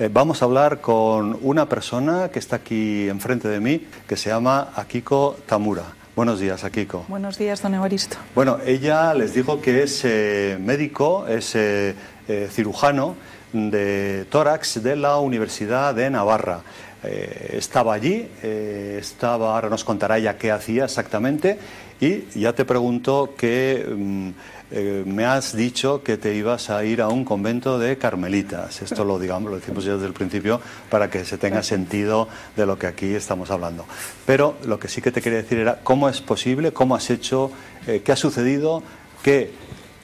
Eh, 0.00 0.08
vamos 0.12 0.42
a 0.42 0.46
hablar 0.46 0.80
con 0.80 1.38
una 1.42 1.68
persona 1.68 2.28
que 2.30 2.40
está 2.40 2.56
aquí 2.56 3.08
enfrente 3.08 3.46
de 3.46 3.60
mí, 3.60 3.86
que 4.08 4.16
se 4.16 4.30
llama 4.30 4.72
Akiko 4.74 5.36
Tamura. 5.46 5.99
Buenos 6.20 6.38
días, 6.38 6.64
Akiko. 6.64 7.06
Buenos 7.08 7.38
días, 7.38 7.62
don 7.62 7.72
Evaristo. 7.72 8.18
Bueno, 8.34 8.58
ella 8.66 9.14
les 9.14 9.32
digo 9.32 9.62
que 9.62 9.84
es 9.84 10.02
eh, 10.04 10.58
médico, 10.60 11.26
es 11.26 11.54
eh, 11.54 11.94
eh, 12.28 12.46
cirujano 12.52 13.16
de 13.54 14.26
tórax 14.28 14.82
de 14.82 14.96
la 14.96 15.16
Universidad 15.16 15.94
de 15.94 16.10
Navarra. 16.10 16.60
Estaba 17.02 17.94
allí, 17.94 18.28
estaba, 18.42 19.54
ahora 19.54 19.70
nos 19.70 19.82
contará 19.82 20.18
ella 20.18 20.36
qué 20.36 20.52
hacía 20.52 20.84
exactamente 20.84 21.58
y 21.98 22.24
ya 22.38 22.52
te 22.52 22.66
pregunto 22.66 23.32
que 23.34 23.86
mm, 23.88 24.30
eh, 24.72 25.02
me 25.04 25.24
has 25.24 25.56
dicho 25.56 26.04
que 26.04 26.16
te 26.16 26.34
ibas 26.34 26.70
a 26.70 26.84
ir 26.84 27.02
a 27.02 27.08
un 27.08 27.24
convento 27.24 27.78
de 27.78 27.98
carmelitas. 27.98 28.82
Esto 28.82 29.04
lo 29.04 29.18
digamos, 29.18 29.50
lo 29.50 29.58
decimos 29.58 29.84
ya 29.84 29.94
desde 29.94 30.06
el 30.06 30.12
principio 30.12 30.60
para 30.88 31.10
que 31.10 31.24
se 31.24 31.38
tenga 31.38 31.62
sentido 31.64 32.28
de 32.56 32.66
lo 32.66 32.78
que 32.78 32.86
aquí 32.86 33.14
estamos 33.14 33.50
hablando. 33.50 33.84
Pero 34.26 34.56
lo 34.64 34.78
que 34.78 34.86
sí 34.86 35.02
que 35.02 35.10
te 35.10 35.20
quería 35.20 35.42
decir 35.42 35.58
era 35.58 35.80
cómo 35.82 36.08
es 36.08 36.20
posible, 36.20 36.72
cómo 36.72 36.94
has 36.94 37.10
hecho, 37.10 37.50
eh, 37.88 38.02
qué 38.04 38.12
ha 38.12 38.16
sucedido, 38.16 38.84
que 39.24 39.50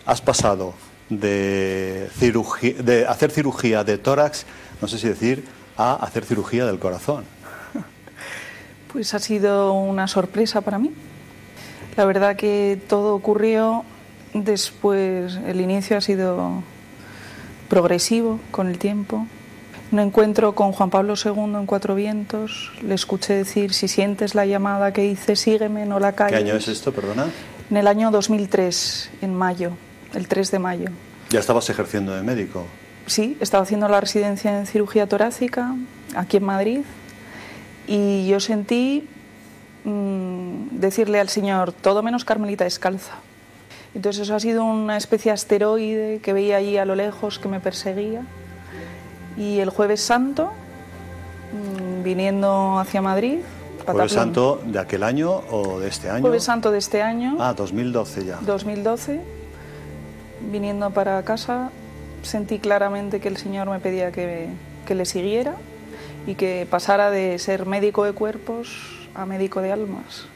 has 0.04 0.20
pasado 0.20 0.74
de, 1.10 2.08
cirugía, 2.18 2.74
de 2.82 3.06
hacer 3.06 3.30
cirugía 3.30 3.84
de 3.84 3.98
tórax, 3.98 4.46
no 4.80 4.88
sé 4.88 4.98
si 4.98 5.08
decir, 5.08 5.44
a 5.76 5.94
hacer 5.94 6.24
cirugía 6.24 6.66
del 6.66 6.80
corazón. 6.80 7.24
Pues 8.92 9.14
ha 9.14 9.18
sido 9.18 9.74
una 9.74 10.08
sorpresa 10.08 10.62
para 10.62 10.78
mí. 10.78 10.90
La 11.96 12.04
verdad 12.04 12.34
que 12.36 12.80
todo 12.88 13.14
ocurrió 13.14 13.84
después, 14.34 15.38
el 15.46 15.60
inicio 15.60 15.96
ha 15.96 16.00
sido 16.00 16.62
progresivo 17.68 18.40
con 18.50 18.68
el 18.68 18.78
tiempo. 18.78 19.26
Un 19.92 20.00
encuentro 20.00 20.54
con 20.54 20.72
Juan 20.72 20.90
Pablo 20.90 21.14
II 21.22 21.54
en 21.54 21.66
Cuatro 21.66 21.94
Vientos, 21.94 22.72
le 22.82 22.94
escuché 22.94 23.34
decir, 23.34 23.72
si 23.72 23.86
sientes 23.86 24.34
la 24.34 24.44
llamada 24.44 24.92
que 24.92 25.04
hice, 25.06 25.36
sígueme, 25.36 25.86
no 25.86 26.00
la 26.00 26.12
calles. 26.12 26.38
¿Qué 26.38 26.44
año 26.44 26.56
es 26.56 26.66
esto, 26.68 26.92
perdona? 26.92 27.26
En 27.70 27.76
el 27.76 27.86
año 27.86 28.10
2003, 28.10 29.10
en 29.22 29.34
mayo, 29.34 29.72
el 30.14 30.26
3 30.26 30.50
de 30.50 30.58
mayo. 30.58 30.88
Ya 31.30 31.40
estabas 31.40 31.70
ejerciendo 31.70 32.14
de 32.14 32.22
médico. 32.22 32.66
Sí, 33.06 33.36
estaba 33.40 33.62
haciendo 33.62 33.88
la 33.88 34.00
residencia 34.00 34.58
en 34.58 34.66
cirugía 34.66 35.06
torácica 35.06 35.74
aquí 36.16 36.38
en 36.38 36.44
Madrid 36.44 36.80
y 37.86 38.26
yo 38.26 38.40
sentí 38.40 39.08
mm, 39.84 40.78
decirle 40.78 41.20
al 41.20 41.28
Señor, 41.28 41.72
todo 41.72 42.02
menos 42.02 42.24
Carmelita 42.24 42.64
descalza. 42.64 43.14
Entonces 43.96 44.24
eso 44.24 44.34
ha 44.34 44.40
sido 44.40 44.62
una 44.62 44.98
especie 44.98 45.30
de 45.30 45.34
asteroide 45.34 46.20
que 46.22 46.34
veía 46.34 46.58
allí 46.58 46.76
a 46.76 46.84
lo 46.84 46.94
lejos 46.94 47.38
que 47.38 47.48
me 47.48 47.60
perseguía. 47.60 48.20
Y 49.38 49.58
el 49.60 49.70
jueves 49.70 50.02
santo, 50.02 50.52
mm, 51.52 52.02
viniendo 52.02 52.78
hacia 52.78 53.00
Madrid, 53.00 53.38
¿Jueves. 53.86 54.12
Santo 54.12 54.60
de 54.66 54.80
aquel 54.80 55.02
año 55.02 55.30
o 55.50 55.78
de 55.80 55.88
este 55.88 56.10
año? 56.10 56.20
Jueves 56.20 56.42
santo 56.44 56.72
de 56.72 56.78
este 56.78 57.00
año, 57.02 57.36
Ah, 57.40 57.54
2012 57.54 58.24
ya. 58.26 58.38
2012, 58.42 59.20
viniendo 60.50 60.90
para 60.90 61.22
casa, 61.22 61.70
sentí 62.22 62.58
claramente 62.58 63.20
que 63.20 63.28
el 63.28 63.38
Señor 63.38 63.70
me 63.70 63.78
pedía 63.78 64.12
que, 64.12 64.48
que 64.84 64.94
le 64.94 65.06
siguiera 65.06 65.54
y 66.26 66.34
que 66.34 66.66
pasara 66.68 67.10
de 67.10 67.38
ser 67.38 67.64
médico 67.64 68.04
de 68.04 68.12
cuerpos 68.12 69.08
a 69.14 69.24
médico 69.24 69.62
de 69.62 69.72
almas. 69.72 70.26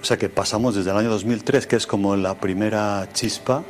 O 0.00 0.04
sea 0.04 0.16
que 0.16 0.28
pasamos 0.28 0.74
desde 0.74 0.90
el 0.90 0.96
año 0.96 1.10
2003, 1.10 1.66
que 1.66 1.76
es 1.76 1.86
como 1.86 2.16
la 2.16 2.34
primera 2.34 3.06
chispa, 3.12 3.62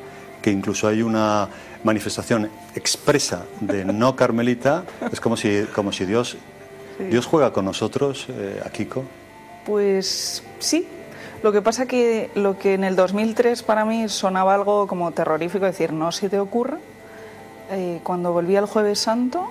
que 0.43 0.51
incluso 0.51 0.87
hay 0.89 1.03
una 1.03 1.49
manifestación 1.83 2.49
expresa 2.74 3.45
de 3.61 3.85
no 3.85 4.14
carmelita. 4.20 4.85
Es 5.12 5.20
como 5.20 5.37
si, 5.37 5.64
como 5.74 5.93
si 5.93 6.05
Dios, 6.05 6.37
Sí. 6.99 7.05
Dios 7.07 7.24
juega 7.24 7.51
con 7.51 7.64
nosotros, 7.64 8.26
eh, 8.28 8.61
Akiko. 8.64 9.05
Pues 9.64 10.43
sí. 10.59 10.87
Lo 11.43 11.51
que 11.51 11.62
pasa 11.62 11.87
que 11.87 12.31
lo 12.35 12.59
que 12.59 12.74
en 12.74 12.85
el 12.85 12.95
2003 12.95 13.62
para 13.62 13.87
mí 13.87 14.07
sonaba 14.11 14.53
algo 14.55 14.87
como 14.87 15.11
terrorífico, 15.12 15.64
decir, 15.64 15.95
no 15.95 16.12
se 16.12 16.28
te 16.28 16.39
ocurra. 16.39 16.76
eh, 17.70 18.01
cuando 18.03 18.33
volví 18.35 18.55
al 18.57 18.66
jueves 18.66 18.99
santo 18.99 19.47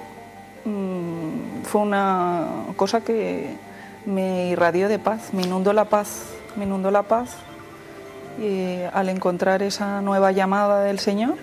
mm, 0.65 1.63
fue 1.63 1.81
una 1.81 2.45
cosa 2.75 3.01
que 3.01 3.47
me 4.05 4.49
irradió 4.49 4.87
de 4.87 4.99
paz, 4.99 5.33
me 5.33 5.41
inundó 5.41 5.73
la 5.73 5.85
paz, 5.85 6.25
me 6.55 6.65
inundó 6.65 6.91
la 6.91 7.03
paz 7.03 7.29
eh, 8.41 8.89
al 8.93 9.09
encontrar 9.09 9.61
esa 9.63 10.01
nueva 10.01 10.31
llamada 10.31 10.83
del 10.83 10.99
Señor 10.99 11.35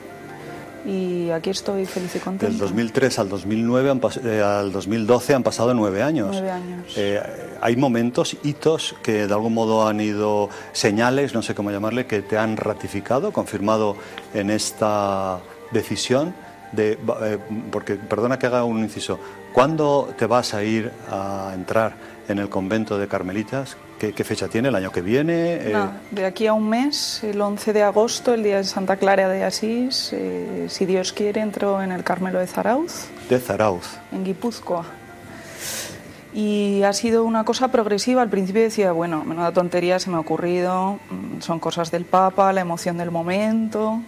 y 0.87 1.31
aquí 1.31 1.51
estoy 1.51 1.85
feliz 1.85 2.15
y 2.15 2.21
contenta. 2.21 2.47
Del 2.47 2.59
2003 2.59 3.19
al 3.19 3.29
2009, 3.29 3.91
han 3.91 4.01
pas- 4.01 4.21
eh, 4.25 4.41
al 4.41 4.71
2012 4.71 5.35
han 5.35 5.43
pasado 5.43 5.75
nueve 5.75 6.01
años. 6.03 6.29
Nueve 6.31 6.51
años. 6.53 6.93
Eh, 6.97 7.21
hay 7.61 7.77
momentos, 7.77 8.37
hitos 8.45 8.95
que 9.03 9.27
de 9.27 9.35
algún 9.35 9.53
modo 9.53 9.89
han 9.89 10.01
ido 10.01 10.49
señales, 10.73 11.35
no 11.35 11.43
sé 11.43 11.57
cómo 11.57 11.73
llamarle, 11.73 12.07
que 12.07 12.23
te 12.23 12.39
han 12.39 12.57
ratificado, 12.57 13.33
confirmado 13.33 13.97
en 14.33 14.49
esta 14.51 15.41
decisión 15.73 16.35
de, 16.71 16.93
eh, 16.93 17.39
porque 17.73 17.97
perdona 17.97 18.39
que 18.39 18.47
haga 18.47 18.63
un 18.63 18.79
inciso, 18.79 19.19
¿cuándo 19.53 20.15
te 20.17 20.27
vas 20.27 20.55
a 20.55 20.63
ir 20.63 20.93
a 21.11 21.51
entrar 21.53 21.95
en 22.29 22.39
el 22.39 22.49
convento 22.49 22.99
de 22.99 23.09
Carmelitas? 23.09 23.77
¿Qué, 23.99 24.13
fecha 24.13 24.49
tiene? 24.49 24.69
¿El 24.69 24.75
año 24.75 24.93
que 24.93 25.01
viene? 25.01 25.55
Eh, 25.55 25.75
de 26.11 26.27
aquí 26.27 26.47
a 26.47 26.53
un 26.53 26.69
mes, 26.69 27.25
el 27.25 27.41
11 27.41 27.73
de 27.73 27.83
agosto, 27.83 28.35
el 28.35 28.43
día 28.43 28.59
de 28.59 28.65
Santa 28.65 28.97
Clara 28.97 29.27
de 29.29 29.43
Asís, 29.43 30.11
eh, 30.13 30.67
si 30.69 30.85
Dios 30.85 31.15
quiere, 31.15 31.41
entro 31.41 31.81
en 31.81 31.93
el 31.93 32.05
Carmelo 32.05 32.39
de 32.39 32.47
Zarauz. 32.47 33.07
De 33.31 33.39
Zarauz. 33.39 33.97
En 34.13 34.25
Guipúzcoa. 34.25 34.85
Y 36.35 36.83
ha 36.83 36.93
sido 36.93 37.25
una 37.25 37.45
cosa 37.45 37.69
progresiva. 37.69 38.21
Al 38.21 38.29
principio 38.29 38.61
decía, 38.61 38.93
bueno, 38.93 39.25
menuda 39.25 39.53
tontería 39.53 39.99
se 39.99 40.11
me 40.11 40.17
ha 40.17 40.21
ocurrido, 40.21 40.99
mm, 41.09 41.41
son 41.41 41.59
cosas 41.59 41.91
del 41.91 42.05
Papa, 42.05 42.53
la 42.53 42.61
emoción 42.61 42.99
del 42.99 43.11
momento. 43.11 44.03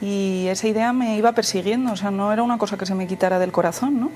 Y 0.00 0.46
esa 0.46 0.68
idea 0.68 0.92
me 0.92 1.16
iba 1.16 1.32
persiguiendo, 1.32 1.92
o 1.92 1.96
sea, 1.96 2.12
no 2.12 2.32
era 2.32 2.44
una 2.44 2.58
cosa 2.58 2.78
que 2.78 2.86
se 2.86 2.94
me 2.94 3.08
quitara 3.08 3.40
del 3.40 3.50
corazón, 3.50 3.98
¿no? 3.98 4.10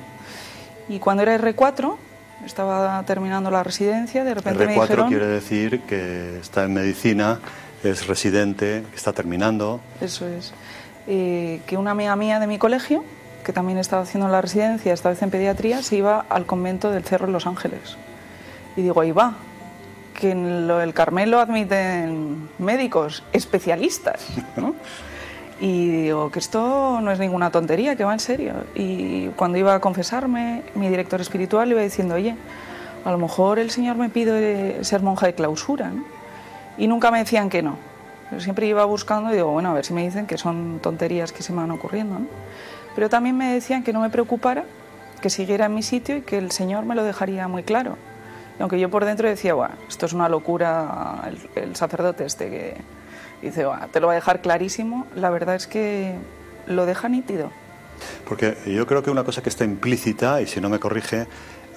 Y 0.89 1.01
cuando 1.01 1.25
era 1.25 1.37
R4, 1.37 1.97
estaba 2.45 3.03
terminando 3.05 3.51
la 3.51 3.63
residencia, 3.63 4.25
de 4.25 4.35
repente 4.35 4.65
R4 4.65 4.67
me 4.67 4.81
dijeron... 4.81 5.09
quiere 5.09 5.27
decir 5.27 5.81
que 5.83 6.39
está 6.41 6.65
en 6.65 6.75
medicina, 6.75 7.41
es 7.83 8.07
residente, 8.07 8.85
está 8.95 9.13
terminando. 9.13 9.81
Eso 10.01 10.27
es. 10.27 10.53
Eh, 11.07 11.61
que 11.67 11.77
una 11.77 11.93
amiga 11.93 12.15
mía 12.17 12.39
de 12.39 12.47
mi 12.47 12.59
colegio, 12.59 13.05
que 13.45 13.53
también 13.53 13.79
estaba 13.79 14.03
haciendo 14.03 14.29
la 14.29 14.41
residencia, 14.41 14.93
esta 14.93 15.09
vez 15.09 15.23
en 15.23 15.31
pediatría, 15.31 15.83
se 15.83 15.97
iba 15.97 16.25
al 16.29 16.47
convento 16.47 16.91
del 16.91 17.05
Cerro 17.05 17.27
en 17.27 17.33
Los 17.33 17.47
Ángeles. 17.47 17.97
Y 18.77 18.83
digo, 18.83 19.01
ahí 19.01 19.13
va, 19.13 19.35
que 20.15 20.31
en 20.31 20.69
lo 20.69 20.79
del 20.79 20.95
Carmelo 20.95 21.41
admiten 21.41 22.49
médicos 22.59 23.25
especialistas, 23.33 24.27
¿no? 24.57 24.75
Y 25.63 26.03
digo 26.03 26.29
que 26.33 26.41
esto 26.41 27.01
no 27.01 27.13
es 27.13 27.21
ninguna 27.21 27.51
tontería, 27.53 27.95
que 27.95 28.03
va 28.03 28.13
en 28.13 28.19
serio. 28.19 28.65
Y 28.75 29.29
cuando 29.37 29.59
iba 29.59 29.77
a 29.77 29.79
confesarme, 29.79 30.65
mi 30.75 30.89
director 30.89 31.21
espiritual 31.21 31.71
iba 31.71 31.81
diciendo, 31.81 32.17
oye, 32.17 32.35
a 33.05 33.13
lo 33.13 33.19
mejor 33.19 33.61
el 33.61 33.71
Señor 33.71 33.95
me 33.95 34.09
pide 34.09 34.83
ser 34.83 35.03
monja 35.03 35.27
de 35.27 35.35
clausura. 35.35 35.93
Y 36.77 36.89
nunca 36.89 37.13
me 37.13 37.19
decían 37.19 37.49
que 37.49 37.63
no. 37.63 37.77
Yo 38.33 38.41
siempre 38.41 38.67
iba 38.67 38.85
buscando 38.87 39.31
y 39.31 39.35
digo, 39.37 39.53
bueno, 39.53 39.71
a 39.71 39.75
ver 39.75 39.85
si 39.85 39.95
me 39.95 40.03
dicen 40.03 40.27
que 40.27 40.37
son 40.37 40.81
tonterías 40.83 41.31
que 41.31 41.45
se 41.45 41.53
me 41.53 41.61
van 41.61 41.71
ocurriendo. 41.71 42.19
¿no? 42.19 42.27
Pero 42.97 43.09
también 43.09 43.37
me 43.37 43.55
decían 43.55 43.85
que 43.85 43.93
no 43.93 44.01
me 44.01 44.11
preocupara, 44.11 44.65
que 45.21 45.31
siguiera 45.31 45.67
en 45.67 45.75
mi 45.75 45.85
sitio 45.85 46.17
y 46.17 46.23
que 46.23 46.39
el 46.39 46.51
Señor 46.51 46.87
me 46.87 46.97
lo 46.97 47.05
dejaría 47.05 47.47
muy 47.47 47.63
claro. 47.63 47.99
Aunque 48.59 48.81
yo 48.81 48.91
por 48.91 49.05
dentro 49.05 49.29
decía, 49.29 49.55
bueno, 49.55 49.77
esto 49.89 50.07
es 50.07 50.13
una 50.13 50.29
locura, 50.29 51.23
el, 51.29 51.63
el 51.63 51.77
sacerdote 51.77 52.25
este 52.25 52.51
que 52.51 53.02
dice, 53.43 53.67
te 53.93 54.01
lo 54.01 54.07
va 54.07 54.13
a 54.13 54.17
dejar 54.17 54.41
clarísimo, 54.41 55.07
la 55.15 55.31
verdad 55.31 55.57
es 55.57 55.67
que 55.67 56.15
lo 56.67 56.87
deja 56.87 57.09
nítido. 57.09 57.51
Porque 58.29 58.57
yo 58.67 58.87
creo 58.87 59.03
que 59.03 59.11
una 59.11 59.25
cosa 59.25 59.43
que 59.43 59.49
está 59.49 59.65
implícita, 59.65 60.41
y 60.41 60.47
si 60.47 60.61
no 60.61 60.69
me 60.69 60.79
corrige, 60.79 61.27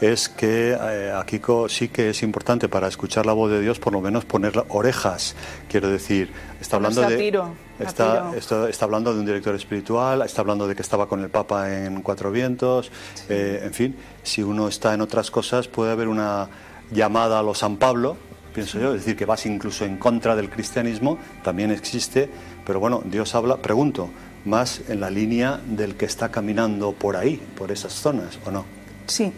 es 0.02 0.28
que 0.28 0.78
eh, 0.80 1.14
aquí 1.16 1.40
sí 1.70 1.88
que 1.88 2.10
es 2.10 2.24
importante 2.24 2.68
para 2.68 2.88
escuchar 2.88 3.26
la 3.26 3.34
voz 3.34 3.50
de 3.52 3.62
Dios 3.62 3.80
por 3.80 3.94
lo 3.94 4.02
menos 4.02 4.26
poner 4.26 4.66
orejas. 4.70 5.36
Quiero 5.70 5.90
decir, 5.90 6.32
está 6.60 6.76
hablando 6.76 7.02
de 7.02 7.32
está, 7.80 8.32
está, 8.36 8.86
hablando 8.86 9.14
de 9.14 9.20
un 9.20 9.26
director 9.26 9.56
espiritual, 9.56 10.22
está 10.24 10.42
hablando 10.42 10.68
de 10.68 10.76
que 10.76 10.82
estaba 10.82 11.08
con 11.08 11.22
el 11.22 11.30
Papa 11.30 11.74
en 11.74 12.02
Cuatro 12.02 12.32
Vientos, 12.32 12.92
eh, 13.30 13.62
en 13.64 13.74
fin, 13.74 13.96
si 14.24 14.44
uno 14.44 14.68
está 14.68 14.94
en 14.94 15.02
otras 15.02 15.32
cosas 15.32 15.68
puede 15.68 15.92
haber 15.92 16.08
una 16.08 16.50
llamada 16.92 17.40
a 17.40 17.44
los 17.44 17.60
San 17.60 17.78
Pablo, 17.78 18.18
pienso 18.56 18.80
yo, 18.80 18.96
es 18.96 19.02
decir, 19.02 19.18
que 19.18 19.26
vas 19.26 19.46
incluso 19.46 19.84
en 19.84 19.98
contra 19.98 20.34
del 20.34 20.50
cristianismo, 20.50 21.20
también 21.44 21.72
existe, 21.72 22.30
pero 22.66 22.80
bueno, 22.80 23.04
Dios 23.04 23.36
habla, 23.36 23.58
pregunto, 23.58 24.10
más 24.46 24.82
en 24.88 25.02
la 25.02 25.10
línea 25.10 25.60
del 25.68 25.96
que 25.96 26.06
está 26.06 26.30
caminando 26.30 26.94
por 26.94 27.18
ahí, 27.18 27.42
por 27.58 27.74
esas 27.74 27.92
zonas, 27.92 28.40
¿o 28.46 28.52
no? 28.52 28.64
Sí, 29.08 29.34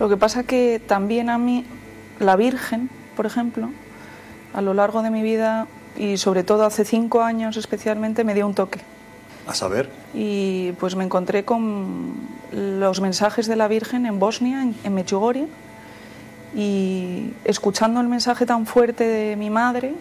lo 0.00 0.08
que 0.08 0.16
pasa 0.16 0.42
que 0.42 0.82
también 0.84 1.30
a 1.30 1.38
mí, 1.38 1.64
la 2.18 2.34
Virgen, 2.34 2.90
por 3.16 3.24
ejemplo, 3.24 3.70
a 4.52 4.60
lo 4.60 4.74
largo 4.74 5.02
de 5.02 5.10
mi 5.10 5.22
vida 5.22 5.68
y 5.96 6.16
sobre 6.16 6.42
todo 6.42 6.64
hace 6.64 6.84
cinco 6.84 7.22
años 7.22 7.56
especialmente, 7.56 8.24
me 8.24 8.34
dio 8.34 8.48
un 8.48 8.54
toque. 8.54 8.80
A 9.46 9.54
saber. 9.54 9.88
Y 10.12 10.72
pues 10.72 10.96
me 10.96 11.04
encontré 11.04 11.44
con 11.44 12.14
los 12.52 13.00
mensajes 13.00 13.46
de 13.46 13.54
la 13.54 13.68
Virgen 13.68 14.06
en 14.06 14.18
Bosnia, 14.18 14.62
en, 14.62 14.74
en 14.82 14.94
y 16.54 17.32
escuchando 17.44 18.00
el 18.00 18.08
mensaje 18.08 18.46
tan 18.46 18.66
fuerte 18.66 19.04
de 19.04 19.36
mi 19.36 19.50
madre, 19.50 19.94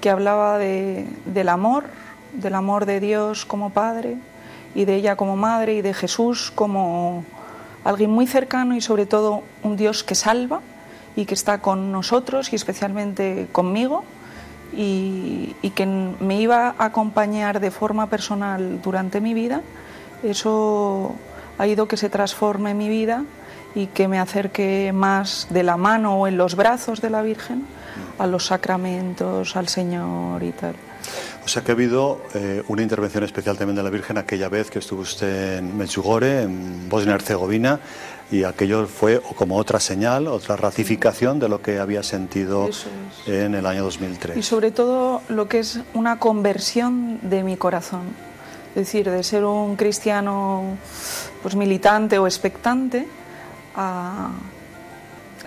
que 0.00 0.10
hablaba 0.10 0.58
de, 0.58 1.06
del 1.26 1.48
amor, 1.48 1.84
del 2.32 2.54
amor 2.54 2.86
de 2.86 3.00
Dios 3.00 3.44
como 3.44 3.70
Padre 3.70 4.16
y 4.74 4.84
de 4.84 4.96
ella 4.96 5.16
como 5.16 5.36
Madre 5.36 5.74
y 5.74 5.82
de 5.82 5.94
Jesús 5.94 6.50
como 6.54 7.24
alguien 7.84 8.10
muy 8.10 8.26
cercano 8.26 8.74
y 8.74 8.80
sobre 8.80 9.06
todo 9.06 9.42
un 9.62 9.76
Dios 9.76 10.02
que 10.02 10.14
salva 10.14 10.60
y 11.14 11.26
que 11.26 11.34
está 11.34 11.58
con 11.58 11.92
nosotros 11.92 12.52
y 12.52 12.56
especialmente 12.56 13.48
conmigo 13.52 14.04
y, 14.74 15.54
y 15.60 15.70
que 15.70 15.86
me 15.86 16.40
iba 16.40 16.74
a 16.78 16.86
acompañar 16.86 17.60
de 17.60 17.70
forma 17.70 18.06
personal 18.08 18.80
durante 18.82 19.20
mi 19.20 19.34
vida, 19.34 19.60
eso 20.22 21.14
ha 21.58 21.66
ido 21.66 21.86
que 21.86 21.98
se 21.98 22.08
transforme 22.08 22.72
mi 22.72 22.88
vida 22.88 23.24
y 23.74 23.86
que 23.86 24.08
me 24.08 24.18
acerque 24.18 24.92
más 24.94 25.46
de 25.50 25.62
la 25.62 25.76
mano 25.76 26.20
o 26.20 26.26
en 26.26 26.36
los 26.36 26.56
brazos 26.56 27.00
de 27.00 27.10
la 27.10 27.22
Virgen 27.22 27.64
a 28.18 28.26
los 28.26 28.46
sacramentos, 28.46 29.56
al 29.56 29.68
Señor 29.68 30.42
y 30.42 30.52
tal. 30.52 30.74
O 31.44 31.48
sea 31.48 31.62
que 31.62 31.72
ha 31.72 31.74
habido 31.74 32.20
eh, 32.34 32.62
una 32.68 32.82
intervención 32.82 33.24
especial 33.24 33.56
también 33.56 33.74
de 33.74 33.82
la 33.82 33.90
Virgen 33.90 34.16
aquella 34.16 34.48
vez 34.48 34.70
que 34.70 34.78
estuvo 34.78 35.02
usted 35.02 35.58
en 35.58 35.76
Medjugorje, 35.76 36.42
en 36.42 36.88
Bosnia 36.88 37.12
y 37.12 37.14
Herzegovina, 37.16 37.80
y 38.30 38.44
aquello 38.44 38.86
fue 38.86 39.20
como 39.36 39.56
otra 39.56 39.80
señal, 39.80 40.28
otra 40.28 40.56
ratificación 40.56 41.38
de 41.40 41.48
lo 41.48 41.60
que 41.60 41.80
había 41.80 42.02
sentido 42.02 42.70
en 43.26 43.54
el 43.54 43.66
año 43.66 43.82
2003. 43.84 44.36
Y 44.36 44.42
sobre 44.42 44.70
todo 44.70 45.20
lo 45.28 45.48
que 45.48 45.58
es 45.58 45.80
una 45.94 46.18
conversión 46.18 47.18
de 47.22 47.42
mi 47.42 47.56
corazón. 47.56 48.02
Es 48.70 48.86
decir, 48.86 49.10
de 49.10 49.22
ser 49.22 49.44
un 49.44 49.76
cristiano 49.76 50.78
pues 51.42 51.56
militante 51.56 52.18
o 52.18 52.26
expectante 52.26 53.06
a 53.74 54.30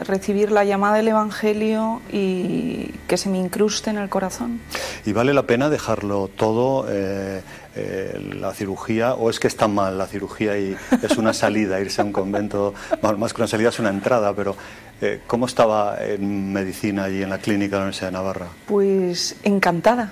recibir 0.02 0.52
la 0.52 0.64
llamada 0.66 0.96
del 0.96 1.08
Evangelio 1.08 2.02
y 2.12 2.92
que 3.08 3.18
se 3.18 3.30
me 3.30 3.38
incruste 3.38 3.90
en 3.90 3.98
el 3.98 4.10
corazón. 4.10 4.60
¿Y 5.06 5.14
vale 5.14 5.34
la 5.34 5.44
pena 5.44 5.70
dejarlo 5.70 6.30
todo, 6.36 6.88
eh, 6.90 7.42
eh, 7.76 8.32
la 8.36 8.54
cirugía, 8.54 9.14
o 9.14 9.30
es 9.30 9.40
que 9.40 9.48
está 9.48 9.68
mal 9.68 9.98
la 9.98 10.08
cirugía 10.08 10.58
y 10.58 10.76
es 11.02 11.18
una 11.18 11.34
salida, 11.34 11.80
irse 11.80 12.02
a 12.02 12.06
un 12.06 12.12
convento, 12.12 12.74
más 13.18 13.34
que 13.34 13.42
una 13.42 13.48
salida 13.48 13.70
es 13.70 13.80
una 13.80 13.90
entrada, 13.90 14.34
pero 14.34 14.56
eh, 15.02 15.22
¿cómo 15.28 15.46
estaba 15.46 15.98
en 16.00 16.52
medicina 16.52 17.06
allí 17.06 17.22
en 17.22 17.30
la 17.30 17.38
clínica 17.38 17.76
de 17.76 17.80
la 17.80 17.84
Universidad 17.84 18.08
de 18.08 18.14
Navarra? 18.14 18.48
Pues 18.66 19.38
encantada, 19.44 20.12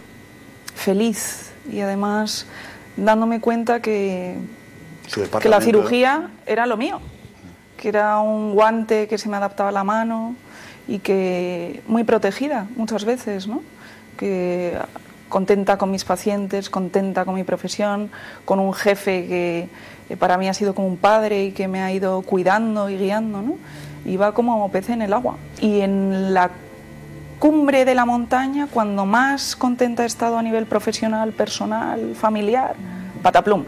feliz 0.76 1.51
y 1.72 1.82
además 1.82 2.45
dándome 2.95 3.41
cuenta 3.41 3.82
que, 3.82 4.38
que 5.41 5.49
la 5.49 5.61
cirugía 5.61 6.30
era 6.45 6.66
lo 6.66 6.78
mío 6.78 7.01
que 7.84 7.89
era 7.89 8.19
un 8.19 8.53
guante 8.53 9.09
que 9.09 9.17
se 9.17 9.27
me 9.27 9.36
adaptaba 9.36 9.67
a 9.67 9.71
la 9.73 9.84
mano 9.84 10.38
y 10.88 10.99
que 10.99 11.84
muy 11.86 12.05
protegida 12.05 12.65
muchas 12.77 13.03
veces, 13.03 13.45
¿no? 13.45 13.61
que 14.15 14.77
contenta 15.27 15.77
con 15.77 15.91
mis 15.91 16.05
pacientes, 16.05 16.69
contenta 16.69 17.25
con 17.25 17.36
mi 17.36 17.43
profesión, 17.43 18.09
con 18.45 18.61
un 18.61 18.73
jefe 18.73 19.67
que 20.07 20.15
para 20.15 20.38
mí 20.38 20.47
ha 20.47 20.53
sido 20.53 20.73
como 20.73 20.88
un 20.88 20.95
padre 20.95 21.43
y 21.43 21.51
que 21.51 21.67
me 21.67 21.81
ha 21.81 21.91
ido 21.91 22.21
cuidando 22.21 22.89
y 22.89 22.95
guiando, 22.95 23.41
¿no? 23.41 23.57
va 24.15 24.34
como 24.34 24.71
pez 24.71 24.88
en 24.89 25.01
el 25.01 25.11
agua. 25.11 25.36
Y 25.59 25.81
en 25.81 26.34
la 26.34 26.51
cumbre 27.38 27.84
de 27.84 27.95
la 27.95 28.05
montaña, 28.05 28.69
cuando 28.71 29.05
más 29.05 29.57
contenta 29.57 30.03
he 30.03 30.05
estado 30.05 30.38
a 30.38 30.41
nivel 30.41 30.67
profesional, 30.67 31.34
personal, 31.34 32.15
familiar, 32.15 32.75
pataplum. 33.21 33.65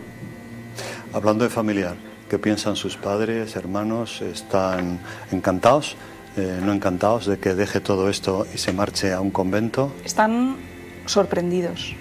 Hablando 1.12 1.44
de 1.44 1.50
familiar, 1.50 1.96
¿Qué 2.30 2.40
piensan 2.40 2.76
sus 2.76 2.98
padres, 2.98 3.56
hermanos? 3.56 4.24
¿Están 4.24 5.00
encantados? 5.32 5.96
Eh, 6.36 6.60
¿No 6.64 6.74
encantados 6.74 7.28
de 7.28 7.38
que 7.38 7.54
deje 7.54 7.80
todo 7.80 8.10
esto 8.10 8.48
y 8.52 8.58
se 8.58 8.74
marche 8.74 9.14
a 9.14 9.22
un 9.22 9.30
convento? 9.30 9.94
Están 10.04 10.56
sorprendidos, 11.06 11.96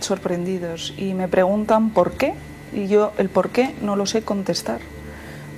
sorprendidos 0.00 0.94
y 0.98 1.14
me 1.14 1.28
preguntan 1.28 1.90
por 1.90 2.14
qué 2.14 2.34
y 2.72 2.88
yo 2.88 3.12
el 3.18 3.28
por 3.28 3.50
qué 3.50 3.72
no 3.82 3.94
lo 3.94 4.06
sé 4.06 4.22
contestar. 4.22 4.80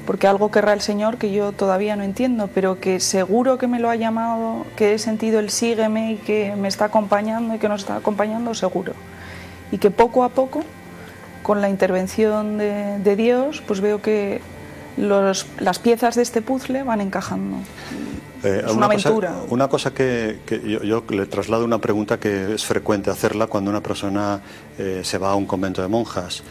Porque 0.06 0.26
algo 0.26 0.50
querrá 0.50 0.74
el 0.74 0.82
Señor 0.82 1.16
que 1.16 1.32
yo 1.32 1.52
todavía 1.52 1.96
no 1.96 2.02
entiendo, 2.02 2.50
pero 2.54 2.80
que 2.80 3.00
seguro 3.00 3.56
que 3.56 3.68
me 3.68 3.80
lo 3.80 3.88
ha 3.88 3.96
llamado, 3.96 4.66
que 4.76 4.92
he 4.92 4.98
sentido 4.98 5.40
el 5.40 5.48
sígueme 5.48 6.12
y 6.12 6.16
que 6.16 6.54
me 6.56 6.68
está 6.68 6.86
acompañando 6.86 7.54
y 7.54 7.58
que 7.58 7.70
nos 7.70 7.80
está 7.80 7.96
acompañando, 7.96 8.52
seguro. 8.54 8.92
Y 9.72 9.78
que 9.78 9.90
poco 9.90 10.24
a 10.24 10.28
poco 10.28 10.62
con 11.48 11.62
la 11.62 11.70
intervención 11.70 12.58
de, 12.58 13.16
Dios, 13.16 13.62
pues 13.66 13.80
veo 13.80 14.02
que 14.02 14.42
las 14.98 15.78
piezas 15.82 16.14
de 16.14 16.20
este 16.20 16.42
puzzle 16.42 16.82
van 16.82 17.00
encajando. 17.00 17.56
Eh, 18.44 18.64
es 18.66 18.72
una, 18.72 18.84
aventura. 18.84 19.34
una 19.48 19.66
cosa 19.66 19.94
que, 19.94 20.40
yo, 20.84 21.02
le 21.08 21.24
traslado 21.24 21.64
una 21.64 21.78
pregunta 21.78 22.20
que 22.20 22.52
es 22.52 22.66
frecuente 22.66 23.08
hacerla 23.08 23.46
cuando 23.46 23.70
una 23.70 23.80
persona 23.80 24.42
eh, 24.76 25.00
se 25.02 25.16
va 25.16 25.30
a 25.30 25.36
un 25.36 25.46
convento 25.46 25.80
de 25.80 25.88
monjas. 25.88 26.42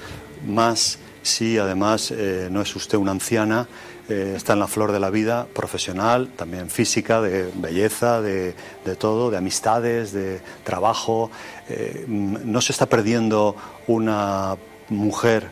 Más 0.48 0.98
si 1.22 1.60
además 1.60 2.10
eh, 2.10 2.48
no 2.50 2.60
es 2.62 2.76
usted 2.76 2.98
una 2.98 3.12
anciana, 3.12 3.68
está 4.10 4.54
en 4.54 4.60
la 4.60 4.68
flor 4.68 4.94
de 4.94 5.02
la 5.02 5.10
vida, 5.10 5.48
profesional, 5.54 6.30
también 6.36 6.70
física, 6.70 7.20
de 7.22 7.52
belleza, 7.54 8.22
de, 8.22 8.56
de 8.86 8.96
todo, 8.96 9.30
de 9.30 9.38
amistades, 9.38 10.12
de 10.12 10.40
trabajo. 10.64 11.30
Eh, 11.70 12.06
no 12.08 12.62
se 12.62 12.72
está 12.72 12.86
perdiendo 12.86 13.56
una 13.86 14.56
mujer 14.90 15.50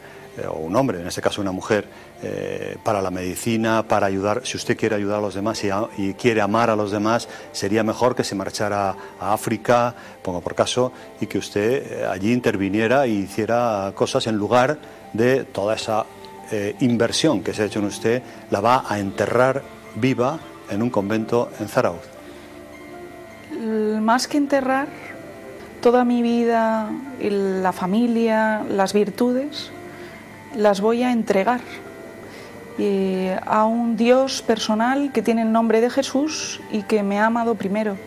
o 0.49 0.59
un 0.59 0.75
hombre, 0.75 0.99
en 0.99 1.07
este 1.07 1.21
caso 1.21 1.41
una 1.41 1.51
mujer, 1.53 1.87
eh, 2.23 2.77
para 2.83 3.01
la 3.01 3.11
medicina, 3.11 3.83
para 3.87 4.07
ayudar, 4.07 4.41
si 4.45 4.57
usted 4.57 4.77
quiere 4.77 4.95
ayudar 4.95 5.19
a 5.19 5.21
los 5.21 5.35
demás 5.35 5.61
y, 5.97 6.13
quiere 6.13 6.41
amar 6.41 6.69
a 6.69 6.75
los 6.75 6.91
demás, 6.91 7.27
sería 7.51 7.83
mejor 7.83 8.15
que 8.15 8.23
se 8.23 8.35
marchara 8.35 8.95
a 9.19 9.33
África, 9.33 9.93
pongo 10.23 10.41
por 10.41 10.55
caso, 10.55 10.91
y 11.19 11.27
que 11.27 11.37
usted 11.37 11.91
eh, 11.91 12.05
allí 12.05 12.31
interviniera 12.31 13.05
y 13.05 13.17
hiciera 13.17 13.91
cosas 13.95 14.27
en 14.27 14.37
lugar 14.37 14.77
de 15.13 15.43
toda 15.43 15.75
esa 15.75 16.05
eh, 16.51 16.75
inversión 16.79 17.43
que 17.43 17.53
se 17.53 17.63
ha 17.63 17.65
hecho 17.65 17.79
en 17.79 17.85
usted, 17.85 18.23
la 18.49 18.61
va 18.61 18.85
a 18.87 18.97
enterrar 18.97 19.61
viva 19.95 20.39
en 20.69 20.81
un 20.81 20.89
convento 20.89 21.51
en 21.59 21.67
Zarauz. 21.67 22.01
Más 24.01 24.27
que 24.27 24.37
enterrar, 24.37 24.87
toda 25.85 26.03
mi 26.03 26.23
vida, 26.23 26.89
la 27.21 27.71
familia, 27.71 28.63
las 28.67 28.91
virtudes, 28.91 29.69
las 30.55 30.81
voy 30.81 31.03
a 31.03 31.11
entregar 31.11 31.61
a 33.45 33.65
un 33.65 33.95
Dios 33.95 34.41
personal 34.41 35.11
que 35.11 35.21
tiene 35.21 35.43
el 35.43 35.51
nombre 35.51 35.81
de 35.81 35.91
Jesús 35.91 36.59
y 36.71 36.81
que 36.81 37.03
me 37.03 37.19
ha 37.19 37.27
amado 37.27 37.53
primero. 37.53 37.97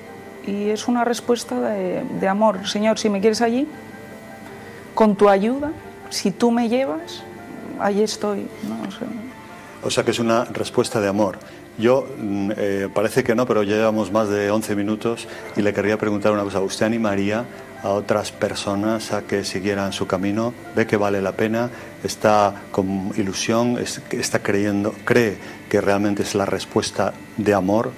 Y 0.44 0.70
es 0.70 0.88
una 0.88 1.04
respuesta 1.04 1.60
de, 1.60 2.26
amor. 2.26 2.66
Señor, 2.66 2.98
si 2.98 3.10
me 3.10 3.20
quieres 3.20 3.42
allí, 3.42 3.68
con 4.96 5.14
tu 5.14 5.28
ayuda, 5.28 5.70
si 6.10 6.32
tú 6.32 6.50
me 6.50 6.68
llevas, 6.68 7.22
allí 7.78 8.02
estoy. 8.02 8.48
O 9.84 9.90
sea 9.92 10.02
que 10.02 10.10
es 10.10 10.18
una 10.18 10.46
respuesta 10.46 11.00
de 11.00 11.06
amor. 11.06 11.38
Yo, 11.78 12.06
mm, 12.18 12.50
eh, 12.56 12.88
parece 12.92 13.22
que 13.22 13.36
no, 13.36 13.46
pero 13.46 13.62
ya 13.62 13.76
llevamos 13.76 14.10
más 14.10 14.28
de 14.28 14.50
11 14.50 14.74
minutos 14.74 15.28
y 15.56 15.62
le 15.62 15.72
querría 15.72 15.96
preguntar 15.96 16.32
una 16.32 16.42
cosa. 16.42 16.60
¿Usted 16.60 16.86
animaría 16.86 17.44
a 17.84 17.90
otras 17.90 18.32
personas 18.32 19.12
a 19.12 19.22
que 19.22 19.44
siguieran 19.44 19.92
su 19.92 20.08
camino? 20.08 20.52
¿Ve 20.74 20.88
que 20.88 20.96
vale 20.96 21.22
la 21.22 21.32
pena? 21.32 21.70
¿Está 22.02 22.52
con 22.72 23.12
ilusión? 23.16 23.78
¿Está 24.10 24.40
creyendo? 24.40 24.92
¿Cree 25.04 25.38
que 25.68 25.80
realmente 25.80 26.24
es 26.24 26.34
la 26.34 26.46
respuesta 26.46 27.14
de 27.36 27.54
amor? 27.54 27.92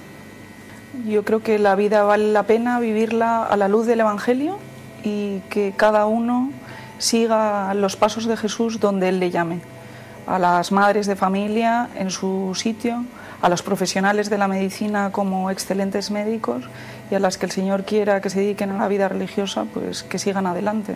Yo 1.06 1.24
creo 1.24 1.42
que 1.42 1.58
la 1.58 1.74
vida 1.74 2.02
vale 2.02 2.30
la 2.32 2.42
pena 2.42 2.80
vivirla 2.80 3.44
a 3.44 3.56
la 3.56 3.68
luz 3.68 3.86
del 3.86 4.00
Evangelio 4.00 4.58
y 5.02 5.40
que 5.48 5.72
cada 5.74 6.04
uno 6.04 6.50
siga 6.98 7.72
los 7.72 7.96
pasos 7.96 8.26
de 8.26 8.36
Jesús 8.36 8.78
donde 8.78 9.08
Él 9.08 9.20
le 9.20 9.30
llame. 9.30 9.60
A 10.26 10.38
las 10.38 10.70
madres 10.70 11.06
de 11.06 11.16
familia 11.16 11.88
en 11.96 12.10
su 12.10 12.52
sitio, 12.54 13.04
a 13.42 13.48
los 13.48 13.62
profesionales 13.62 14.30
de 14.30 14.38
la 14.38 14.48
medicina 14.48 15.10
como 15.12 15.50
excelentes 15.50 16.10
médicos 16.10 16.64
y 17.10 17.14
a 17.14 17.20
las 17.20 17.38
que 17.38 17.46
el 17.46 17.52
Señor 17.52 17.84
quiera 17.84 18.20
que 18.20 18.30
se 18.30 18.40
dediquen 18.40 18.70
a 18.70 18.78
la 18.78 18.88
vida 18.88 19.08
religiosa, 19.08 19.64
pues 19.72 20.02
que 20.02 20.18
sigan 20.18 20.46
adelante. 20.46 20.94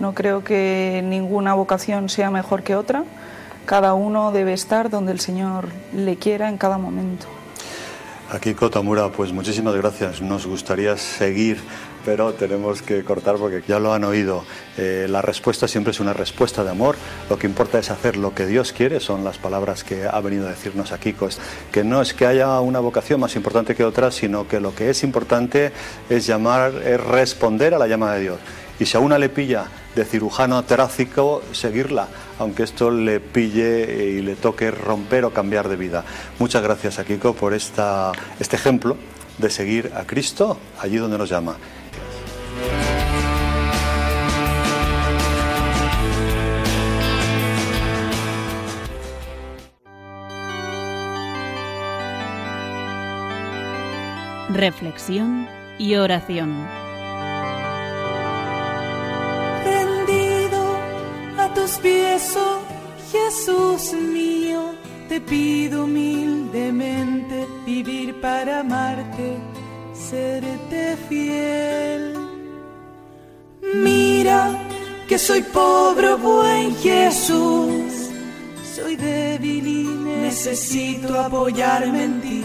No 0.00 0.14
creo 0.14 0.44
que 0.44 1.02
ninguna 1.04 1.54
vocación 1.54 2.08
sea 2.08 2.30
mejor 2.30 2.62
que 2.62 2.76
otra. 2.76 3.04
Cada 3.64 3.94
uno 3.94 4.32
debe 4.32 4.52
estar 4.52 4.90
donde 4.90 5.12
el 5.12 5.20
Señor 5.20 5.68
le 5.94 6.16
quiera 6.16 6.48
en 6.48 6.58
cada 6.58 6.78
momento. 6.78 7.26
Aquí 8.30 8.54
Cotamura, 8.54 9.08
pues 9.10 9.32
muchísimas 9.32 9.74
gracias. 9.76 10.20
Nos 10.20 10.46
gustaría 10.46 10.96
seguir 10.96 11.60
pero 12.06 12.34
tenemos 12.34 12.82
que 12.82 13.02
cortar 13.02 13.34
porque 13.34 13.64
ya 13.66 13.80
lo 13.80 13.92
han 13.92 14.04
oído. 14.04 14.44
Eh, 14.78 15.08
la 15.10 15.22
respuesta 15.22 15.66
siempre 15.66 15.90
es 15.90 15.98
una 15.98 16.12
respuesta 16.12 16.62
de 16.62 16.70
amor. 16.70 16.94
Lo 17.28 17.36
que 17.36 17.48
importa 17.48 17.80
es 17.80 17.90
hacer 17.90 18.16
lo 18.16 18.32
que 18.32 18.46
Dios 18.46 18.72
quiere, 18.72 19.00
son 19.00 19.24
las 19.24 19.38
palabras 19.38 19.82
que 19.82 20.06
ha 20.06 20.20
venido 20.20 20.46
a 20.46 20.50
decirnos 20.50 20.92
aquí. 20.92 21.12
Pues, 21.12 21.40
que 21.72 21.82
no 21.82 22.00
es 22.00 22.14
que 22.14 22.24
haya 22.24 22.60
una 22.60 22.78
vocación 22.78 23.18
más 23.18 23.34
importante 23.34 23.74
que 23.74 23.82
otra, 23.84 24.12
sino 24.12 24.46
que 24.46 24.60
lo 24.60 24.72
que 24.72 24.88
es 24.88 25.02
importante 25.02 25.72
es 26.08 26.28
llamar, 26.28 26.74
es 26.84 27.00
responder 27.00 27.74
a 27.74 27.78
la 27.78 27.88
llama 27.88 28.14
de 28.14 28.20
Dios. 28.20 28.38
Y 28.78 28.86
si 28.86 28.96
a 28.96 29.00
una 29.00 29.18
le 29.18 29.28
pilla 29.28 29.66
de 29.96 30.04
cirujano 30.04 30.62
terácico, 30.62 31.42
seguirla, 31.50 32.06
aunque 32.38 32.62
esto 32.62 32.92
le 32.92 33.18
pille 33.18 34.12
y 34.12 34.22
le 34.22 34.36
toque 34.36 34.70
romper 34.70 35.24
o 35.24 35.32
cambiar 35.32 35.68
de 35.68 35.74
vida. 35.74 36.04
Muchas 36.38 36.62
gracias 36.62 37.00
a 37.00 37.04
Kiko 37.04 37.34
por 37.34 37.52
esta, 37.52 38.12
este 38.38 38.54
ejemplo 38.54 38.96
de 39.38 39.50
seguir 39.50 39.90
a 39.96 40.04
Cristo 40.04 40.56
allí 40.78 40.98
donde 40.98 41.18
nos 41.18 41.28
llama. 41.28 41.56
Reflexión 54.56 55.48
y 55.78 55.94
oración. 55.94 56.66
Rendido 59.64 60.62
a 61.38 61.54
tus 61.54 61.72
pies, 61.78 62.36
oh 62.36 62.60
Jesús 63.12 63.92
mío, 63.92 64.74
te 65.08 65.20
pido 65.20 65.84
humildemente 65.84 67.46
vivir 67.64 68.20
para 68.20 68.60
amarte, 68.60 69.36
serte 69.92 70.96
fiel. 71.08 72.14
Mira 73.74 74.58
que 75.08 75.18
soy 75.18 75.42
pobre, 75.42 76.14
buen 76.14 76.74
Jesús, 76.76 78.10
soy 78.74 78.96
débil 78.96 79.66
y 79.66 79.84
necesito 79.84 81.20
apoyarme 81.20 82.04
en 82.04 82.20
ti 82.20 82.44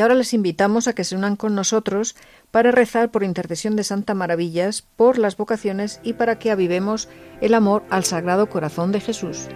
Y 0.00 0.02
ahora 0.02 0.14
les 0.14 0.32
invitamos 0.32 0.88
a 0.88 0.94
que 0.94 1.04
se 1.04 1.14
unan 1.14 1.36
con 1.36 1.54
nosotros 1.54 2.16
para 2.50 2.70
rezar 2.70 3.10
por 3.10 3.22
intercesión 3.22 3.76
de 3.76 3.84
Santa 3.84 4.14
Maravillas, 4.14 4.80
por 4.96 5.18
las 5.18 5.36
vocaciones 5.36 6.00
y 6.02 6.14
para 6.14 6.38
que 6.38 6.50
avivemos 6.50 7.10
el 7.42 7.52
amor 7.52 7.84
al 7.90 8.04
Sagrado 8.04 8.48
Corazón 8.48 8.92
de 8.92 9.00
Jesús. 9.00 9.48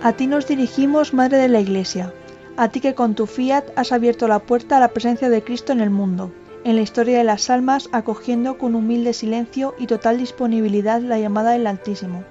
A 0.00 0.12
ti 0.12 0.28
nos 0.28 0.46
dirigimos, 0.46 1.12
Madre 1.12 1.38
de 1.38 1.48
la 1.48 1.58
Iglesia, 1.58 2.14
a 2.56 2.68
ti 2.68 2.78
que 2.78 2.94
con 2.94 3.16
tu 3.16 3.26
fiat 3.26 3.64
has 3.74 3.90
abierto 3.90 4.28
la 4.28 4.38
puerta 4.38 4.76
a 4.76 4.80
la 4.80 4.92
presencia 4.92 5.28
de 5.28 5.42
Cristo 5.42 5.72
en 5.72 5.80
el 5.80 5.90
mundo 5.90 6.30
en 6.66 6.74
la 6.74 6.82
historia 6.82 7.18
de 7.18 7.22
las 7.22 7.48
almas 7.48 7.88
acogiendo 7.92 8.58
con 8.58 8.74
humilde 8.74 9.12
silencio 9.12 9.76
y 9.78 9.86
total 9.86 10.18
disponibilidad 10.18 11.00
la 11.00 11.16
llamada 11.16 11.52
del 11.52 11.68
Altísimo. 11.68 12.24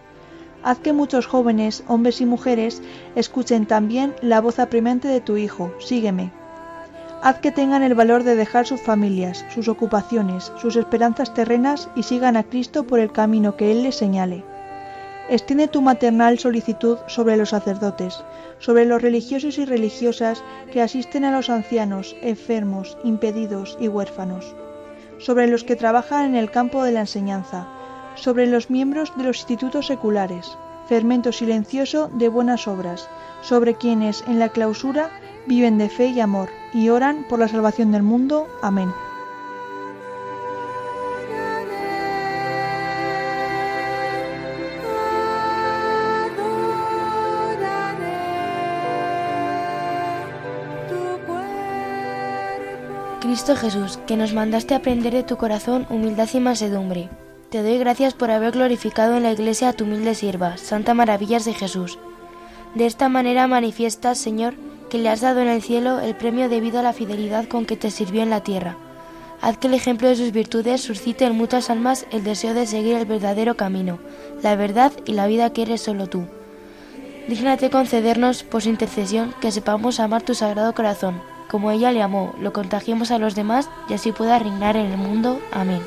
Haz 0.61 0.79
que 0.79 0.91
muchos 0.91 1.25
jóvenes, 1.25 1.85
hombres 1.87 2.19
y 2.19 2.25
mujeres, 2.25 2.81
escuchen 3.15 3.65
también 3.65 4.13
la 4.21 4.41
voz 4.41 4.59
apremiante 4.59 5.07
de 5.07 5.21
tu 5.21 5.37
Hijo, 5.37 5.71
sígueme. 5.79 6.33
Haz 7.21 7.39
que 7.39 7.53
tengan 7.53 7.81
el 7.81 7.95
valor 7.95 8.23
de 8.23 8.35
dejar 8.35 8.67
sus 8.67 8.81
familias, 8.81 9.45
sus 9.53 9.69
ocupaciones, 9.69 10.51
sus 10.57 10.75
esperanzas 10.75 11.33
terrenas 11.33 11.87
y 11.95 12.03
sigan 12.03 12.35
a 12.35 12.43
Cristo 12.43 12.85
por 12.85 12.99
el 12.99 13.13
camino 13.13 13.55
que 13.55 13.71
Él 13.71 13.83
les 13.83 13.95
señale. 13.95 14.43
Extiende 15.27 15.67
tu 15.67 15.81
maternal 15.81 16.37
solicitud 16.37 16.99
sobre 17.07 17.35
los 17.35 17.49
sacerdotes, 17.49 18.23
sobre 18.59 18.85
los 18.85 19.01
religiosos 19.01 19.57
y 19.57 19.65
religiosas 19.65 20.43
que 20.71 20.81
asisten 20.81 21.25
a 21.25 21.31
los 21.31 21.49
ancianos, 21.49 22.15
enfermos, 22.21 22.97
impedidos 23.03 23.75
y 23.79 23.87
huérfanos, 23.87 24.55
sobre 25.17 25.47
los 25.47 25.63
que 25.63 25.75
trabajan 25.75 26.25
en 26.25 26.35
el 26.35 26.51
campo 26.51 26.83
de 26.83 26.91
la 26.91 27.01
enseñanza, 27.01 27.67
sobre 28.13 28.45
los 28.45 28.69
miembros 28.69 29.13
de 29.17 29.23
los 29.23 29.37
institutos 29.39 29.87
seculares, 29.87 30.57
fermento 30.87 31.31
silencioso 31.31 32.09
de 32.13 32.29
buenas 32.29 32.67
obras, 32.67 33.09
sobre 33.41 33.75
quienes 33.75 34.23
en 34.27 34.37
la 34.37 34.49
clausura 34.49 35.09
viven 35.47 35.79
de 35.79 35.89
fe 35.89 36.07
y 36.07 36.19
amor 36.19 36.49
y 36.73 36.89
oran 36.89 37.25
por 37.27 37.39
la 37.39 37.47
salvación 37.47 37.91
del 37.91 38.03
mundo. 38.03 38.47
Amén. 38.61 38.91
Cristo 53.35 53.57
Jesús, 53.57 53.99
que 54.07 54.15
nos 54.15 54.31
mandaste 54.31 54.75
aprender 54.75 55.11
de 55.11 55.21
tu 55.21 55.35
corazón 55.35 55.85
humildad 55.89 56.29
y 56.33 56.39
mansedumbre. 56.39 57.09
Te 57.49 57.63
doy 57.63 57.77
gracias 57.77 58.13
por 58.13 58.31
haber 58.31 58.53
glorificado 58.53 59.17
en 59.17 59.23
la 59.23 59.33
Iglesia 59.33 59.67
a 59.67 59.73
tu 59.73 59.83
humilde 59.83 60.15
sierva, 60.15 60.55
Santa 60.55 60.93
Maravillas 60.93 61.43
de 61.43 61.53
Jesús. 61.53 61.99
De 62.75 62.85
esta 62.85 63.09
manera 63.09 63.45
manifiestas, 63.47 64.19
Señor, 64.19 64.53
que 64.89 64.99
le 64.99 65.09
has 65.09 65.19
dado 65.19 65.41
en 65.41 65.49
el 65.49 65.61
cielo 65.61 65.99
el 65.99 66.15
premio 66.15 66.47
debido 66.47 66.79
a 66.79 66.81
la 66.81 66.93
fidelidad 66.93 67.49
con 67.49 67.65
que 67.65 67.75
te 67.75 67.91
sirvió 67.91 68.23
en 68.23 68.29
la 68.29 68.39
tierra. 68.39 68.77
Haz 69.41 69.57
que 69.57 69.67
el 69.67 69.73
ejemplo 69.73 70.07
de 70.07 70.15
sus 70.15 70.31
virtudes 70.31 70.79
suscite 70.79 71.25
en 71.25 71.35
muchas 71.35 71.69
almas 71.69 72.05
el 72.11 72.23
deseo 72.23 72.53
de 72.53 72.65
seguir 72.65 72.95
el 72.95 73.05
verdadero 73.05 73.57
camino, 73.57 73.99
la 74.43 74.55
verdad 74.55 74.93
y 75.05 75.11
la 75.11 75.27
vida 75.27 75.51
que 75.51 75.63
eres 75.63 75.81
solo 75.81 76.07
tú. 76.07 76.23
Dígnate 77.27 77.69
concedernos, 77.69 78.43
por 78.43 78.61
su 78.61 78.69
intercesión, 78.69 79.35
que 79.41 79.51
sepamos 79.51 79.99
amar 79.99 80.21
tu 80.21 80.35
sagrado 80.35 80.73
corazón, 80.73 81.21
como 81.49 81.71
ella 81.71 81.91
le 81.91 82.01
amó, 82.01 82.33
lo 82.39 82.53
contagiemos 82.53 83.11
a 83.11 83.19
los 83.19 83.35
demás 83.35 83.69
y 83.89 83.93
así 83.93 84.11
pueda 84.11 84.39
reinar 84.39 84.75
en 84.75 84.91
el 84.91 84.97
mundo. 84.97 85.39
Amén. 85.51 85.81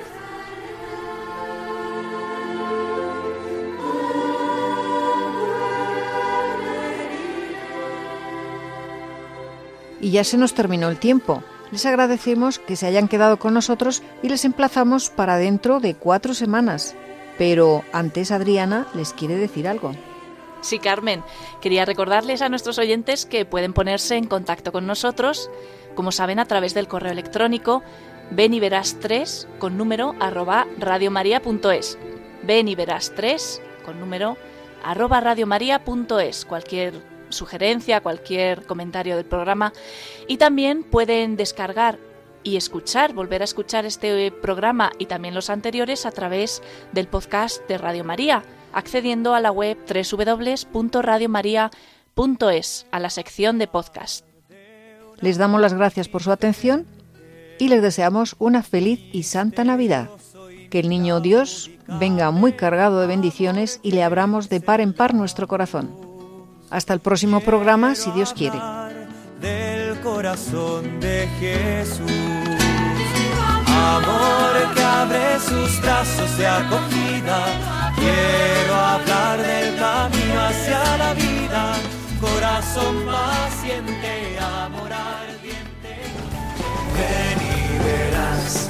Y 10.01 10.11
ya 10.13 10.25
se 10.25 10.37
nos 10.37 10.55
terminó 10.55 10.89
el 10.89 10.99
tiempo. 10.99 11.43
Les 11.71 11.85
agradecemos 11.85 12.59
que 12.59 12.77
se 12.77 12.87
hayan 12.87 13.09
quedado 13.09 13.39
con 13.39 13.53
nosotros 13.53 14.03
y 14.23 14.29
les 14.29 14.45
emplazamos 14.45 15.11
para 15.11 15.37
dentro 15.37 15.81
de 15.81 15.95
cuatro 15.95 16.35
semanas. 16.35 16.95
Pero 17.37 17.83
antes 17.93 18.31
Adriana 18.31 18.87
les 18.95 19.13
quiere 19.13 19.37
decir 19.37 19.69
algo. 19.69 19.93
Sí, 20.61 20.79
Carmen, 20.79 21.23
quería 21.61 21.85
recordarles 21.85 22.43
a 22.43 22.49
nuestros 22.49 22.79
oyentes 22.79 23.27
que 23.27 23.45
pueden 23.45 23.73
ponerse 23.73 24.17
en 24.17 24.27
contacto 24.27 24.73
con 24.73 24.87
nosotros, 24.87 25.51
como 25.95 26.13
saben, 26.13 26.39
a 26.39 26.47
través 26.47 26.75
del 26.75 26.89
correo 26.89 27.13
electrónico 27.13 27.83
ven 28.31 28.55
y 28.55 28.61
verás 28.61 28.99
3 29.01 29.49
con 29.59 29.77
número 29.77 30.15
arroba 30.21 30.67
radiomaria.es. 30.79 31.99
Ven 32.43 32.69
y 32.69 32.75
verás 32.75 33.13
3 33.15 33.63
con 33.85 34.01
número 34.01 34.37
arroba. 34.85 35.35
Cualquier 36.47 36.95
sugerencia, 37.31 38.01
cualquier 38.01 38.65
comentario 38.65 39.17
del 39.17 39.25
programa. 39.25 39.73
Y 40.27 40.37
también 40.37 40.83
pueden 40.83 41.37
descargar 41.37 41.99
y 42.43 42.57
escuchar, 42.57 43.13
volver 43.13 43.43
a 43.43 43.45
escuchar 43.45 43.85
este 43.85 44.31
programa 44.31 44.93
y 44.99 45.07
también 45.07 45.35
los 45.35 45.51
anteriores 45.51 46.07
a 46.07 46.13
través 46.13 46.63
del 46.93 47.09
podcast 47.09 47.67
de 47.69 47.77
Radio 47.77 48.05
María, 48.05 48.45
accediendo 48.79 49.35
a 49.35 49.41
la 49.41 49.51
web 49.51 49.77
www.radiomaria.es, 50.73 52.87
a 52.91 53.01
la 53.01 53.11
sección 53.11 53.59
de 53.59 53.67
podcast. 53.67 54.25
Les 55.21 55.37
damos 55.37 55.61
las 55.61 55.75
gracias 55.75 56.09
por 56.09 56.23
su 56.23 56.31
atención 56.31 56.87
y 57.59 57.69
les 57.69 57.83
deseamos 57.83 58.37
una 58.39 58.63
feliz 58.63 59.01
y 59.13 59.25
santa 59.25 59.65
Navidad. 59.65 60.09
Que 60.71 60.79
el 60.79 60.89
niño 60.89 61.21
Dios 61.21 61.71
venga 61.89 62.31
muy 62.31 62.53
cargado 62.53 63.01
de 63.01 63.09
bendiciones 63.09 63.81
y 63.83 63.93
le 63.93 64.05
abramos 64.05 64.49
de 64.49 64.61
par 64.61 64.81
en 64.81 64.93
par 64.93 65.15
nuestro 65.15 65.49
corazón. 65.49 65.91
Hasta 66.71 66.95
el 66.95 67.01
próximo 67.01 67.41
programa, 67.41 67.95
si 67.95 68.11
Dios 68.13 68.33
quiere. 68.33 68.59
Del 69.41 69.99
corazón 70.01 71.01
de 71.01 71.27
Jesús. 71.41 72.48
Amor 73.79 74.75
que 74.75 74.83
abre 74.83 75.39
sus 75.41 75.81
brazos 75.81 76.37
de 76.39 76.47
acogida. 76.47 77.39
Quiero 77.97 78.75
hablar 78.75 79.39
del 79.39 79.77
camino 79.77 80.41
hacia 80.49 80.97
la 80.97 81.15
vida. 81.15 81.75
Corazón 82.21 82.95
paciente, 83.07 84.39
amor 84.41 84.93
ardiente. 84.93 85.95
Ven 86.97 87.39
y 87.55 87.79
verás, 87.87 88.69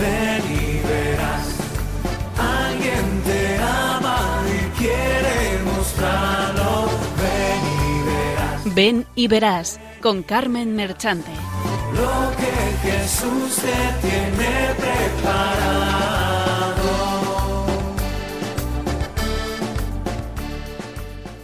ven 0.00 0.42
y 0.60 0.80
verás. 0.88 1.46
Alguien 2.38 3.22
te 3.24 3.58
ama 3.58 4.42
y 4.56 4.78
quiere 4.78 5.36
mostrarlo. 5.64 6.88
Ven 7.22 7.62
y 7.86 8.02
verás 8.10 8.74
Ven 8.74 9.06
y 9.14 9.28
verás 9.28 9.78
con 10.02 10.24
Carmen 10.24 10.74
Merchante. 10.74 11.30
Lo 11.94 12.36
que 12.36 12.90
Jesús 12.90 13.56
te 13.56 14.06
tiene 14.08 14.74
preparado. 14.74 16.31